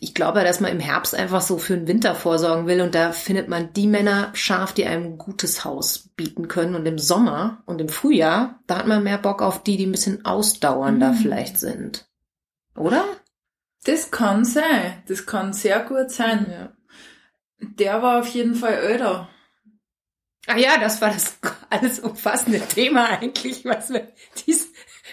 ich 0.00 0.14
glaube, 0.14 0.42
dass 0.44 0.60
man 0.60 0.72
im 0.72 0.80
Herbst 0.80 1.14
einfach 1.14 1.40
so 1.42 1.58
für 1.58 1.76
den 1.76 1.88
Winter 1.88 2.14
vorsorgen 2.14 2.66
will 2.66 2.80
und 2.80 2.94
da 2.94 3.12
findet 3.12 3.48
man 3.48 3.72
die 3.74 3.86
Männer 3.86 4.30
scharf, 4.34 4.72
die 4.72 4.86
einem 4.86 5.04
ein 5.04 5.18
gutes 5.18 5.64
Haus 5.64 6.08
bieten 6.16 6.48
können. 6.48 6.74
Und 6.74 6.86
im 6.86 6.98
Sommer 6.98 7.62
und 7.66 7.80
im 7.80 7.88
Frühjahr, 7.88 8.60
da 8.66 8.78
hat 8.78 8.86
man 8.86 9.02
mehr 9.02 9.18
Bock 9.18 9.42
auf 9.42 9.62
die, 9.62 9.76
die 9.76 9.86
ein 9.86 9.92
bisschen 9.92 10.24
ausdauernder 10.24 11.12
Mhm. 11.12 11.16
vielleicht 11.16 11.58
sind. 11.58 12.08
Oder? 12.76 13.04
Das 13.84 14.10
kann 14.10 14.44
sein. 14.44 15.02
Das 15.06 15.26
kann 15.26 15.52
sehr 15.52 15.80
gut 15.80 16.10
sein. 16.10 16.46
Ja. 16.50 16.72
Der 17.60 18.02
war 18.02 18.20
auf 18.20 18.28
jeden 18.28 18.54
Fall 18.54 18.74
älter. 18.74 19.28
Ach 20.46 20.56
ja, 20.56 20.78
das 20.78 21.00
war 21.00 21.10
das 21.10 21.38
alles 21.70 22.00
umfassende 22.00 22.60
Thema 22.60 23.06
eigentlich, 23.10 23.64
was 23.64 23.90
wir 23.90 24.08
dies 24.46 24.68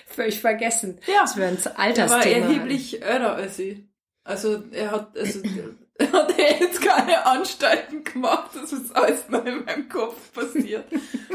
völlig 0.07 0.39
vergessen. 0.39 0.99
Ja. 1.07 1.21
Das 1.21 1.35
wir 1.37 1.47
ein 1.47 1.57
Er 1.57 1.65
war 1.65 1.79
Altersthema. 1.79 2.47
erheblich 2.47 3.01
älter 3.01 3.35
als 3.35 3.59
ich. 3.59 3.83
Also 4.23 4.63
er 4.71 4.91
hat, 4.91 5.17
also 5.17 5.39
er 5.97 6.11
hat 6.11 6.33
jetzt 6.37 6.81
keine 6.81 7.25
Anstalten 7.25 8.03
gemacht, 8.03 8.51
das 8.59 8.73
ist 8.73 8.95
alles 8.95 9.29
nur 9.29 9.45
in 9.45 9.63
meinem 9.65 9.87
Kopf 9.87 10.33
passiert. 10.33 10.85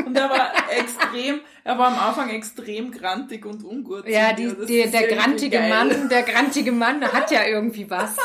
Und 0.05 0.17
er 0.17 0.29
war 0.29 0.53
extrem, 0.77 1.41
er 1.63 1.79
war 1.79 1.87
am 1.89 1.99
Anfang 1.99 2.31
extrem 2.31 2.91
grantig 2.91 3.47
und 3.47 3.63
ungut. 3.63 4.09
Ja, 4.09 4.33
die, 4.33 4.53
die, 4.67 4.91
der 4.91 5.07
grantige 5.07 5.59
geil. 5.59 5.69
Mann, 5.69 6.09
der 6.09 6.23
grantige 6.25 6.73
Mann 6.73 7.05
hat 7.13 7.31
ja 7.31 7.45
irgendwie 7.45 7.89
was. 7.89 8.17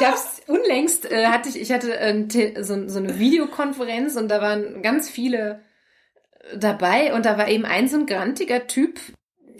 Ich 0.00 0.06
hab's 0.06 0.40
unlängst 0.46 1.10
äh, 1.10 1.26
hatte 1.26 1.48
ich, 1.48 1.60
ich 1.60 1.72
hatte 1.72 2.26
Te- 2.28 2.64
so, 2.64 2.88
so 2.88 2.98
eine 2.98 3.18
Videokonferenz 3.18 4.16
und 4.16 4.28
da 4.28 4.40
waren 4.40 4.82
ganz 4.82 5.08
viele 5.08 5.62
dabei 6.56 7.14
und 7.14 7.24
da 7.26 7.38
war 7.38 7.48
eben 7.48 7.64
ein 7.64 7.88
so 7.88 7.96
ein 7.98 8.06
grantiger 8.06 8.66
Typ, 8.66 8.98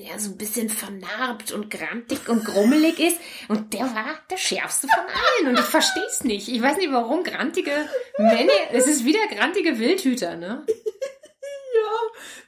der 0.01 0.19
so 0.19 0.31
ein 0.33 0.39
bisschen 0.39 0.69
vernarbt 0.69 1.53
und 1.53 1.71
grantig 1.71 2.29
und 2.29 2.45
grummelig 2.45 2.99
ist 2.99 3.19
und 3.49 3.73
der 3.73 3.83
war 3.83 4.19
der 4.31 4.37
schärfste 4.39 4.89
von 4.89 5.05
allen 5.05 5.49
und 5.55 5.61
ich 5.61 5.67
versteh's 5.67 6.25
nicht. 6.25 6.49
Ich 6.49 6.61
weiß 6.61 6.79
nicht, 6.79 6.93
warum 6.93 7.23
grantige 7.25 7.73
Männer, 8.19 8.53
es 8.73 8.87
ist 8.87 9.05
wieder 9.05 9.21
grantige 9.35 9.79
Wildhüter, 9.79 10.37
ne? 10.37 10.65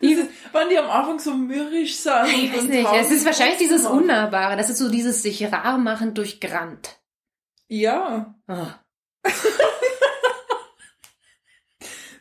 Dieses, 0.00 0.26
Wenn 0.52 0.68
die 0.68 0.76
am 0.78 0.90
Anfang 0.90 1.18
so 1.18 1.32
mürrisch 1.32 1.96
sind. 1.96 2.26
Ich 2.26 2.52
weiß 2.54 2.62
nicht, 2.64 2.88
es 2.92 3.10
ist 3.10 3.24
wahrscheinlich 3.24 3.56
dieses. 3.58 3.86
Unnahbare, 3.86 4.56
das 4.56 4.68
ist 4.68 4.78
so 4.78 4.90
dieses 4.90 5.22
sich 5.22 5.50
rar 5.50 5.78
machen 5.78 6.12
durch 6.14 6.40
Grant. 6.40 6.98
Ja, 7.68 8.34
Ah. 8.46 8.80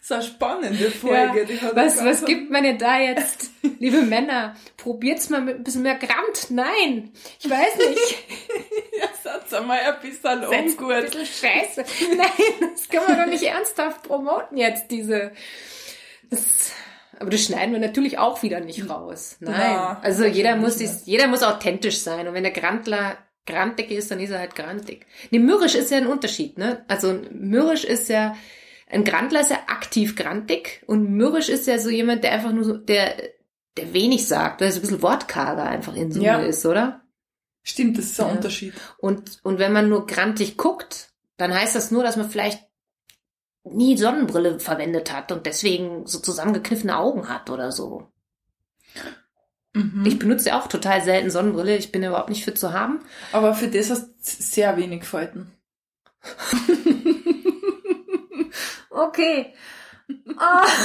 so 0.02 0.16
eine 0.16 0.24
spannende 0.24 0.92
Folge. 0.92 1.44
Ja, 1.54 1.76
Was, 1.76 2.04
was 2.04 2.26
gibt 2.26 2.50
man 2.52 2.64
denn 2.64 2.78
da 2.78 3.00
jetzt, 3.00 3.52
liebe 3.80 4.02
Männer? 4.02 4.56
Probiert's 4.78 5.30
mal 5.30 5.42
mit 5.42 5.56
ein 5.58 5.64
bisschen 5.64 5.84
mehr 5.84 5.96
Grant. 5.96 6.50
Nein, 6.50 7.12
ich 7.40 7.50
weiß 7.50 7.78
nicht. 7.90 8.18
Ja, 9.00 9.08
Satz 9.24 9.52
einmal 9.54 9.80
ein 9.80 10.00
bisschen 10.02 10.42
Setz 10.42 10.52
ein 10.52 10.68
ungut. 10.70 11.02
bisschen 11.12 11.26
scheiße. 11.26 11.84
Nein, 12.16 12.70
das 12.74 12.88
kann 12.88 13.04
man 13.08 13.18
doch 13.18 13.26
nicht 13.26 13.44
ernsthaft 13.44 14.04
promoten 14.04 14.56
jetzt, 14.58 14.92
diese. 14.92 15.32
Das, 16.30 16.72
aber 17.20 17.32
das 17.32 17.44
schneiden 17.44 17.74
wir 17.74 17.80
natürlich 17.80 18.20
auch 18.20 18.44
wieder 18.44 18.60
nicht 18.60 18.88
raus. 18.90 19.38
Nein. 19.40 19.56
Na, 19.58 20.00
also 20.02 20.26
jeder 20.26 20.56
muss, 20.58 20.78
dies, 20.78 21.06
jeder 21.06 21.28
muss 21.28 21.42
authentisch 21.42 22.00
sein. 22.00 22.28
Und 22.28 22.36
wenn 22.36 22.44
der 22.44 22.52
Grantler 22.54 23.18
grantig 23.46 23.92
ist, 23.92 24.12
dann 24.12 24.20
ist 24.20 24.30
er 24.32 24.40
halt 24.40 24.56
grantig. 24.56 25.06
Nee, 25.32 25.40
mürrisch 25.40 25.76
ist 25.76 25.92
ja 25.92 25.98
ein 25.98 26.08
Unterschied, 26.08 26.58
ne? 26.58 26.86
Also 26.88 27.20
mürrisch 27.32 27.84
ist 27.84 28.10
ja, 28.10 28.36
ein 28.90 29.04
Grantler 29.04 29.42
ist 29.42 29.50
ja 29.52 29.60
aktiv 29.68 30.16
grantig 30.16 30.82
und 30.88 31.10
mürrisch 31.12 31.50
ist 31.50 31.68
ja 31.68 31.78
so 31.80 31.90
jemand, 31.90 32.24
der 32.24 32.32
einfach 32.34 32.52
nur 32.54 32.64
so, 32.64 32.78
der, 32.78 33.16
der 33.78 33.94
wenig 33.94 34.28
sagt, 34.28 34.62
der 34.62 34.72
so 34.72 34.80
ein 34.80 34.82
bisschen 34.82 35.02
wortkarger 35.02 35.64
einfach 35.66 35.96
in 35.96 36.12
Summe 36.12 36.26
Ja. 36.26 36.40
ist, 36.40 36.66
oder? 36.66 37.02
Stimmt, 37.64 37.98
das 37.98 38.06
ist 38.06 38.20
ein 38.20 38.28
Ja. 38.28 38.34
Unterschied. 38.34 38.74
Und, 38.98 39.40
und 39.44 39.60
wenn 39.60 39.74
man 39.74 39.90
nur 39.90 40.06
grantig 40.06 40.58
guckt, 40.58 41.10
dann 41.38 41.54
heißt 41.54 41.76
das 41.76 41.92
nur, 41.92 42.04
dass 42.04 42.18
man 42.18 42.30
vielleicht 42.30 42.62
nie 43.64 43.98
Sonnenbrille 43.98 44.60
verwendet 44.60 45.12
hat 45.14 45.32
und 45.32 45.46
deswegen 45.46 46.06
so 46.06 46.20
zusammengekniffene 46.20 46.98
Augen 46.98 47.30
hat 47.30 47.50
oder 47.50 47.72
so. 47.72 48.08
Mhm. 49.74 50.06
Ich 50.06 50.20
benutze 50.20 50.50
ja 50.50 50.60
auch 50.60 50.68
total 50.68 51.02
selten 51.02 51.30
Sonnenbrille. 51.30 51.78
Ich 51.78 51.92
bin 51.92 52.04
überhaupt 52.04 52.30
nicht 52.30 52.46
für 52.46 52.54
zu 52.54 52.74
haben. 52.74 53.00
Aber 53.32 53.54
für 53.54 53.68
das 53.68 53.90
hast 53.90 54.08
du 54.08 54.12
sehr 54.22 54.78
wenig 54.78 55.04
Falten. 55.06 55.52
Okay. 58.94 59.54
Ah. 60.38 60.66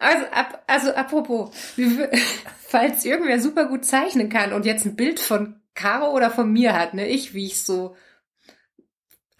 Also, 0.00 0.26
ab, 0.26 0.62
also 0.68 0.92
apropos, 0.92 1.50
falls 2.68 3.04
irgendwer 3.04 3.40
super 3.40 3.64
gut 3.64 3.84
zeichnen 3.84 4.28
kann 4.28 4.52
und 4.52 4.64
jetzt 4.64 4.86
ein 4.86 4.94
Bild 4.94 5.18
von 5.18 5.60
Caro 5.74 6.12
oder 6.12 6.30
von 6.30 6.52
mir 6.52 6.72
hat, 6.78 6.94
ne, 6.94 7.08
ich, 7.08 7.34
wie 7.34 7.46
ich 7.46 7.64
so 7.64 7.96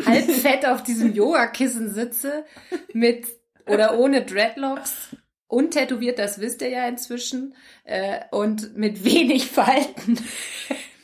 halb 0.04 0.28
fett 0.28 0.66
auf 0.66 0.82
diesem 0.82 1.14
Yogakissen 1.14 1.94
sitze, 1.94 2.44
mit 2.92 3.28
oder 3.66 3.98
ohne 3.98 4.24
Dreadlocks, 4.24 5.14
untätowiert, 5.48 6.18
das 6.18 6.40
wisst 6.40 6.62
ihr 6.62 6.68
ja 6.68 6.86
inzwischen, 6.86 7.54
äh, 7.84 8.20
und 8.30 8.76
mit 8.76 9.04
wenig 9.04 9.46
Falten. 9.46 10.18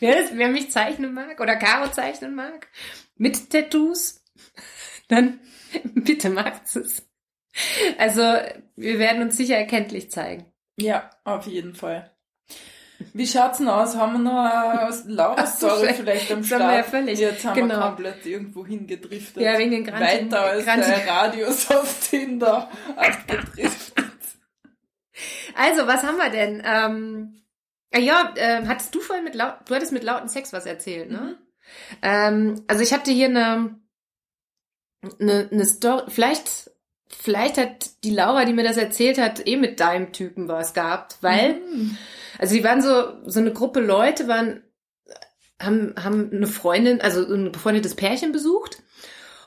wer, 0.00 0.22
das, 0.22 0.30
wer 0.34 0.48
mich 0.48 0.70
zeichnen 0.70 1.12
mag 1.12 1.40
oder 1.40 1.56
Caro 1.56 1.90
zeichnen 1.90 2.34
mag, 2.34 2.68
mit 3.16 3.50
Tattoos, 3.50 4.22
dann 5.08 5.40
bitte 5.94 6.30
macht 6.30 6.62
es. 6.76 7.06
Also, 7.98 8.20
wir 8.76 8.98
werden 8.98 9.22
uns 9.22 9.36
sicher 9.36 9.56
erkenntlich 9.56 10.10
zeigen. 10.10 10.44
Ja, 10.76 11.08
auf 11.24 11.46
jeden 11.46 11.74
Fall. 11.74 12.10
Wie 13.12 13.26
schaut's 13.26 13.58
denn 13.58 13.68
aus? 13.68 13.96
Haben 13.96 14.14
wir 14.14 14.18
noch 14.20 14.44
eine 14.44 14.90
laue 15.06 15.36
Ach 15.38 15.46
so, 15.46 15.68
Story 15.68 15.84
schlecht. 15.84 15.98
vielleicht 16.00 16.30
am 16.32 16.38
haben 16.38 16.48
wir 16.48 16.58
ja 16.58 16.72
Start? 16.82 16.86
völlig. 16.86 17.18
Jetzt 17.18 17.44
haben 17.44 17.54
Genau. 17.60 17.74
wir 17.76 17.80
komplett 17.86 18.26
irgendwo 18.26 18.64
hingedriftet. 18.66 19.42
Ja, 19.42 19.58
wegen 19.58 19.70
den 19.72 19.84
Grantigen- 19.84 20.30
Weiter 20.32 20.40
als 20.42 20.64
Grantigen- 20.64 20.96
der 21.04 21.06
Radius 21.08 21.70
auf 21.70 22.08
Tinder 22.08 22.68
abgedriftet. 22.96 23.73
Also, 25.56 25.86
was 25.86 26.02
haben 26.02 26.16
wir 26.16 26.30
denn? 26.30 26.62
Ähm, 26.64 27.42
äh, 27.90 28.00
ja, 28.00 28.32
ähm, 28.36 28.68
hattest 28.68 28.94
du 28.94 29.00
vorhin 29.00 29.24
mit 29.24 29.34
laut, 29.34 29.54
du 29.66 29.74
hattest 29.74 29.92
mit 29.92 30.02
lauten 30.04 30.28
Sex 30.28 30.52
was 30.52 30.66
erzählt, 30.66 31.10
ne? 31.10 31.18
Mhm. 31.20 31.36
Ähm, 32.02 32.64
also 32.66 32.82
ich 32.82 32.92
hatte 32.92 33.10
hier 33.10 33.28
eine, 33.28 33.78
eine, 35.20 35.48
eine 35.50 35.64
Story, 35.64 36.04
vielleicht, 36.08 36.70
vielleicht 37.08 37.56
hat 37.56 38.04
die 38.04 38.10
Laura, 38.10 38.44
die 38.44 38.52
mir 38.52 38.64
das 38.64 38.76
erzählt 38.76 39.18
hat, 39.18 39.46
eh 39.46 39.56
mit 39.56 39.80
deinem 39.80 40.12
Typen 40.12 40.48
was 40.48 40.74
gehabt, 40.74 41.18
weil, 41.20 41.54
Mhm. 41.60 41.96
also 42.38 42.54
die 42.54 42.64
waren 42.64 42.82
so, 42.82 43.14
so 43.26 43.40
eine 43.40 43.52
Gruppe 43.52 43.80
Leute 43.80 44.28
waren, 44.28 44.62
haben, 45.60 45.94
haben 46.02 46.30
eine 46.32 46.46
Freundin, 46.46 47.00
also 47.00 47.24
ein 47.32 47.52
befreundetes 47.52 47.94
Pärchen 47.94 48.32
besucht 48.32 48.82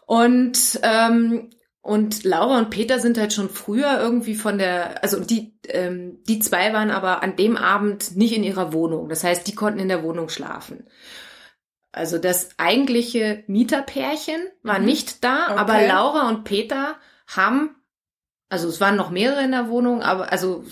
und, 0.05 0.79
ähm, 0.83 1.49
und 1.87 2.25
Laura 2.25 2.57
und 2.57 2.69
Peter 2.69 2.99
sind 2.99 3.17
halt 3.17 3.31
schon 3.31 3.49
früher 3.49 3.97
irgendwie 3.99 4.35
von 4.35 4.57
der, 4.57 5.01
also 5.03 5.21
die, 5.21 5.57
ähm, 5.69 6.21
die 6.27 6.39
zwei 6.39 6.73
waren 6.73 6.91
aber 6.91 7.23
an 7.23 7.37
dem 7.37 7.55
Abend 7.55 8.17
nicht 8.17 8.35
in 8.35 8.43
ihrer 8.43 8.73
Wohnung. 8.73 9.07
Das 9.07 9.23
heißt, 9.23 9.47
die 9.47 9.55
konnten 9.55 9.79
in 9.79 9.87
der 9.87 10.03
Wohnung 10.03 10.27
schlafen. 10.27 10.85
Also 11.93 12.17
das 12.17 12.49
eigentliche 12.57 13.43
Mieterpärchen 13.47 14.41
war 14.63 14.79
Mhm. 14.79 14.85
nicht 14.85 15.23
da, 15.23 15.45
Okay. 15.51 15.57
aber 15.57 15.87
Laura 15.87 16.27
und 16.27 16.43
Peter 16.43 16.95
haben, 17.27 17.75
also 18.49 18.67
es 18.67 18.81
waren 18.81 18.97
noch 18.97 19.09
mehrere 19.09 19.43
in 19.43 19.51
der 19.51 19.69
Wohnung, 19.69 20.01
aber 20.03 20.31
also 20.31 20.65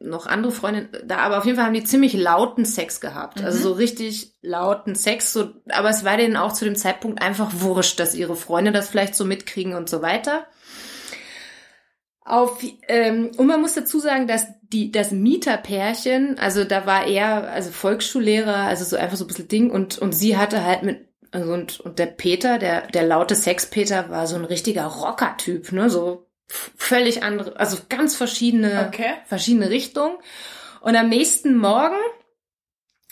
noch 0.00 0.26
andere 0.26 0.52
Freundinnen 0.52 0.90
da, 1.04 1.18
aber 1.18 1.38
auf 1.38 1.44
jeden 1.44 1.56
Fall 1.56 1.66
haben 1.66 1.74
die 1.74 1.84
ziemlich 1.84 2.12
lauten 2.14 2.64
Sex 2.64 3.00
gehabt. 3.00 3.42
Also 3.42 3.58
Mhm. 3.58 3.62
so 3.62 3.72
richtig 3.72 4.34
lauten 4.42 4.94
Sex, 4.94 5.32
so, 5.32 5.50
aber 5.68 5.90
es 5.90 6.04
war 6.04 6.16
denen 6.16 6.36
auch 6.36 6.52
zu 6.52 6.64
dem 6.64 6.76
Zeitpunkt 6.76 7.20
einfach 7.20 7.50
wurscht, 7.54 7.98
dass 7.98 8.14
ihre 8.14 8.36
Freunde 8.36 8.70
das 8.72 8.88
vielleicht 8.88 9.14
so 9.16 9.24
mitkriegen 9.24 9.74
und 9.74 9.88
so 9.88 10.00
weiter. 10.02 10.46
Auf, 12.24 12.62
ähm, 12.88 13.30
und 13.38 13.46
man 13.46 13.60
muss 13.60 13.72
dazu 13.72 13.98
sagen, 14.00 14.26
dass 14.26 14.46
die, 14.62 14.92
das 14.92 15.12
Mieterpärchen, 15.12 16.38
also 16.38 16.64
da 16.64 16.84
war 16.84 17.06
er, 17.06 17.50
also 17.50 17.70
Volksschullehrer, 17.70 18.54
also 18.54 18.84
so 18.84 18.96
einfach 18.96 19.16
so 19.16 19.24
ein 19.24 19.28
bisschen 19.28 19.48
Ding 19.48 19.70
und, 19.70 19.96
und 19.98 20.12
sie 20.12 20.36
hatte 20.36 20.62
halt 20.62 20.82
mit, 20.82 21.08
also 21.30 21.50
und, 21.52 21.80
und 21.80 21.98
der 21.98 22.06
Peter, 22.06 22.58
der, 22.58 22.86
der 22.88 23.04
laute 23.04 23.34
Sex-Peter 23.34 24.10
war 24.10 24.26
so 24.26 24.36
ein 24.36 24.44
richtiger 24.44 24.84
Rocker-Typ, 24.84 25.72
ne, 25.72 25.88
so 25.88 26.27
völlig 26.48 27.22
andere, 27.22 27.58
also 27.58 27.78
ganz 27.88 28.16
verschiedene, 28.16 28.86
Okay. 28.88 29.14
verschiedene 29.26 29.70
Richtungen. 29.70 30.16
Und 30.80 30.96
am 30.96 31.08
nächsten 31.08 31.56
Morgen 31.56 31.96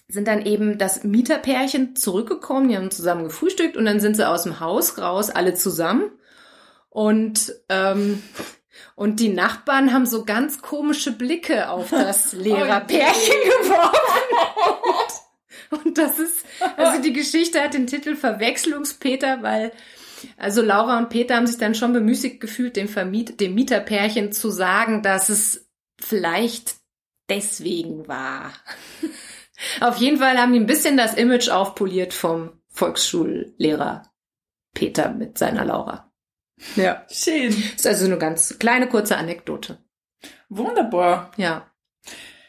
sind 0.08 0.28
dann 0.28 0.46
eben 0.46 0.78
das 0.78 1.02
Mieterpärchen 1.04 1.96
zurückgekommen, 1.96 2.68
die 2.68 2.76
haben 2.76 2.90
zusammen 2.90 3.24
gefrühstückt 3.24 3.76
und 3.76 3.84
dann 3.86 4.00
sind 4.00 4.16
sie 4.16 4.28
aus 4.28 4.44
dem 4.44 4.60
Haus 4.60 4.98
raus, 4.98 5.30
alle 5.30 5.54
zusammen. 5.54 6.12
Und, 6.88 7.52
ähm, 7.68 8.22
und 8.94 9.20
die 9.20 9.28
Nachbarn 9.28 9.92
haben 9.92 10.06
so 10.06 10.24
ganz 10.24 10.62
komische 10.62 11.12
Blicke 11.12 11.68
auf 11.68 11.90
das 11.90 12.32
Lehrerpärchen 12.32 13.34
geworfen. 13.60 14.00
Und, 15.70 15.84
und 15.84 15.98
das 15.98 16.18
ist, 16.18 16.46
also 16.76 17.02
die 17.02 17.12
Geschichte 17.12 17.60
hat 17.60 17.74
den 17.74 17.86
Titel 17.88 18.14
Verwechslungspeter, 18.14 19.42
weil 19.42 19.72
also 20.36 20.62
Laura 20.62 20.98
und 20.98 21.08
Peter 21.08 21.36
haben 21.36 21.46
sich 21.46 21.58
dann 21.58 21.74
schon 21.74 21.92
bemüßigt 21.92 22.40
gefühlt, 22.40 22.76
dem, 22.76 22.88
Vermiet 22.88 23.40
dem 23.40 23.54
Mieterpärchen 23.54 24.32
zu 24.32 24.50
sagen, 24.50 25.02
dass 25.02 25.28
es 25.28 25.68
vielleicht 25.98 26.76
deswegen 27.28 28.08
war. 28.08 28.52
Auf 29.80 29.96
jeden 29.96 30.18
Fall 30.18 30.38
haben 30.38 30.52
die 30.52 30.60
ein 30.60 30.66
bisschen 30.66 30.96
das 30.96 31.14
Image 31.14 31.48
aufpoliert 31.48 32.12
vom 32.12 32.60
Volksschullehrer 32.68 34.02
Peter 34.74 35.10
mit 35.10 35.38
seiner 35.38 35.64
Laura. 35.64 36.12
Ja. 36.76 37.06
Schön. 37.10 37.50
Das 37.50 37.80
ist 37.80 37.86
also 37.86 38.04
eine 38.06 38.18
ganz 38.18 38.58
kleine, 38.58 38.88
kurze 38.88 39.16
Anekdote. 39.16 39.78
Wunderbar. 40.48 41.32
Ja. 41.36 41.70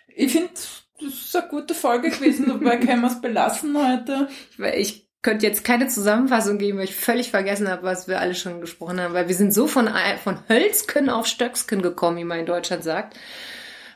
Ich 0.08 0.32
finde, 0.32 0.50
das 0.54 1.14
ist 1.14 1.36
eine 1.36 1.48
gute 1.48 1.74
Folge 1.74 2.10
gewesen, 2.10 2.48
dabei 2.48 2.78
können 2.78 3.02
wir 3.02 3.08
es 3.08 3.22
belassen 3.22 3.78
heute. 3.78 4.28
Ich, 4.52 4.60
weil 4.60 4.80
ich 4.80 5.07
könnte 5.22 5.46
jetzt 5.46 5.64
keine 5.64 5.88
Zusammenfassung 5.88 6.58
geben, 6.58 6.78
weil 6.78 6.86
ich 6.86 6.96
völlig 6.96 7.32
vergessen 7.32 7.70
habe, 7.70 7.84
was 7.84 8.08
wir 8.08 8.20
alle 8.20 8.36
schon 8.36 8.62
gesprochen 8.62 9.02
haben, 9.02 9.14
weil 9.14 9.28
wir 9.28 9.36
sind 9.36 9.54
so 9.54 9.68
von, 9.68 9.90
von 10.24 10.40
Hölzken 10.48 11.10
auf 11.10 11.28
Stöcksken 11.28 11.82
gekommen, 11.82 12.18
wie 12.18 12.24
man 12.24 12.40
in 12.40 12.46
Deutschland 12.46 12.84
sagt. 12.84 13.18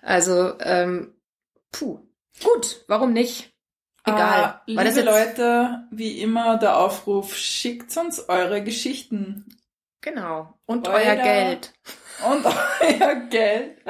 Also, 0.02 0.54
ähm, 0.60 1.14
puh. 1.72 2.00
Gut, 2.44 2.84
warum 2.88 3.14
nicht? 3.14 3.52
Egal. 4.04 4.62
Äh, 4.68 4.72
liebe 4.72 5.02
Leute, 5.02 5.84
wie 5.92 6.22
immer 6.22 6.58
der 6.58 6.78
Aufruf, 6.78 7.36
schickt 7.38 7.96
uns 7.98 8.28
eure 8.30 8.64
Geschichten 8.64 9.46
Genau. 10.04 10.58
Und 10.66 10.88
Euer- 10.88 10.96
euer 10.96 11.16
Geld. 11.16 11.74
Und 12.30 12.46
euer 12.82 13.16
Geld. 13.30 13.78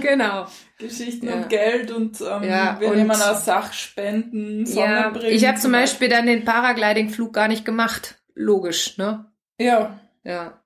Genau. 0.00 0.46
Geschichten 0.78 1.28
Ja. 1.28 1.34
und 1.34 1.48
Geld 1.50 1.90
und 1.90 2.20
ähm, 2.22 2.42
Ja, 2.42 2.80
wir 2.80 2.88
und- 2.88 2.96
nehmen 2.96 3.10
auch 3.10 3.36
Sachspenden, 3.36 4.64
Ja, 4.66 4.72
Sonnenbrillen. 4.72 5.34
ich 5.36 5.44
habe 5.46 5.56
zum 5.56 5.62
zum 5.64 5.72
Beispiel 5.72 6.08
dann 6.08 6.26
den 6.26 6.44
Paragliding-Flug 6.44 7.32
gar 7.32 7.46
nicht 7.48 7.64
gemacht. 7.64 8.20
Logisch, 8.34 8.96
ne? 8.96 9.30
Ja, 9.58 10.00
Ja. 10.24 10.62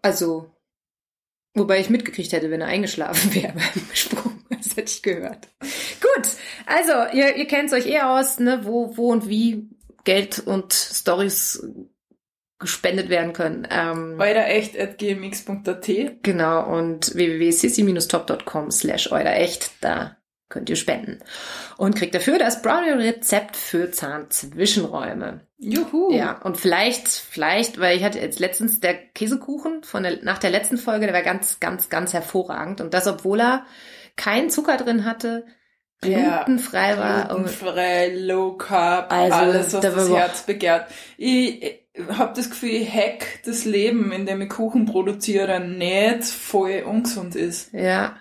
Also, 0.00 0.50
wobei 1.54 1.80
ich 1.80 1.90
mitgekriegt 1.90 2.32
hätte, 2.32 2.50
wenn 2.50 2.60
er 2.60 2.68
eingeschlafen 2.68 3.34
wäre 3.34 3.52
beim 3.52 3.84
Sprung. 3.94 4.44
Das 4.50 4.76
hätte 4.76 4.92
ich 4.92 5.02
gehört. 5.02 5.48
Gut, 5.60 6.28
also, 6.66 6.92
ihr, 7.16 7.36
ihr 7.36 7.46
kennt 7.46 7.72
euch 7.72 7.86
eh 7.86 8.00
aus, 8.00 8.38
ne, 8.38 8.60
wo, 8.64 8.96
wo 8.96 9.10
und 9.12 9.28
wie 9.28 9.68
Geld 10.04 10.38
und 10.40 10.72
Stories 10.72 11.64
gespendet 12.62 13.10
werden 13.10 13.34
können. 13.34 13.68
Ähm, 13.70 14.16
Eurerecht.gmx.at 14.18 16.22
genau, 16.22 16.64
und 16.66 17.14
www.sissy-top.com 17.14 18.70
slash 18.70 19.12
eurerecht, 19.12 19.70
da 19.82 20.16
könnt 20.48 20.68
ihr 20.70 20.76
spenden. 20.76 21.18
Und 21.78 21.96
kriegt 21.96 22.14
dafür 22.14 22.38
das 22.38 22.60
Brownie-Rezept 22.62 23.56
für 23.56 23.90
Zahnzwischenräume. 23.90 25.40
Juhu! 25.58 26.12
Ja, 26.12 26.40
und 26.42 26.56
vielleicht, 26.58 27.08
vielleicht, 27.08 27.80
weil 27.80 27.96
ich 27.96 28.04
hatte 28.04 28.18
jetzt 28.18 28.38
letztens 28.40 28.80
der 28.80 28.94
Käsekuchen 28.94 29.82
von 29.82 30.02
der, 30.02 30.22
nach 30.22 30.38
der 30.38 30.50
letzten 30.50 30.76
Folge, 30.78 31.06
der 31.06 31.14
war 31.14 31.22
ganz, 31.22 31.60
ganz, 31.60 31.88
ganz 31.88 32.12
hervorragend. 32.12 32.80
Und 32.80 32.92
das, 32.94 33.06
obwohl 33.06 33.40
er 33.40 33.64
keinen 34.16 34.50
Zucker 34.50 34.76
drin 34.76 35.04
hatte, 35.06 35.46
glutenfrei 36.02 36.98
war. 36.98 37.30
und- 37.30 37.44
Glutenfrei, 37.46 38.12
Low 38.14 38.56
Carb, 38.56 39.10
Also, 39.12 39.36
alles, 39.36 39.72
was 39.72 39.80
da 39.80 39.96
war 39.96 40.04
das 40.04 40.10
Herz 40.16 40.42
begehrt. 40.42 40.86
Ich 41.16 41.81
habe 42.08 42.32
das 42.34 42.50
Gefühl, 42.50 42.70
ich 42.70 42.92
hack 42.92 43.40
das 43.44 43.64
Leben, 43.64 44.12
in 44.12 44.24
dem 44.26 44.40
ich 44.42 44.48
Kuchen 44.48 44.86
produziere, 44.86 45.60
nicht 45.60 46.24
voll 46.24 46.84
ungesund 46.86 47.34
ist. 47.36 47.72
Ja. 47.72 48.16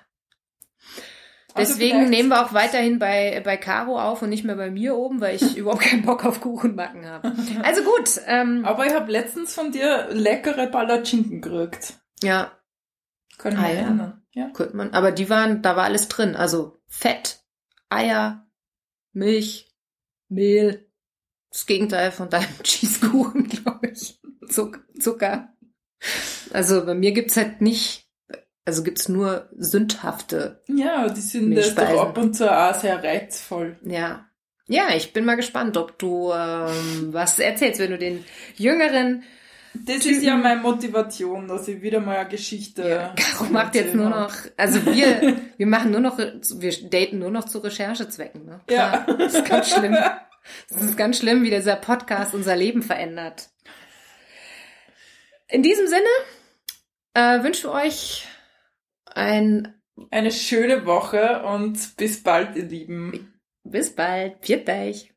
Also 1.53 1.73
Deswegen 1.73 2.09
nehmen 2.09 2.29
wir 2.29 2.45
auch 2.45 2.53
weiterhin 2.53 2.97
bei, 2.97 3.41
bei 3.43 3.57
Caro 3.57 3.99
auf 3.99 4.21
und 4.21 4.29
nicht 4.29 4.45
mehr 4.45 4.55
bei 4.55 4.71
mir 4.71 4.95
oben, 4.95 5.19
weil 5.19 5.35
ich 5.35 5.57
überhaupt 5.57 5.81
keinen 5.81 6.03
Bock 6.03 6.23
auf 6.25 6.39
Kuchenbacken 6.39 7.05
habe. 7.05 7.33
Also 7.63 7.83
gut, 7.83 8.21
ähm, 8.25 8.63
Aber 8.65 8.85
ich 8.85 8.93
habe 8.93 9.11
letztens 9.11 9.53
von 9.53 9.71
dir 9.71 10.07
leckere 10.11 10.67
Palatschinken 10.67 11.41
gekriegt. 11.41 11.95
ja, 12.23 12.51
Kann 13.37 13.53
ich 13.53 13.59
Ah, 13.59 13.67
erinnern. 13.69 14.21
Ja. 14.33 14.49
könnte 14.51 14.77
man, 14.77 14.93
aber 14.93 15.11
die 15.11 15.29
waren, 15.29 15.61
da 15.61 15.75
war 15.75 15.83
alles 15.83 16.07
drin. 16.07 16.37
Also 16.37 16.77
Fett, 16.87 17.41
Eier, 17.89 18.47
Milch, 19.11 19.67
Mehl, 20.29 20.89
das 21.51 21.65
Gegenteil 21.65 22.11
von 22.11 22.29
deinem 22.29 22.47
Cheesekuchen, 22.63 23.47
glaube 23.49 23.87
ich. 23.91 24.19
Zuck, 24.49 24.79
Zucker. 24.99 25.49
Also 26.51 26.85
bei 26.85 26.95
mir 26.95 27.11
gibt's 27.11 27.37
halt 27.37 27.61
nicht, 27.61 28.07
also 28.65 28.83
gibt's 28.83 29.07
nur 29.07 29.49
sündhafte 29.57 30.61
Ja, 30.67 31.07
die 31.09 31.21
sind 31.21 31.55
das 31.55 31.75
doch 31.75 32.01
ab 32.01 32.17
und 32.17 32.33
zu 32.35 32.51
auch 32.51 32.73
sehr 32.73 33.03
reizvoll. 33.03 33.77
Ja. 33.83 34.25
Ja, 34.67 34.95
ich 34.95 35.11
bin 35.13 35.25
mal 35.25 35.35
gespannt, 35.35 35.75
ob 35.77 35.99
du 35.99 36.31
ähm, 36.31 37.09
was 37.11 37.37
erzählst, 37.39 37.79
wenn 37.79 37.91
du 37.91 37.97
den 37.97 38.23
jüngeren 38.55 39.23
Das 39.73 39.99
Typen. 39.99 40.17
ist 40.17 40.23
ja 40.23 40.37
meine 40.37 40.61
Motivation, 40.61 41.47
dass 41.47 41.67
ich 41.67 41.81
wieder 41.81 41.99
mal 41.99 42.17
eine 42.17 42.29
Geschichte. 42.29 43.11
Caro 43.15 43.45
zu 43.45 43.51
macht 43.51 43.75
jetzt 43.75 43.93
nur 43.95 44.09
noch, 44.09 44.33
also 44.57 44.85
wir, 44.85 45.37
wir 45.57 45.67
machen 45.67 45.91
nur 45.91 45.99
noch, 45.99 46.17
wir 46.17 46.89
daten 46.89 47.19
nur 47.19 47.31
noch 47.31 47.45
zu 47.45 47.59
Recherchezwecken. 47.59 48.45
Ne? 48.45 48.61
Ja. 48.69 48.99
Klar, 49.03 49.17
Das 49.17 49.33
ist 49.33 49.45
ganz 49.45 49.69
schlimm. 49.69 49.97
Das 50.69 50.81
ist 50.81 50.97
ganz 50.97 51.17
schlimm, 51.19 51.43
wie 51.43 51.49
dieser 51.49 51.75
Podcast 51.75 52.33
unser 52.33 52.55
Leben 52.55 52.81
verändert. 52.83 53.49
In 55.49 55.63
diesem 55.63 55.87
Sinne 55.87 56.09
äh, 57.13 57.43
wünschen 57.43 57.69
wir 57.69 57.73
euch 57.73 58.27
ein 59.05 59.75
Eine 60.09 60.31
schöne 60.31 60.85
Woche 60.85 61.43
und 61.43 61.95
bis 61.97 62.23
bald, 62.23 62.55
ihr 62.55 62.65
Lieben. 62.65 63.33
bis 63.63 63.93
bald. 63.93 64.37
Viert 64.45 64.67
euch. 64.69 65.11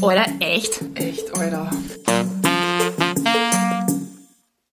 Oder 0.00 0.26
echt? 0.40 0.80
Echt, 0.94 1.32
Alter. 1.36 1.70